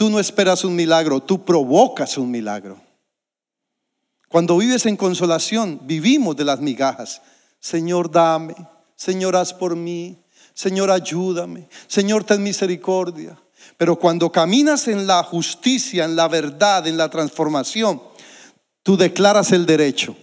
tú 0.00 0.08
no 0.08 0.18
esperas 0.18 0.64
un 0.64 0.74
milagro, 0.74 1.20
tú 1.20 1.44
provocas 1.44 2.16
un 2.16 2.30
milagro. 2.30 2.80
Cuando 4.30 4.56
vives 4.56 4.86
en 4.86 4.96
consolación, 4.96 5.78
vivimos 5.82 6.34
de 6.36 6.46
las 6.46 6.58
migajas. 6.58 7.20
Señor, 7.60 8.10
dame. 8.10 8.54
Señor, 8.96 9.36
haz 9.36 9.52
por 9.52 9.76
mí. 9.76 10.16
Señor, 10.54 10.90
ayúdame. 10.90 11.68
Señor, 11.86 12.24
ten 12.24 12.42
misericordia. 12.42 13.38
Pero 13.76 13.98
cuando 13.98 14.32
caminas 14.32 14.88
en 14.88 15.06
la 15.06 15.22
justicia, 15.22 16.06
en 16.06 16.16
la 16.16 16.28
verdad, 16.28 16.86
en 16.86 16.96
la 16.96 17.10
transformación, 17.10 18.00
tú 18.82 18.96
declaras 18.96 19.52
el 19.52 19.66
derecho 19.66 20.16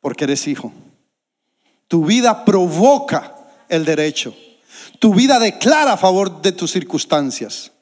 porque 0.00 0.22
eres 0.22 0.46
hijo. 0.46 0.72
Tu 1.88 2.04
vida 2.04 2.44
provoca 2.44 3.34
el 3.68 3.84
derecho. 3.84 4.36
Tu 5.00 5.12
vida 5.12 5.40
declara 5.40 5.94
a 5.94 5.96
favor 5.96 6.40
de 6.42 6.52
tus 6.52 6.70
circunstancias. 6.70 7.72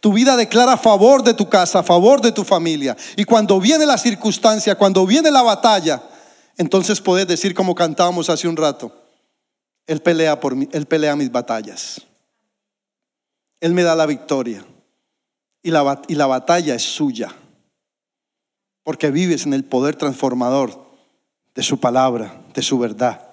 Tu 0.00 0.12
vida 0.12 0.36
declara 0.36 0.76
favor 0.76 1.22
de 1.22 1.34
tu 1.34 1.48
casa, 1.48 1.82
favor 1.82 2.20
de 2.20 2.32
tu 2.32 2.44
familia. 2.44 2.96
Y 3.16 3.24
cuando 3.24 3.60
viene 3.60 3.86
la 3.86 3.98
circunstancia, 3.98 4.74
cuando 4.74 5.06
viene 5.06 5.30
la 5.30 5.42
batalla, 5.42 6.02
entonces 6.56 7.00
puedes 7.00 7.26
decir 7.26 7.54
como 7.54 7.74
cantábamos 7.74 8.28
hace 8.28 8.48
un 8.48 8.56
rato, 8.56 8.92
Él 9.86 10.02
pelea 10.02 10.40
por 10.40 10.54
mí, 10.54 10.68
Él 10.72 10.86
pelea 10.86 11.16
mis 11.16 11.30
batallas. 11.30 12.02
Él 13.60 13.74
me 13.74 13.82
da 13.82 13.94
la 13.94 14.06
victoria. 14.06 14.64
Y 15.62 15.70
la, 15.70 16.02
y 16.08 16.16
la 16.16 16.26
batalla 16.26 16.74
es 16.74 16.82
suya. 16.82 17.32
Porque 18.82 19.12
vives 19.12 19.46
en 19.46 19.54
el 19.54 19.64
poder 19.64 19.94
transformador 19.94 20.84
de 21.54 21.62
su 21.62 21.78
palabra, 21.78 22.42
de 22.52 22.62
su 22.62 22.78
verdad. 22.78 23.28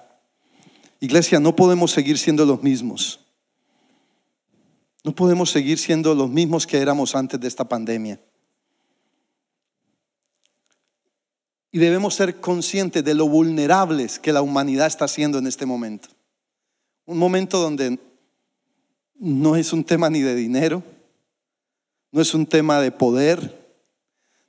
Iglesia, 1.00 1.40
no 1.40 1.56
podemos 1.56 1.90
seguir 1.90 2.18
siendo 2.18 2.44
los 2.46 2.62
mismos. 2.62 3.20
No 5.02 5.14
podemos 5.14 5.50
seguir 5.50 5.78
siendo 5.78 6.14
los 6.14 6.28
mismos 6.28 6.66
que 6.66 6.78
éramos 6.78 7.14
antes 7.14 7.40
de 7.40 7.48
esta 7.48 7.64
pandemia. 7.64 8.20
Y 11.72 11.78
debemos 11.78 12.14
ser 12.14 12.40
conscientes 12.40 13.04
de 13.04 13.14
lo 13.14 13.28
vulnerables 13.28 14.18
que 14.18 14.32
la 14.32 14.42
humanidad 14.42 14.86
está 14.86 15.04
haciendo 15.04 15.38
en 15.38 15.46
este 15.46 15.66
momento. 15.66 16.08
Un 17.06 17.16
momento 17.16 17.60
donde 17.60 17.98
no 19.14 19.56
es 19.56 19.72
un 19.72 19.84
tema 19.84 20.10
ni 20.10 20.20
de 20.20 20.34
dinero, 20.34 20.82
no 22.10 22.20
es 22.20 22.34
un 22.34 22.46
tema 22.46 22.80
de 22.80 22.90
poder, 22.90 23.74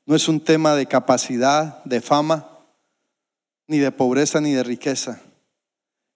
no 0.05 0.15
es 0.15 0.27
un 0.27 0.39
tema 0.39 0.75
de 0.75 0.87
capacidad, 0.87 1.83
de 1.83 2.01
fama, 2.01 2.49
ni 3.67 3.77
de 3.77 3.91
pobreza 3.91 4.41
ni 4.41 4.51
de 4.51 4.63
riqueza. 4.63 5.21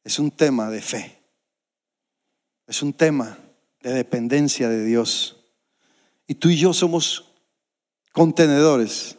Es 0.04 0.20
un 0.20 0.32
tema 0.32 0.70
de 0.70 0.82
fe. 0.82 1.20
Es 2.68 2.82
un 2.82 2.92
tema 2.92 3.38
de 3.86 3.94
dependencia 3.94 4.68
de 4.68 4.84
Dios. 4.84 5.38
Y 6.28 6.34
tú 6.36 6.50
y 6.50 6.58
yo 6.58 6.74
somos 6.74 7.26
contenedores, 8.14 9.18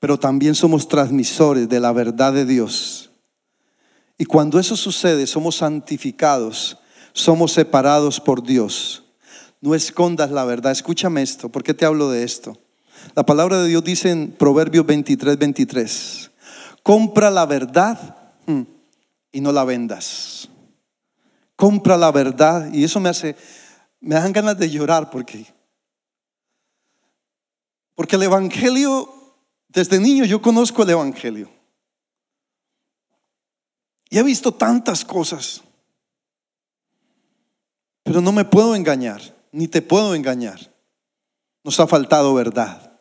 pero 0.00 0.18
también 0.18 0.54
somos 0.54 0.88
transmisores 0.88 1.68
de 1.68 1.78
la 1.78 1.92
verdad 1.92 2.32
de 2.32 2.46
Dios. 2.46 3.10
Y 4.16 4.24
cuando 4.24 4.58
eso 4.58 4.76
sucede, 4.76 5.26
somos 5.26 5.56
santificados, 5.56 6.78
somos 7.12 7.52
separados 7.52 8.18
por 8.18 8.42
Dios. 8.42 9.04
No 9.60 9.74
escondas 9.74 10.30
la 10.30 10.44
verdad. 10.44 10.72
Escúchame 10.72 11.20
esto. 11.20 11.50
¿Por 11.50 11.62
qué 11.62 11.74
te 11.74 11.84
hablo 11.84 12.10
de 12.10 12.24
esto? 12.24 12.56
La 13.14 13.26
palabra 13.26 13.60
de 13.60 13.68
Dios 13.68 13.84
dice 13.84 14.10
en 14.10 14.32
Proverbios 14.32 14.86
23, 14.86 15.38
23. 15.38 16.30
Compra 16.82 17.30
la 17.30 17.44
verdad 17.44 18.16
mm, 18.46 18.62
y 19.32 19.40
no 19.42 19.52
la 19.52 19.64
vendas. 19.64 20.48
Compra 21.56 21.98
la 21.98 22.10
verdad. 22.10 22.72
Y 22.72 22.84
eso 22.84 23.00
me 23.00 23.08
hace, 23.08 23.36
me 24.00 24.14
dan 24.14 24.32
ganas 24.32 24.58
de 24.58 24.70
llorar 24.70 25.10
porque, 25.10 25.46
porque 27.94 28.16
el 28.16 28.22
Evangelio, 28.22 29.12
desde 29.68 29.98
niño 29.98 30.24
yo 30.24 30.40
conozco 30.40 30.82
el 30.82 30.90
Evangelio. 30.90 31.50
Y 34.10 34.18
he 34.18 34.22
visto 34.22 34.52
tantas 34.52 35.04
cosas. 35.04 35.62
Pero 38.02 38.20
no 38.22 38.32
me 38.32 38.44
puedo 38.44 38.74
engañar 38.74 39.20
ni 39.52 39.68
te 39.68 39.82
puedo 39.82 40.14
engañar. 40.14 40.58
Nos 41.64 41.78
ha 41.80 41.86
faltado 41.86 42.34
verdad. 42.34 43.00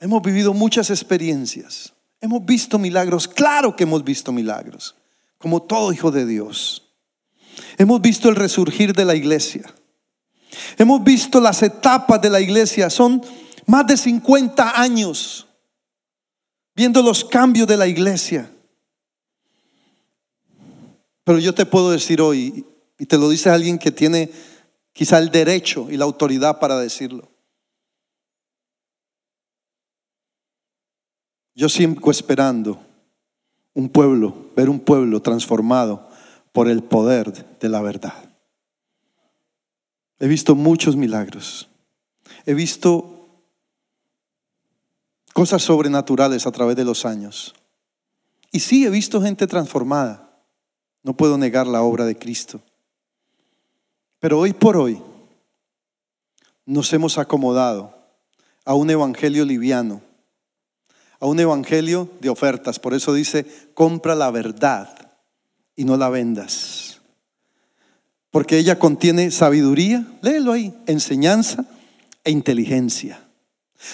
Hemos 0.00 0.22
vivido 0.22 0.52
muchas 0.52 0.90
experiencias. 0.90 1.94
Hemos 2.20 2.44
visto 2.44 2.78
milagros. 2.78 3.28
Claro 3.28 3.74
que 3.74 3.84
hemos 3.84 4.04
visto 4.04 4.32
milagros. 4.32 4.96
Como 5.38 5.62
todo 5.62 5.92
hijo 5.92 6.10
de 6.10 6.26
Dios. 6.26 6.87
Hemos 7.76 8.00
visto 8.00 8.28
el 8.28 8.36
resurgir 8.36 8.92
de 8.92 9.04
la 9.04 9.14
iglesia. 9.14 9.62
Hemos 10.76 11.02
visto 11.04 11.40
las 11.40 11.62
etapas 11.62 12.20
de 12.20 12.30
la 12.30 12.40
iglesia. 12.40 12.90
Son 12.90 13.22
más 13.66 13.86
de 13.86 13.96
50 13.96 14.80
años 14.80 15.46
viendo 16.74 17.02
los 17.02 17.24
cambios 17.24 17.66
de 17.66 17.76
la 17.76 17.86
iglesia. 17.86 18.50
Pero 21.24 21.38
yo 21.38 21.54
te 21.54 21.66
puedo 21.66 21.90
decir 21.90 22.20
hoy, 22.20 22.64
y 22.98 23.06
te 23.06 23.18
lo 23.18 23.28
dice 23.28 23.50
alguien 23.50 23.78
que 23.78 23.90
tiene 23.90 24.30
quizá 24.92 25.18
el 25.18 25.30
derecho 25.30 25.88
y 25.90 25.96
la 25.96 26.04
autoridad 26.04 26.58
para 26.58 26.78
decirlo. 26.78 27.28
Yo 31.54 31.68
sigo 31.68 32.10
esperando 32.10 32.80
un 33.74 33.88
pueblo, 33.88 34.50
ver 34.56 34.70
un 34.70 34.80
pueblo 34.80 35.20
transformado 35.20 36.07
por 36.52 36.68
el 36.68 36.82
poder 36.82 37.58
de 37.58 37.68
la 37.68 37.80
verdad. 37.80 38.28
He 40.18 40.26
visto 40.26 40.54
muchos 40.54 40.96
milagros. 40.96 41.68
He 42.44 42.54
visto 42.54 43.44
cosas 45.32 45.62
sobrenaturales 45.62 46.46
a 46.46 46.52
través 46.52 46.76
de 46.76 46.84
los 46.84 47.04
años. 47.04 47.54
Y 48.50 48.60
sí, 48.60 48.84
he 48.84 48.90
visto 48.90 49.22
gente 49.22 49.46
transformada. 49.46 50.42
No 51.02 51.16
puedo 51.16 51.38
negar 51.38 51.66
la 51.66 51.82
obra 51.82 52.04
de 52.04 52.16
Cristo. 52.16 52.60
Pero 54.18 54.40
hoy 54.40 54.52
por 54.52 54.76
hoy 54.76 55.00
nos 56.66 56.92
hemos 56.92 57.18
acomodado 57.18 57.94
a 58.64 58.74
un 58.74 58.90
evangelio 58.90 59.44
liviano, 59.44 60.02
a 61.20 61.26
un 61.26 61.38
evangelio 61.38 62.10
de 62.20 62.28
ofertas. 62.28 62.80
Por 62.80 62.94
eso 62.94 63.14
dice, 63.14 63.46
compra 63.74 64.14
la 64.14 64.30
verdad 64.30 65.07
y 65.78 65.84
no 65.84 65.96
la 65.96 66.10
vendas. 66.10 67.00
Porque 68.32 68.58
ella 68.58 68.80
contiene 68.80 69.30
sabiduría, 69.30 70.04
léelo 70.22 70.52
ahí, 70.52 70.74
enseñanza 70.86 71.64
e 72.24 72.32
inteligencia. 72.32 73.24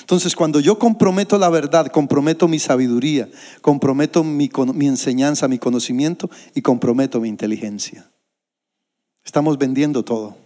Entonces, 0.01 0.35
cuando 0.35 0.61
yo 0.61 0.79
comprometo 0.79 1.37
la 1.37 1.51
verdad, 1.51 1.89
comprometo 1.89 2.49
mi 2.49 2.59
sabiduría, 2.59 3.29
comprometo 3.61 4.25
mi, 4.25 4.51
mi 4.73 4.89
enseñanza, 4.89 5.47
mi 5.47 5.59
conocimiento 5.59 6.31
y 6.55 6.63
comprometo 6.63 7.21
mi 7.21 7.29
inteligencia. 7.29 8.11
Estamos 9.23 9.59
vendiendo 9.59 10.03
todo. 10.03 10.39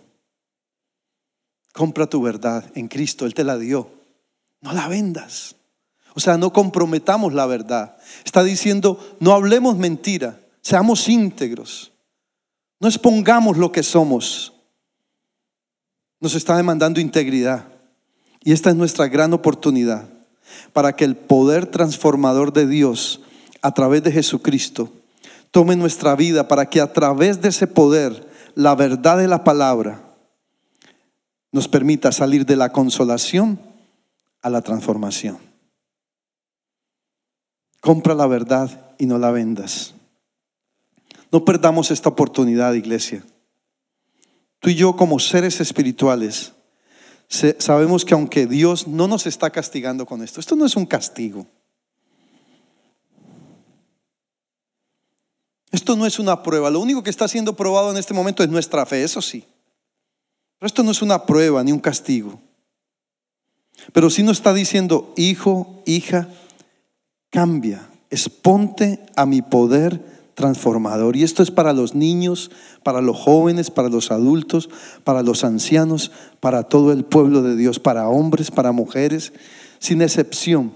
Compra 1.73 2.09
tu 2.09 2.21
verdad 2.21 2.69
en 2.75 2.89
Cristo, 2.89 3.27
Él 3.27 3.35
te 3.35 3.45
la 3.45 3.57
dio. 3.57 3.89
No 4.61 4.73
la 4.73 4.89
vendas. 4.89 5.55
O 6.15 6.21
sea, 6.21 6.37
no 6.37 6.53
comprometamos 6.53 7.33
la 7.33 7.47
verdad. 7.47 7.97
Está 8.25 8.43
diciendo, 8.43 8.99
no 9.21 9.35
hablemos 9.35 9.77
mentira, 9.77 10.41
seamos 10.63 11.09
íntegros. 11.09 11.93
No 12.81 12.89
expongamos 12.89 13.57
lo 13.57 13.73
que 13.73 13.83
somos. 13.83 14.53
Nos 16.21 16.35
está 16.35 16.57
demandando 16.57 17.01
integridad. 17.01 17.67
Y 18.43 18.53
esta 18.53 18.71
es 18.71 18.77
nuestra 18.77 19.09
gran 19.09 19.33
oportunidad 19.33 20.09
para 20.73 20.95
que 20.95 21.05
el 21.05 21.17
poder 21.17 21.67
transformador 21.67 22.53
de 22.53 22.67
Dios 22.67 23.21
a 23.63 23.73
través 23.73 24.03
de 24.03 24.13
Jesucristo 24.13 24.93
tome 25.51 25.77
nuestra 25.77 26.15
vida, 26.15 26.47
para 26.47 26.69
que 26.69 26.81
a 26.81 26.93
través 26.93 27.41
de 27.41 27.49
ese 27.49 27.67
poder, 27.67 28.29
la 28.55 28.75
verdad 28.75 29.19
de 29.19 29.29
la 29.29 29.45
palabra, 29.45 30.03
nos 31.53 31.69
permita 31.69 32.13
salir 32.13 32.45
de 32.45 32.57
la 32.57 32.71
consolación 32.71 33.59
a 34.43 34.51
la 34.51 34.61
transformación. 34.61 35.39
Compra 37.81 38.15
la 38.15 38.27
verdad 38.27 38.95
y 38.99 39.07
no 39.07 39.19
la 39.19 39.31
vendas. 39.31 39.95
No 41.31 41.45
perdamos 41.45 41.91
esta 41.91 42.09
oportunidad, 42.09 42.75
iglesia. 42.75 43.25
Tú 44.61 44.71
y 44.71 44.75
yo 44.75 44.97
como 44.97 45.19
seres 45.19 45.61
espirituales 45.61 46.53
sabemos 47.29 48.05
que 48.05 48.15
aunque 48.15 48.47
Dios 48.47 48.89
no 48.89 49.07
nos 49.07 49.27
está 49.27 49.51
castigando 49.51 50.07
con 50.07 50.23
esto, 50.23 50.41
esto 50.41 50.57
no 50.57 50.65
es 50.65 50.77
un 50.77 50.87
castigo. 50.87 51.47
Esto 55.71 55.97
no 55.97 56.07
es 56.07 56.19
una 56.19 56.43
prueba. 56.43 56.71
Lo 56.71 56.81
único 56.81 57.03
que 57.03 57.11
está 57.11 57.29
siendo 57.29 57.55
probado 57.55 57.91
en 57.91 57.99
este 57.99 58.15
momento 58.15 58.43
es 58.43 58.49
nuestra 58.49 58.87
fe, 58.87 59.03
eso 59.03 59.21
sí. 59.21 59.45
Pero 60.59 60.67
esto 60.67 60.83
no 60.83 60.91
es 60.91 61.03
una 61.03 61.27
prueba 61.27 61.63
ni 61.63 61.73
un 61.73 61.79
castigo. 61.79 62.41
Pero 63.93 64.11
si 64.11 64.23
nos 64.23 64.39
está 64.39 64.55
diciendo, 64.55 65.13
hijo, 65.17 65.83
hija, 65.87 66.29
cambia, 67.31 67.89
exponte 68.11 69.07
a 69.15 69.27
mi 69.27 69.43
poder 69.43 70.18
transformador. 70.39 71.17
Y 71.17 71.25
esto 71.25 71.43
es 71.43 71.51
para 71.51 71.73
los 71.73 71.97
niños, 71.97 72.53
para 72.85 73.01
los 73.01 73.17
jóvenes, 73.17 73.73
para 73.73 73.89
los 73.89 74.13
adultos, 74.13 74.71
para 75.03 75.25
los 75.25 75.43
ancianos, 75.43 76.13
para 76.39 76.63
todo 76.63 76.93
el 76.93 77.05
pueblo 77.05 77.43
de 77.43 77.57
Dios, 77.57 77.81
para 77.81 78.09
hombres, 78.09 78.53
para 78.53 78.71
mujeres, 78.71 79.33
sin 79.81 80.01
excepción. 80.01 80.73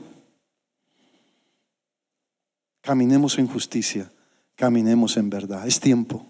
Caminemos 2.81 3.39
en 3.39 3.47
justicia, 3.47 4.11
caminemos 4.57 5.17
en 5.17 5.31
verdad. 5.31 5.65
Es 5.65 5.79
tiempo. 5.79 6.27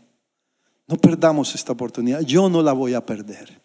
No 0.86 0.96
perdamos 0.96 1.54
esta 1.54 1.72
oportunidad. 1.72 2.20
Yo 2.20 2.50
no 2.50 2.60
la 2.60 2.74
voy 2.74 2.92
a 2.92 3.06
perder. 3.06 3.62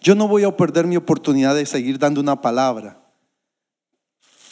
Yo 0.00 0.14
no 0.14 0.28
voy 0.28 0.44
a 0.44 0.56
perder 0.56 0.86
mi 0.86 0.96
oportunidad 0.96 1.56
de 1.56 1.66
seguir 1.66 1.98
dando 1.98 2.20
una 2.20 2.40
palabra 2.40 3.05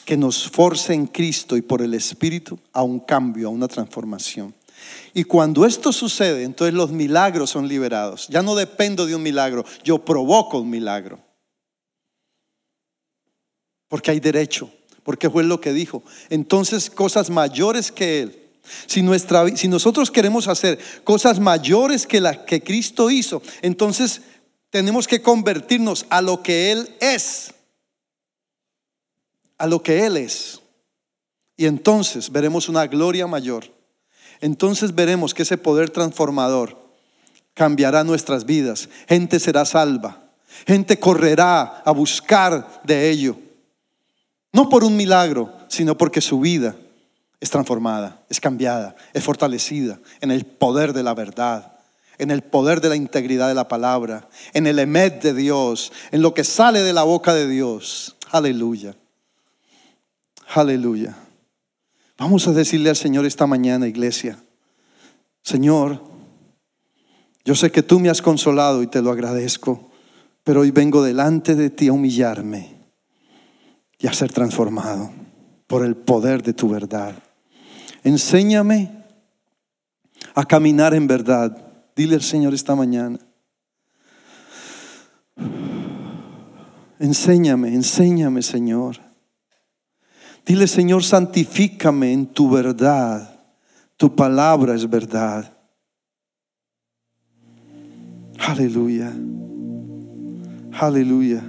que 0.04 0.16
nos 0.16 0.50
force 0.50 0.92
en 0.92 1.06
Cristo 1.06 1.56
y 1.56 1.62
por 1.62 1.82
el 1.82 1.94
Espíritu 1.94 2.58
a 2.72 2.82
un 2.82 3.00
cambio, 3.00 3.48
a 3.48 3.50
una 3.50 3.68
transformación. 3.68 4.54
Y 5.14 5.24
cuando 5.24 5.64
esto 5.64 5.92
sucede, 5.92 6.42
entonces 6.44 6.74
los 6.74 6.90
milagros 6.90 7.50
son 7.50 7.68
liberados. 7.68 8.28
Ya 8.28 8.42
no 8.42 8.54
dependo 8.54 9.06
de 9.06 9.14
un 9.14 9.22
milagro, 9.22 9.64
yo 9.82 10.04
provoco 10.04 10.58
un 10.58 10.70
milagro. 10.70 11.18
Porque 13.88 14.10
hay 14.10 14.20
derecho, 14.20 14.70
porque 15.02 15.30
fue 15.30 15.44
lo 15.44 15.60
que 15.60 15.72
dijo. 15.72 16.02
Entonces 16.30 16.90
cosas 16.90 17.30
mayores 17.30 17.92
que 17.92 18.22
Él. 18.22 18.40
Si, 18.86 19.02
nuestra, 19.02 19.56
si 19.56 19.68
nosotros 19.68 20.10
queremos 20.10 20.48
hacer 20.48 20.78
cosas 21.04 21.38
mayores 21.38 22.06
que 22.06 22.20
las 22.20 22.38
que 22.38 22.62
Cristo 22.62 23.10
hizo, 23.10 23.42
entonces 23.60 24.22
tenemos 24.70 25.06
que 25.06 25.22
convertirnos 25.22 26.06
a 26.08 26.22
lo 26.22 26.42
que 26.42 26.72
Él 26.72 26.88
es 27.00 27.54
a 29.58 29.66
lo 29.66 29.82
que 29.82 30.06
Él 30.06 30.16
es. 30.16 30.60
Y 31.56 31.66
entonces 31.66 32.30
veremos 32.30 32.68
una 32.68 32.86
gloria 32.86 33.26
mayor. 33.26 33.64
Entonces 34.40 34.94
veremos 34.94 35.32
que 35.32 35.42
ese 35.42 35.56
poder 35.56 35.90
transformador 35.90 36.76
cambiará 37.54 38.04
nuestras 38.04 38.44
vidas. 38.44 38.88
Gente 39.08 39.38
será 39.38 39.64
salva. 39.64 40.24
Gente 40.66 40.98
correrá 40.98 41.82
a 41.84 41.90
buscar 41.92 42.82
de 42.84 43.10
ello. 43.10 43.36
No 44.52 44.68
por 44.68 44.84
un 44.84 44.96
milagro, 44.96 45.52
sino 45.68 45.96
porque 45.96 46.20
su 46.20 46.40
vida 46.40 46.76
es 47.40 47.50
transformada, 47.50 48.22
es 48.28 48.40
cambiada, 48.40 48.94
es 49.12 49.22
fortalecida 49.22 49.98
en 50.20 50.30
el 50.30 50.46
poder 50.46 50.92
de 50.92 51.02
la 51.02 51.12
verdad, 51.14 51.72
en 52.18 52.30
el 52.30 52.42
poder 52.42 52.80
de 52.80 52.88
la 52.88 52.96
integridad 52.96 53.48
de 53.48 53.54
la 53.54 53.68
palabra, 53.68 54.28
en 54.52 54.66
el 54.66 54.78
emet 54.78 55.20
de 55.22 55.34
Dios, 55.34 55.92
en 56.12 56.22
lo 56.22 56.34
que 56.34 56.44
sale 56.44 56.80
de 56.80 56.92
la 56.92 57.02
boca 57.02 57.34
de 57.34 57.48
Dios. 57.48 58.16
Aleluya. 58.30 58.94
Aleluya. 60.52 61.16
Vamos 62.18 62.46
a 62.46 62.52
decirle 62.52 62.90
al 62.90 62.96
Señor 62.96 63.26
esta 63.26 63.46
mañana, 63.46 63.88
iglesia, 63.88 64.38
Señor, 65.42 66.02
yo 67.44 67.54
sé 67.54 67.70
que 67.70 67.82
tú 67.82 68.00
me 68.00 68.08
has 68.08 68.22
consolado 68.22 68.82
y 68.82 68.86
te 68.86 69.02
lo 69.02 69.10
agradezco, 69.10 69.90
pero 70.42 70.60
hoy 70.60 70.70
vengo 70.70 71.02
delante 71.02 71.54
de 71.54 71.68
ti 71.68 71.88
a 71.88 71.92
humillarme 71.92 72.74
y 73.98 74.06
a 74.06 74.12
ser 74.14 74.32
transformado 74.32 75.10
por 75.66 75.84
el 75.84 75.96
poder 75.96 76.42
de 76.42 76.54
tu 76.54 76.70
verdad. 76.70 77.14
Enséñame 78.02 79.04
a 80.34 80.44
caminar 80.46 80.94
en 80.94 81.06
verdad. 81.06 81.56
Dile 81.94 82.14
al 82.14 82.22
Señor 82.22 82.54
esta 82.54 82.74
mañana. 82.74 83.18
Enséñame, 86.98 87.74
enséñame, 87.74 88.40
Señor. 88.40 89.03
Dile, 90.46 90.66
Señor, 90.66 91.02
santifícame 91.02 92.12
en 92.12 92.26
tu 92.26 92.50
verdad. 92.50 93.40
Tu 93.96 94.14
palabra 94.14 94.74
es 94.74 94.88
verdad. 94.88 95.56
Aleluya. 98.38 99.12
Aleluya. 100.72 101.42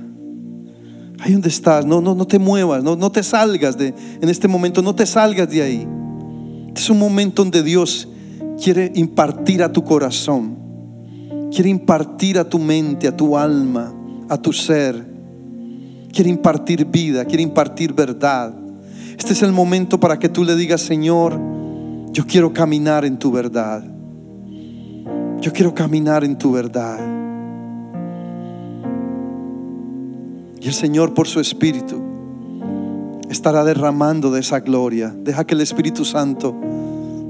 Ahí 1.20 1.34
donde 1.34 1.50
estás, 1.50 1.86
no, 1.86 2.02
no, 2.02 2.14
no 2.14 2.28
te 2.28 2.40
muevas, 2.40 2.84
no, 2.84 2.96
no 2.96 3.12
te 3.12 3.24
salgas 3.24 3.78
de, 3.78 3.94
en 4.22 4.30
este 4.30 4.48
momento, 4.48 4.82
no 4.82 4.94
te 4.96 5.06
salgas 5.06 5.50
de 5.50 5.62
ahí. 5.62 5.88
Este 6.68 6.82
es 6.82 6.90
un 6.90 7.00
momento 7.00 7.42
donde 7.42 7.64
Dios 7.64 8.08
quiere 8.62 8.92
impartir 8.96 9.64
a 9.64 9.72
tu 9.72 9.84
corazón, 9.84 10.58
quiere 11.52 11.70
impartir 11.70 12.38
a 12.38 12.48
tu 12.48 12.60
mente, 12.60 13.08
a 13.08 13.16
tu 13.16 13.38
alma, 13.38 13.94
a 14.30 14.38
tu 14.38 14.54
ser, 14.54 15.06
quiere 16.12 16.30
impartir 16.30 16.86
vida, 16.86 17.26
quiere 17.26 17.44
impartir 17.44 17.94
verdad. 17.94 18.65
Este 19.18 19.32
es 19.32 19.44
el 19.44 19.54
momento 19.54 20.00
para 20.00 20.20
que 20.20 20.28
tú 20.28 20.44
le 20.44 20.56
digas, 20.56 20.82
Señor, 20.82 21.40
yo 22.12 22.26
quiero 22.28 22.52
caminar 22.52 23.06
en 23.06 23.18
tu 23.18 23.32
verdad. 23.32 23.84
Yo 25.40 25.54
quiero 25.54 25.74
caminar 25.74 26.24
en 26.26 26.38
tu 26.38 26.52
verdad. 26.52 27.00
Y 30.60 30.68
el 30.68 30.74
Señor 30.74 31.14
por 31.14 31.28
su 31.28 31.40
Espíritu 31.40 32.02
estará 33.30 33.64
derramando 33.64 34.32
de 34.32 34.42
esa 34.42 34.60
gloria. 34.60 35.16
Deja 35.16 35.46
que 35.46 35.56
el 35.56 35.62
Espíritu 35.62 36.04
Santo 36.04 36.56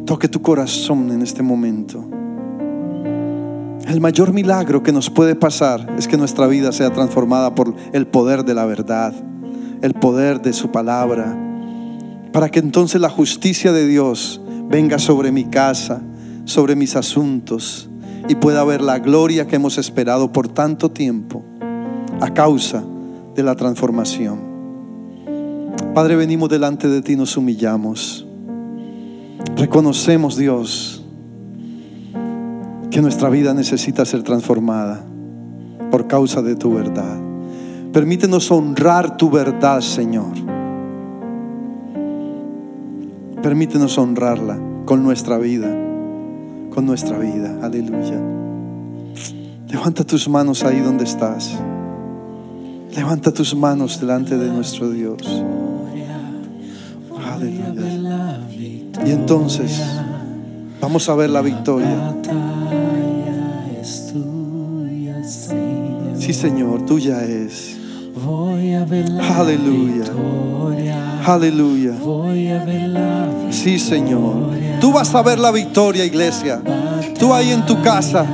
toque 0.06 0.28
tu 0.28 0.42
corazón 0.42 1.12
en 1.12 1.22
este 1.22 1.44
momento. 1.44 2.04
El 3.88 4.02
mayor 4.02 4.34
milagro 4.34 4.82
que 4.82 4.92
nos 4.92 5.12
puede 5.12 5.36
pasar 5.36 5.96
es 5.98 6.08
que 6.08 6.18
nuestra 6.18 6.48
vida 6.48 6.72
sea 6.72 6.92
transformada 6.92 7.54
por 7.54 7.76
el 7.94 8.08
poder 8.08 8.44
de 8.44 8.56
la 8.56 8.66
verdad, 8.66 9.14
el 9.82 9.94
poder 9.94 10.42
de 10.42 10.54
su 10.54 10.72
palabra 10.72 11.45
para 12.36 12.50
que 12.50 12.60
entonces 12.60 13.00
la 13.00 13.10
justicia 13.10 13.72
de 13.72 13.88
Dios 13.88 14.42
venga 14.68 15.00
sobre 15.00 15.32
mi 15.32 15.46
casa, 15.46 16.02
sobre 16.44 16.76
mis 16.76 16.98
asuntos 16.98 17.90
y 18.28 18.36
pueda 18.36 18.62
ver 18.66 18.82
la 18.82 19.00
gloria 19.00 19.48
que 19.48 19.56
hemos 19.56 19.78
esperado 19.78 20.34
por 20.34 20.50
tanto 20.50 20.92
tiempo 20.92 21.46
a 22.20 22.34
causa 22.34 22.84
de 23.36 23.42
la 23.42 23.56
transformación. 23.56 24.38
Padre, 25.94 26.18
venimos 26.18 26.50
delante 26.50 26.90
de 26.90 27.02
ti, 27.02 27.16
nos 27.16 27.38
humillamos. 27.38 28.28
Reconocemos, 29.56 30.36
Dios, 30.36 31.06
que 32.92 33.02
nuestra 33.02 33.30
vida 33.30 33.54
necesita 33.54 34.04
ser 34.04 34.24
transformada 34.24 35.06
por 35.90 36.08
causa 36.08 36.42
de 36.42 36.58
tu 36.58 36.74
verdad. 36.74 37.18
Permítenos 37.94 38.52
honrar 38.52 39.16
tu 39.16 39.30
verdad, 39.30 39.80
Señor 39.80 40.45
Permítenos 43.46 44.00
honrarla 44.00 44.58
con 44.86 45.04
nuestra 45.04 45.38
vida, 45.38 45.68
con 46.74 46.84
nuestra 46.84 47.20
vida. 47.20 47.60
Aleluya. 47.62 48.20
Levanta 49.68 50.04
tus 50.04 50.28
manos 50.28 50.64
ahí 50.64 50.80
donde 50.80 51.04
estás. 51.04 51.56
Levanta 52.96 53.32
tus 53.32 53.56
manos 53.56 54.02
delante 54.02 54.36
de 54.36 54.50
nuestro 54.50 54.89
Dios. 54.89 55.22
Aleluya. 57.24 58.48
Y 59.06 59.12
entonces 59.12 59.80
vamos 60.82 61.08
a 61.08 61.14
ver 61.14 61.30
la 61.30 61.43
victoria. 61.43 62.16
Sí, 66.18 66.34
Señor, 66.34 66.84
tuya 66.88 67.24
es. 67.24 67.75
Voy 68.26 68.74
a 68.74 68.82
Aleluya. 68.82 70.04
victoria. 70.04 71.22
Aleluya. 71.26 71.92
Voy 72.04 72.50
a 72.50 72.66
Sí, 73.52 73.78
Señor. 73.78 74.50
Tú 74.82 74.92
vas 74.92 75.14
a 75.14 75.22
ver 75.22 75.38
la 75.38 75.52
victoria, 75.52 76.04
iglesia. 76.06 76.60
Tú 77.20 77.34
ahí 77.34 77.52
en 77.52 77.66
tu 77.68 77.82
casa, 77.84 78.26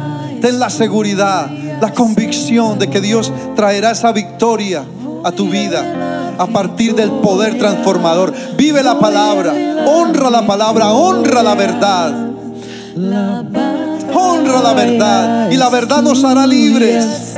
ten 0.41 0.59
la 0.59 0.69
seguridad, 0.69 1.49
la 1.81 1.93
convicción 1.93 2.79
de 2.79 2.89
que 2.89 3.01
Dios 3.01 3.33
traerá 3.55 3.91
esa 3.91 4.13
victoria 4.13 4.85
a 5.23 5.31
tu 5.31 5.49
vida 5.49 6.35
a 6.37 6.47
partir 6.47 6.95
del 6.95 7.11
poder 7.11 7.57
transformador. 7.57 8.33
Vive 8.55 8.83
la 8.83 8.97
palabra, 8.97 9.53
honra 9.87 10.29
la 10.29 10.47
palabra, 10.47 10.91
honra 10.93 11.43
la 11.43 11.55
verdad. 11.55 12.13
Honra 14.13 14.61
la 14.61 14.73
verdad 14.73 15.51
y 15.51 15.57
la 15.57 15.69
verdad 15.69 16.01
nos 16.01 16.23
hará 16.23 16.47
libres. 16.47 17.35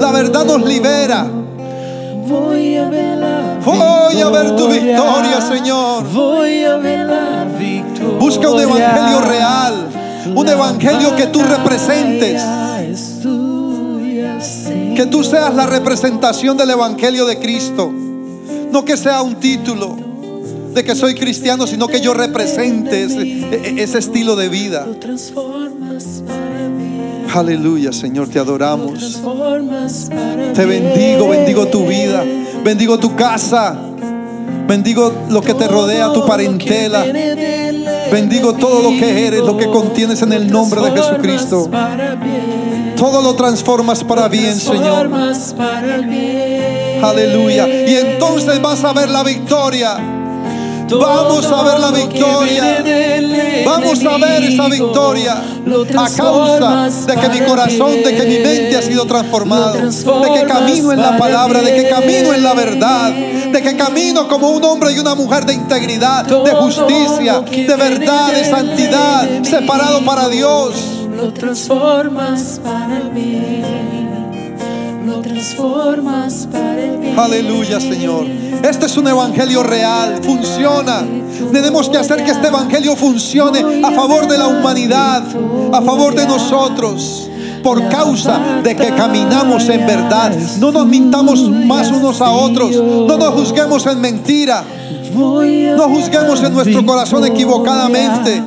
La 0.00 0.10
verdad 0.10 0.44
nos 0.44 0.64
libera. 0.64 1.41
Voy 2.32 2.76
a 2.76 2.88
ver 2.88 3.18
la 3.18 3.58
Voy 3.62 4.20
a 4.20 4.28
ver 4.30 4.56
tu 4.56 4.68
victoria, 4.68 5.40
Señor. 5.40 6.04
Voy 6.12 6.64
a 6.64 6.76
ver 6.78 7.06
la 7.06 7.44
victoria. 7.58 8.18
Busca 8.18 8.50
un 8.50 8.60
evangelio 8.60 9.20
real, 9.20 9.74
un 10.34 10.48
evangelio 10.48 11.14
que 11.14 11.26
tú 11.26 11.42
representes, 11.42 12.42
que 14.96 15.06
tú 15.06 15.22
seas 15.22 15.54
la 15.54 15.66
representación 15.66 16.56
del 16.56 16.70
evangelio 16.70 17.26
de 17.26 17.38
Cristo. 17.38 17.92
No 18.72 18.84
que 18.84 18.96
sea 18.96 19.20
un 19.20 19.34
título 19.36 19.96
de 20.74 20.82
que 20.82 20.94
soy 20.94 21.14
cristiano, 21.14 21.66
sino 21.66 21.86
que 21.86 22.00
yo 22.00 22.14
represente 22.14 23.04
ese, 23.04 23.20
e- 23.22 23.74
ese 23.82 23.98
estilo 23.98 24.36
de 24.36 24.48
vida. 24.48 24.86
Aleluya, 27.34 27.92
Señor, 27.92 28.28
te 28.28 28.38
adoramos. 28.38 29.20
Te 30.54 30.66
bendigo, 30.66 31.28
bendigo 31.28 31.66
tu 31.66 31.86
vida, 31.86 32.24
bendigo 32.62 32.98
tu 32.98 33.16
casa, 33.16 33.74
bendigo 34.68 35.12
lo 35.30 35.40
que 35.40 35.54
te 35.54 35.66
rodea, 35.66 36.12
tu 36.12 36.26
parentela. 36.26 37.04
Bendigo 38.12 38.52
todo 38.54 38.82
lo 38.82 38.90
que 38.98 39.26
eres, 39.26 39.40
lo 39.40 39.56
que 39.56 39.66
contienes 39.66 40.20
en 40.20 40.32
el 40.34 40.50
nombre 40.50 40.82
de 40.82 40.90
Jesucristo. 40.90 41.70
Todo 42.96 43.22
lo 43.22 43.34
transformas 43.34 44.04
para 44.04 44.28
bien, 44.28 44.54
Señor. 44.54 45.10
Aleluya. 47.02 47.66
Y 47.66 47.96
entonces 47.96 48.60
vas 48.60 48.84
a 48.84 48.92
ver 48.92 49.08
la 49.08 49.22
victoria. 49.22 50.21
Vamos 50.98 51.46
a 51.46 51.62
ver 51.62 51.80
la 51.80 51.90
victoria. 51.90 52.84
Vamos 53.64 54.04
a 54.04 54.18
ver 54.18 54.44
esa 54.44 54.68
victoria 54.68 55.34
a 55.34 56.10
causa 56.10 56.88
de 57.06 57.16
que 57.16 57.28
mi 57.28 57.40
corazón, 57.46 58.02
de 58.02 58.16
que 58.16 58.24
mi 58.24 58.38
mente 58.38 58.76
ha 58.76 58.82
sido 58.82 59.06
transformado, 59.06 59.74
de 59.74 60.40
que 60.40 60.46
camino 60.46 60.92
en 60.92 61.00
la 61.00 61.16
palabra, 61.16 61.62
de 61.62 61.74
que 61.74 61.88
camino 61.88 62.34
en 62.34 62.42
la 62.42 62.54
verdad, 62.54 63.10
de 63.10 63.62
que 63.62 63.76
camino 63.76 64.28
como 64.28 64.50
un 64.50 64.64
hombre 64.64 64.92
y 64.92 64.98
una 64.98 65.14
mujer 65.14 65.46
de 65.46 65.54
integridad, 65.54 66.24
de 66.24 66.50
justicia, 66.52 67.40
de 67.40 67.76
verdad, 67.76 68.32
de 68.32 68.44
santidad, 68.44 69.42
separado 69.42 70.04
para 70.04 70.28
Dios. 70.28 70.74
Lo 71.16 71.32
transformas 71.32 72.60
para 72.62 73.00
mí. 73.14 74.01
Lo 75.32 75.38
transformas 75.38 76.46
para 76.52 76.82
el 76.82 76.98
bien. 76.98 77.18
Aleluya, 77.18 77.80
Señor. 77.80 78.26
Este 78.62 78.84
es 78.84 78.96
un 78.98 79.08
evangelio 79.08 79.62
real, 79.62 80.20
funciona. 80.22 81.04
Tenemos 81.50 81.88
que 81.88 81.96
hacer 81.96 82.22
que 82.22 82.32
este 82.32 82.48
evangelio 82.48 82.94
funcione 82.96 83.80
a 83.82 83.90
favor 83.92 84.28
de 84.28 84.36
la 84.36 84.48
humanidad, 84.48 85.22
a 85.72 85.80
favor 85.80 86.14
de 86.14 86.26
nosotros. 86.26 87.30
Por 87.62 87.88
causa 87.88 88.60
de 88.62 88.76
que 88.76 88.94
caminamos 88.94 89.68
en 89.68 89.86
verdad. 89.86 90.36
No 90.58 90.70
nos 90.70 90.86
mintamos 90.86 91.48
más 91.48 91.90
unos 91.90 92.20
a 92.20 92.30
otros. 92.30 92.76
No 92.76 93.16
nos 93.16 93.34
juzguemos 93.34 93.86
en 93.86 94.00
mentira. 94.00 94.62
No 95.14 95.88
juzguemos 95.88 96.42
en 96.42 96.52
nuestro 96.52 96.84
corazón 96.84 97.24
equivocadamente. 97.24 98.42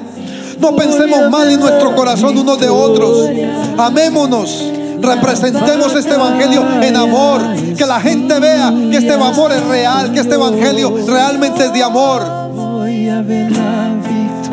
No 0.60 0.76
pensemos 0.76 1.32
mal 1.32 1.50
en 1.50 1.60
nuestro 1.60 1.96
corazón 1.96 2.38
unos 2.38 2.60
de 2.60 2.70
otros. 2.70 3.30
Amémonos. 3.78 4.75
Representemos 5.02 5.96
este 5.96 6.16
evangelio 6.16 6.64
en 6.82 6.96
amor. 6.96 7.42
Que 7.78 7.86
la 7.86 8.00
gente 8.00 8.40
vea 8.40 8.74
que 8.92 8.98
este 8.98 9.14
amor 9.14 9.52
es 9.52 9.66
real, 9.66 10.12
que 10.12 10.20
este 10.20 10.36
evangelio 10.36 10.96
realmente 11.08 11.66
es 11.66 11.74
de 11.74 11.84
amor. 11.84 12.22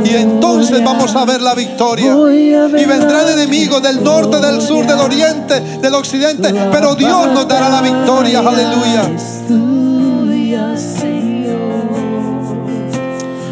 Y 0.05 0.17
entonces 0.17 0.85
vamos 0.85 1.15
a 1.15 1.25
ver 1.25 1.41
la 1.41 1.55
victoria. 1.55 2.13
Y 2.13 2.85
vendrán 2.85 3.29
enemigos 3.29 3.83
del 3.83 4.03
norte, 4.03 4.41
del 4.41 4.61
sur, 4.61 4.87
del 4.87 4.99
oriente, 4.99 5.61
del 5.81 5.95
occidente. 5.95 6.53
Pero 6.73 6.95
Dios 6.95 7.29
nos 7.33 7.47
dará 7.47 7.69
la 7.69 7.81
victoria. 7.81 8.41
Aleluya. 8.41 9.09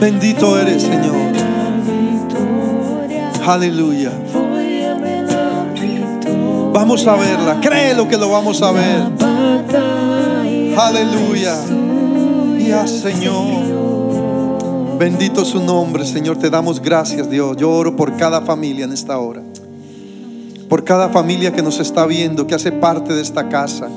Bendito 0.00 0.58
eres, 0.58 0.82
Señor. 0.82 1.14
Aleluya. 3.46 4.12
Vamos 6.72 7.06
a 7.06 7.16
verla. 7.16 7.60
Créelo 7.60 8.08
que 8.08 8.16
lo 8.16 8.30
vamos 8.30 8.62
a 8.62 8.72
ver. 8.72 9.02
Aleluya. 10.78 11.56
Ya, 12.58 12.86
Señor. 12.86 14.98
Bendito 14.98 15.44
su 15.44 15.62
nombre, 15.62 16.06
Señor. 16.06 16.38
Te 16.38 16.50
damos 16.50 16.80
gracias, 16.80 17.28
Dios. 17.28 17.56
Yo 17.56 17.70
oro 17.70 17.96
por 17.96 18.16
cada 18.16 18.42
familia 18.42 18.84
en 18.84 18.92
esta 18.92 19.18
hora. 19.18 19.42
Por 20.68 20.84
cada 20.84 21.08
familia 21.08 21.52
que 21.52 21.62
nos 21.62 21.80
está 21.80 22.06
viendo, 22.06 22.46
que 22.46 22.54
hace 22.54 22.70
parte 22.70 23.14
de 23.14 23.22
esta 23.22 23.48
casa. 23.48 23.88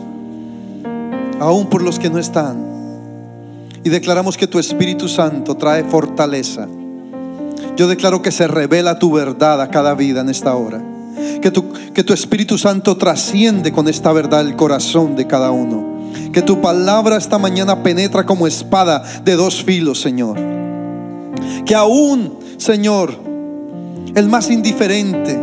Aún 1.40 1.68
por 1.68 1.84
los 1.84 2.00
que 2.00 2.10
no 2.10 2.18
están. 2.18 2.74
Y 3.84 3.90
declaramos 3.90 4.38
que 4.38 4.48
tu 4.48 4.60
Espíritu 4.60 5.08
Santo 5.08 5.56
trae 5.56 5.84
fortaleza. 5.84 6.68
Yo 7.76 7.88
declaro 7.88 8.22
que 8.22 8.32
se 8.32 8.48
revela 8.48 8.98
tu 8.98 9.12
verdad 9.12 9.62
a 9.62 9.70
cada 9.70 9.94
vida 9.94 10.22
en 10.22 10.30
esta 10.30 10.56
hora. 10.56 10.82
Que 11.42 11.52
tu, 11.52 11.72
que 11.94 12.04
tu 12.04 12.14
Espíritu 12.14 12.58
Santo 12.58 12.98
trasciende 12.98 13.72
con 13.72 13.88
esta 13.88 14.12
verdad 14.12 14.42
el 14.42 14.56
corazón 14.56 15.16
de 15.16 15.28
cada 15.28 15.52
uno. 15.52 16.12
Que 16.32 16.42
tu 16.42 16.62
palabra 16.62 17.18
esta 17.18 17.38
mañana 17.38 17.84
penetra 17.84 18.26
como 18.26 18.48
espada 18.48 19.04
de 19.24 19.36
dos 19.36 19.64
filos, 19.64 20.02
Señor. 20.02 20.38
Que 21.66 21.76
aún, 21.76 22.40
Señor, 22.58 23.18
el 24.16 24.28
más 24.30 24.50
indiferente, 24.50 25.40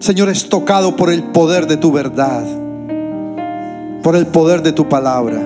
Señor, 0.00 0.28
es 0.28 0.48
tocado 0.48 0.96
por 0.96 1.10
el 1.10 1.24
poder 1.24 1.66
de 1.66 1.76
tu 1.76 1.90
verdad, 1.90 2.44
por 4.02 4.16
el 4.16 4.26
poder 4.26 4.62
de 4.62 4.72
tu 4.72 4.88
palabra. 4.88 5.40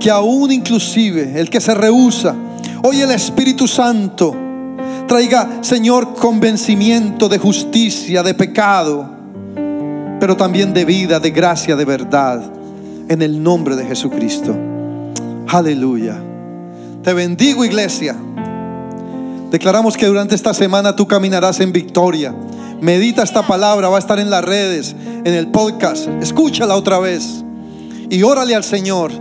Que 0.00 0.10
aún 0.10 0.52
inclusive 0.52 1.38
el 1.38 1.50
que 1.50 1.60
se 1.60 1.74
rehúsa, 1.74 2.34
hoy 2.82 3.00
el 3.00 3.10
Espíritu 3.10 3.66
Santo 3.66 4.34
traiga, 5.06 5.58
Señor, 5.62 6.14
convencimiento 6.14 7.28
de 7.28 7.38
justicia, 7.38 8.22
de 8.22 8.34
pecado, 8.34 9.08
pero 10.20 10.36
también 10.36 10.72
de 10.72 10.84
vida, 10.84 11.20
de 11.20 11.30
gracia, 11.30 11.76
de 11.76 11.84
verdad, 11.84 12.42
en 13.08 13.22
el 13.22 13.42
nombre 13.42 13.76
de 13.76 13.84
Jesucristo. 13.86 14.56
Aleluya. 15.48 16.20
Te 17.02 17.12
bendigo, 17.12 17.64
iglesia. 17.64 18.16
Declaramos 19.50 19.96
que 19.96 20.06
durante 20.06 20.34
esta 20.34 20.54
semana 20.54 20.96
tú 20.96 21.06
caminarás 21.06 21.60
en 21.60 21.72
victoria. 21.72 22.34
Medita 22.80 23.22
esta 23.22 23.46
palabra, 23.46 23.88
va 23.88 23.96
a 23.96 24.00
estar 24.00 24.18
en 24.18 24.30
las 24.30 24.44
redes, 24.44 24.96
en 24.98 25.32
el 25.34 25.48
podcast. 25.48 26.08
Escúchala 26.20 26.76
otra 26.76 26.98
vez. 26.98 27.44
Y 28.10 28.22
órale 28.22 28.54
al 28.54 28.64
Señor 28.64 29.12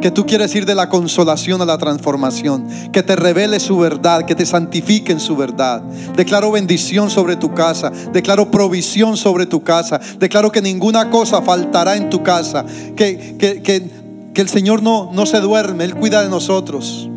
que 0.00 0.10
tú 0.10 0.26
quieres 0.26 0.54
ir 0.54 0.66
de 0.66 0.74
la 0.74 0.88
consolación 0.88 1.60
a 1.60 1.66
la 1.66 1.78
transformación, 1.78 2.66
que 2.92 3.02
te 3.02 3.16
revele 3.16 3.60
su 3.60 3.78
verdad, 3.78 4.24
que 4.24 4.34
te 4.34 4.46
santifique 4.46 5.12
en 5.12 5.20
su 5.20 5.36
verdad. 5.36 5.82
Declaro 6.16 6.50
bendición 6.50 7.10
sobre 7.10 7.36
tu 7.36 7.54
casa, 7.54 7.92
declaro 8.12 8.50
provisión 8.50 9.16
sobre 9.16 9.46
tu 9.46 9.62
casa, 9.62 10.00
declaro 10.18 10.50
que 10.50 10.62
ninguna 10.62 11.10
cosa 11.10 11.42
faltará 11.42 11.96
en 11.96 12.10
tu 12.10 12.22
casa, 12.22 12.64
que, 12.96 13.36
que, 13.38 13.62
que, 13.62 14.00
el 14.40 14.48
Señor 14.48 14.82
no, 14.82 15.10
no 15.12 15.26
se 15.26 15.38
duerme, 15.40 15.84
Él 15.84 15.94
cuida 15.94 16.22
de 16.22 16.30
nosotros, 16.30 17.10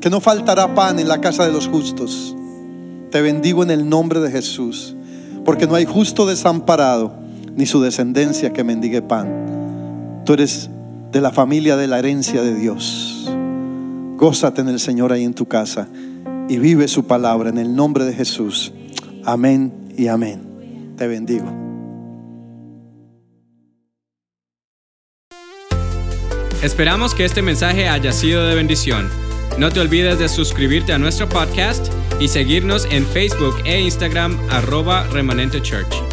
que 0.00 0.08
no 0.08 0.20
faltará 0.22 0.74
pan 0.74 0.98
en 0.98 1.06
la 1.06 1.20
casa 1.20 1.44
de 1.44 1.52
los 1.52 1.68
justos. 1.68 2.34
Te 3.10 3.20
bendigo 3.20 3.62
en 3.62 3.70
el 3.70 3.86
nombre 3.86 4.20
de 4.20 4.30
Jesús, 4.30 4.96
porque 5.44 5.66
no 5.66 5.74
hay 5.74 5.84
justo 5.84 6.24
desamparado, 6.24 7.12
ni 7.54 7.66
su 7.66 7.82
descendencia 7.82 8.54
que 8.54 8.64
mendigue 8.64 9.02
pan. 9.02 10.22
Tú 10.24 10.32
eres 10.32 10.70
de 11.12 11.20
la 11.20 11.30
familia 11.30 11.76
de 11.76 11.86
la 11.86 11.98
herencia 11.98 12.42
de 12.42 12.54
Dios. 12.54 13.30
Gózate 14.16 14.62
en 14.62 14.68
el 14.68 14.80
Señor 14.80 15.12
ahí 15.12 15.24
en 15.24 15.34
tu 15.34 15.46
casa 15.46 15.88
y 16.48 16.58
vive 16.58 16.88
su 16.88 17.06
palabra 17.06 17.50
en 17.50 17.58
el 17.58 17.76
nombre 17.76 18.04
de 18.04 18.14
Jesús. 18.14 18.72
Amén 19.24 19.92
y 19.96 20.08
amén. 20.08 20.94
Te 20.96 21.06
bendigo. 21.06 21.52
Esperamos 26.62 27.14
que 27.14 27.24
este 27.24 27.42
mensaje 27.42 27.88
haya 27.88 28.12
sido 28.12 28.46
de 28.46 28.54
bendición. 28.54 29.08
No 29.58 29.70
te 29.70 29.80
olvides 29.80 30.18
de 30.18 30.28
suscribirte 30.28 30.92
a 30.92 30.98
nuestro 30.98 31.28
podcast 31.28 31.92
y 32.20 32.28
seguirnos 32.28 32.86
en 32.90 33.04
Facebook 33.04 33.56
e 33.64 33.80
Instagram 33.80 34.38
arroba 34.48 35.04
remanente 35.08 35.60
church. 35.60 36.11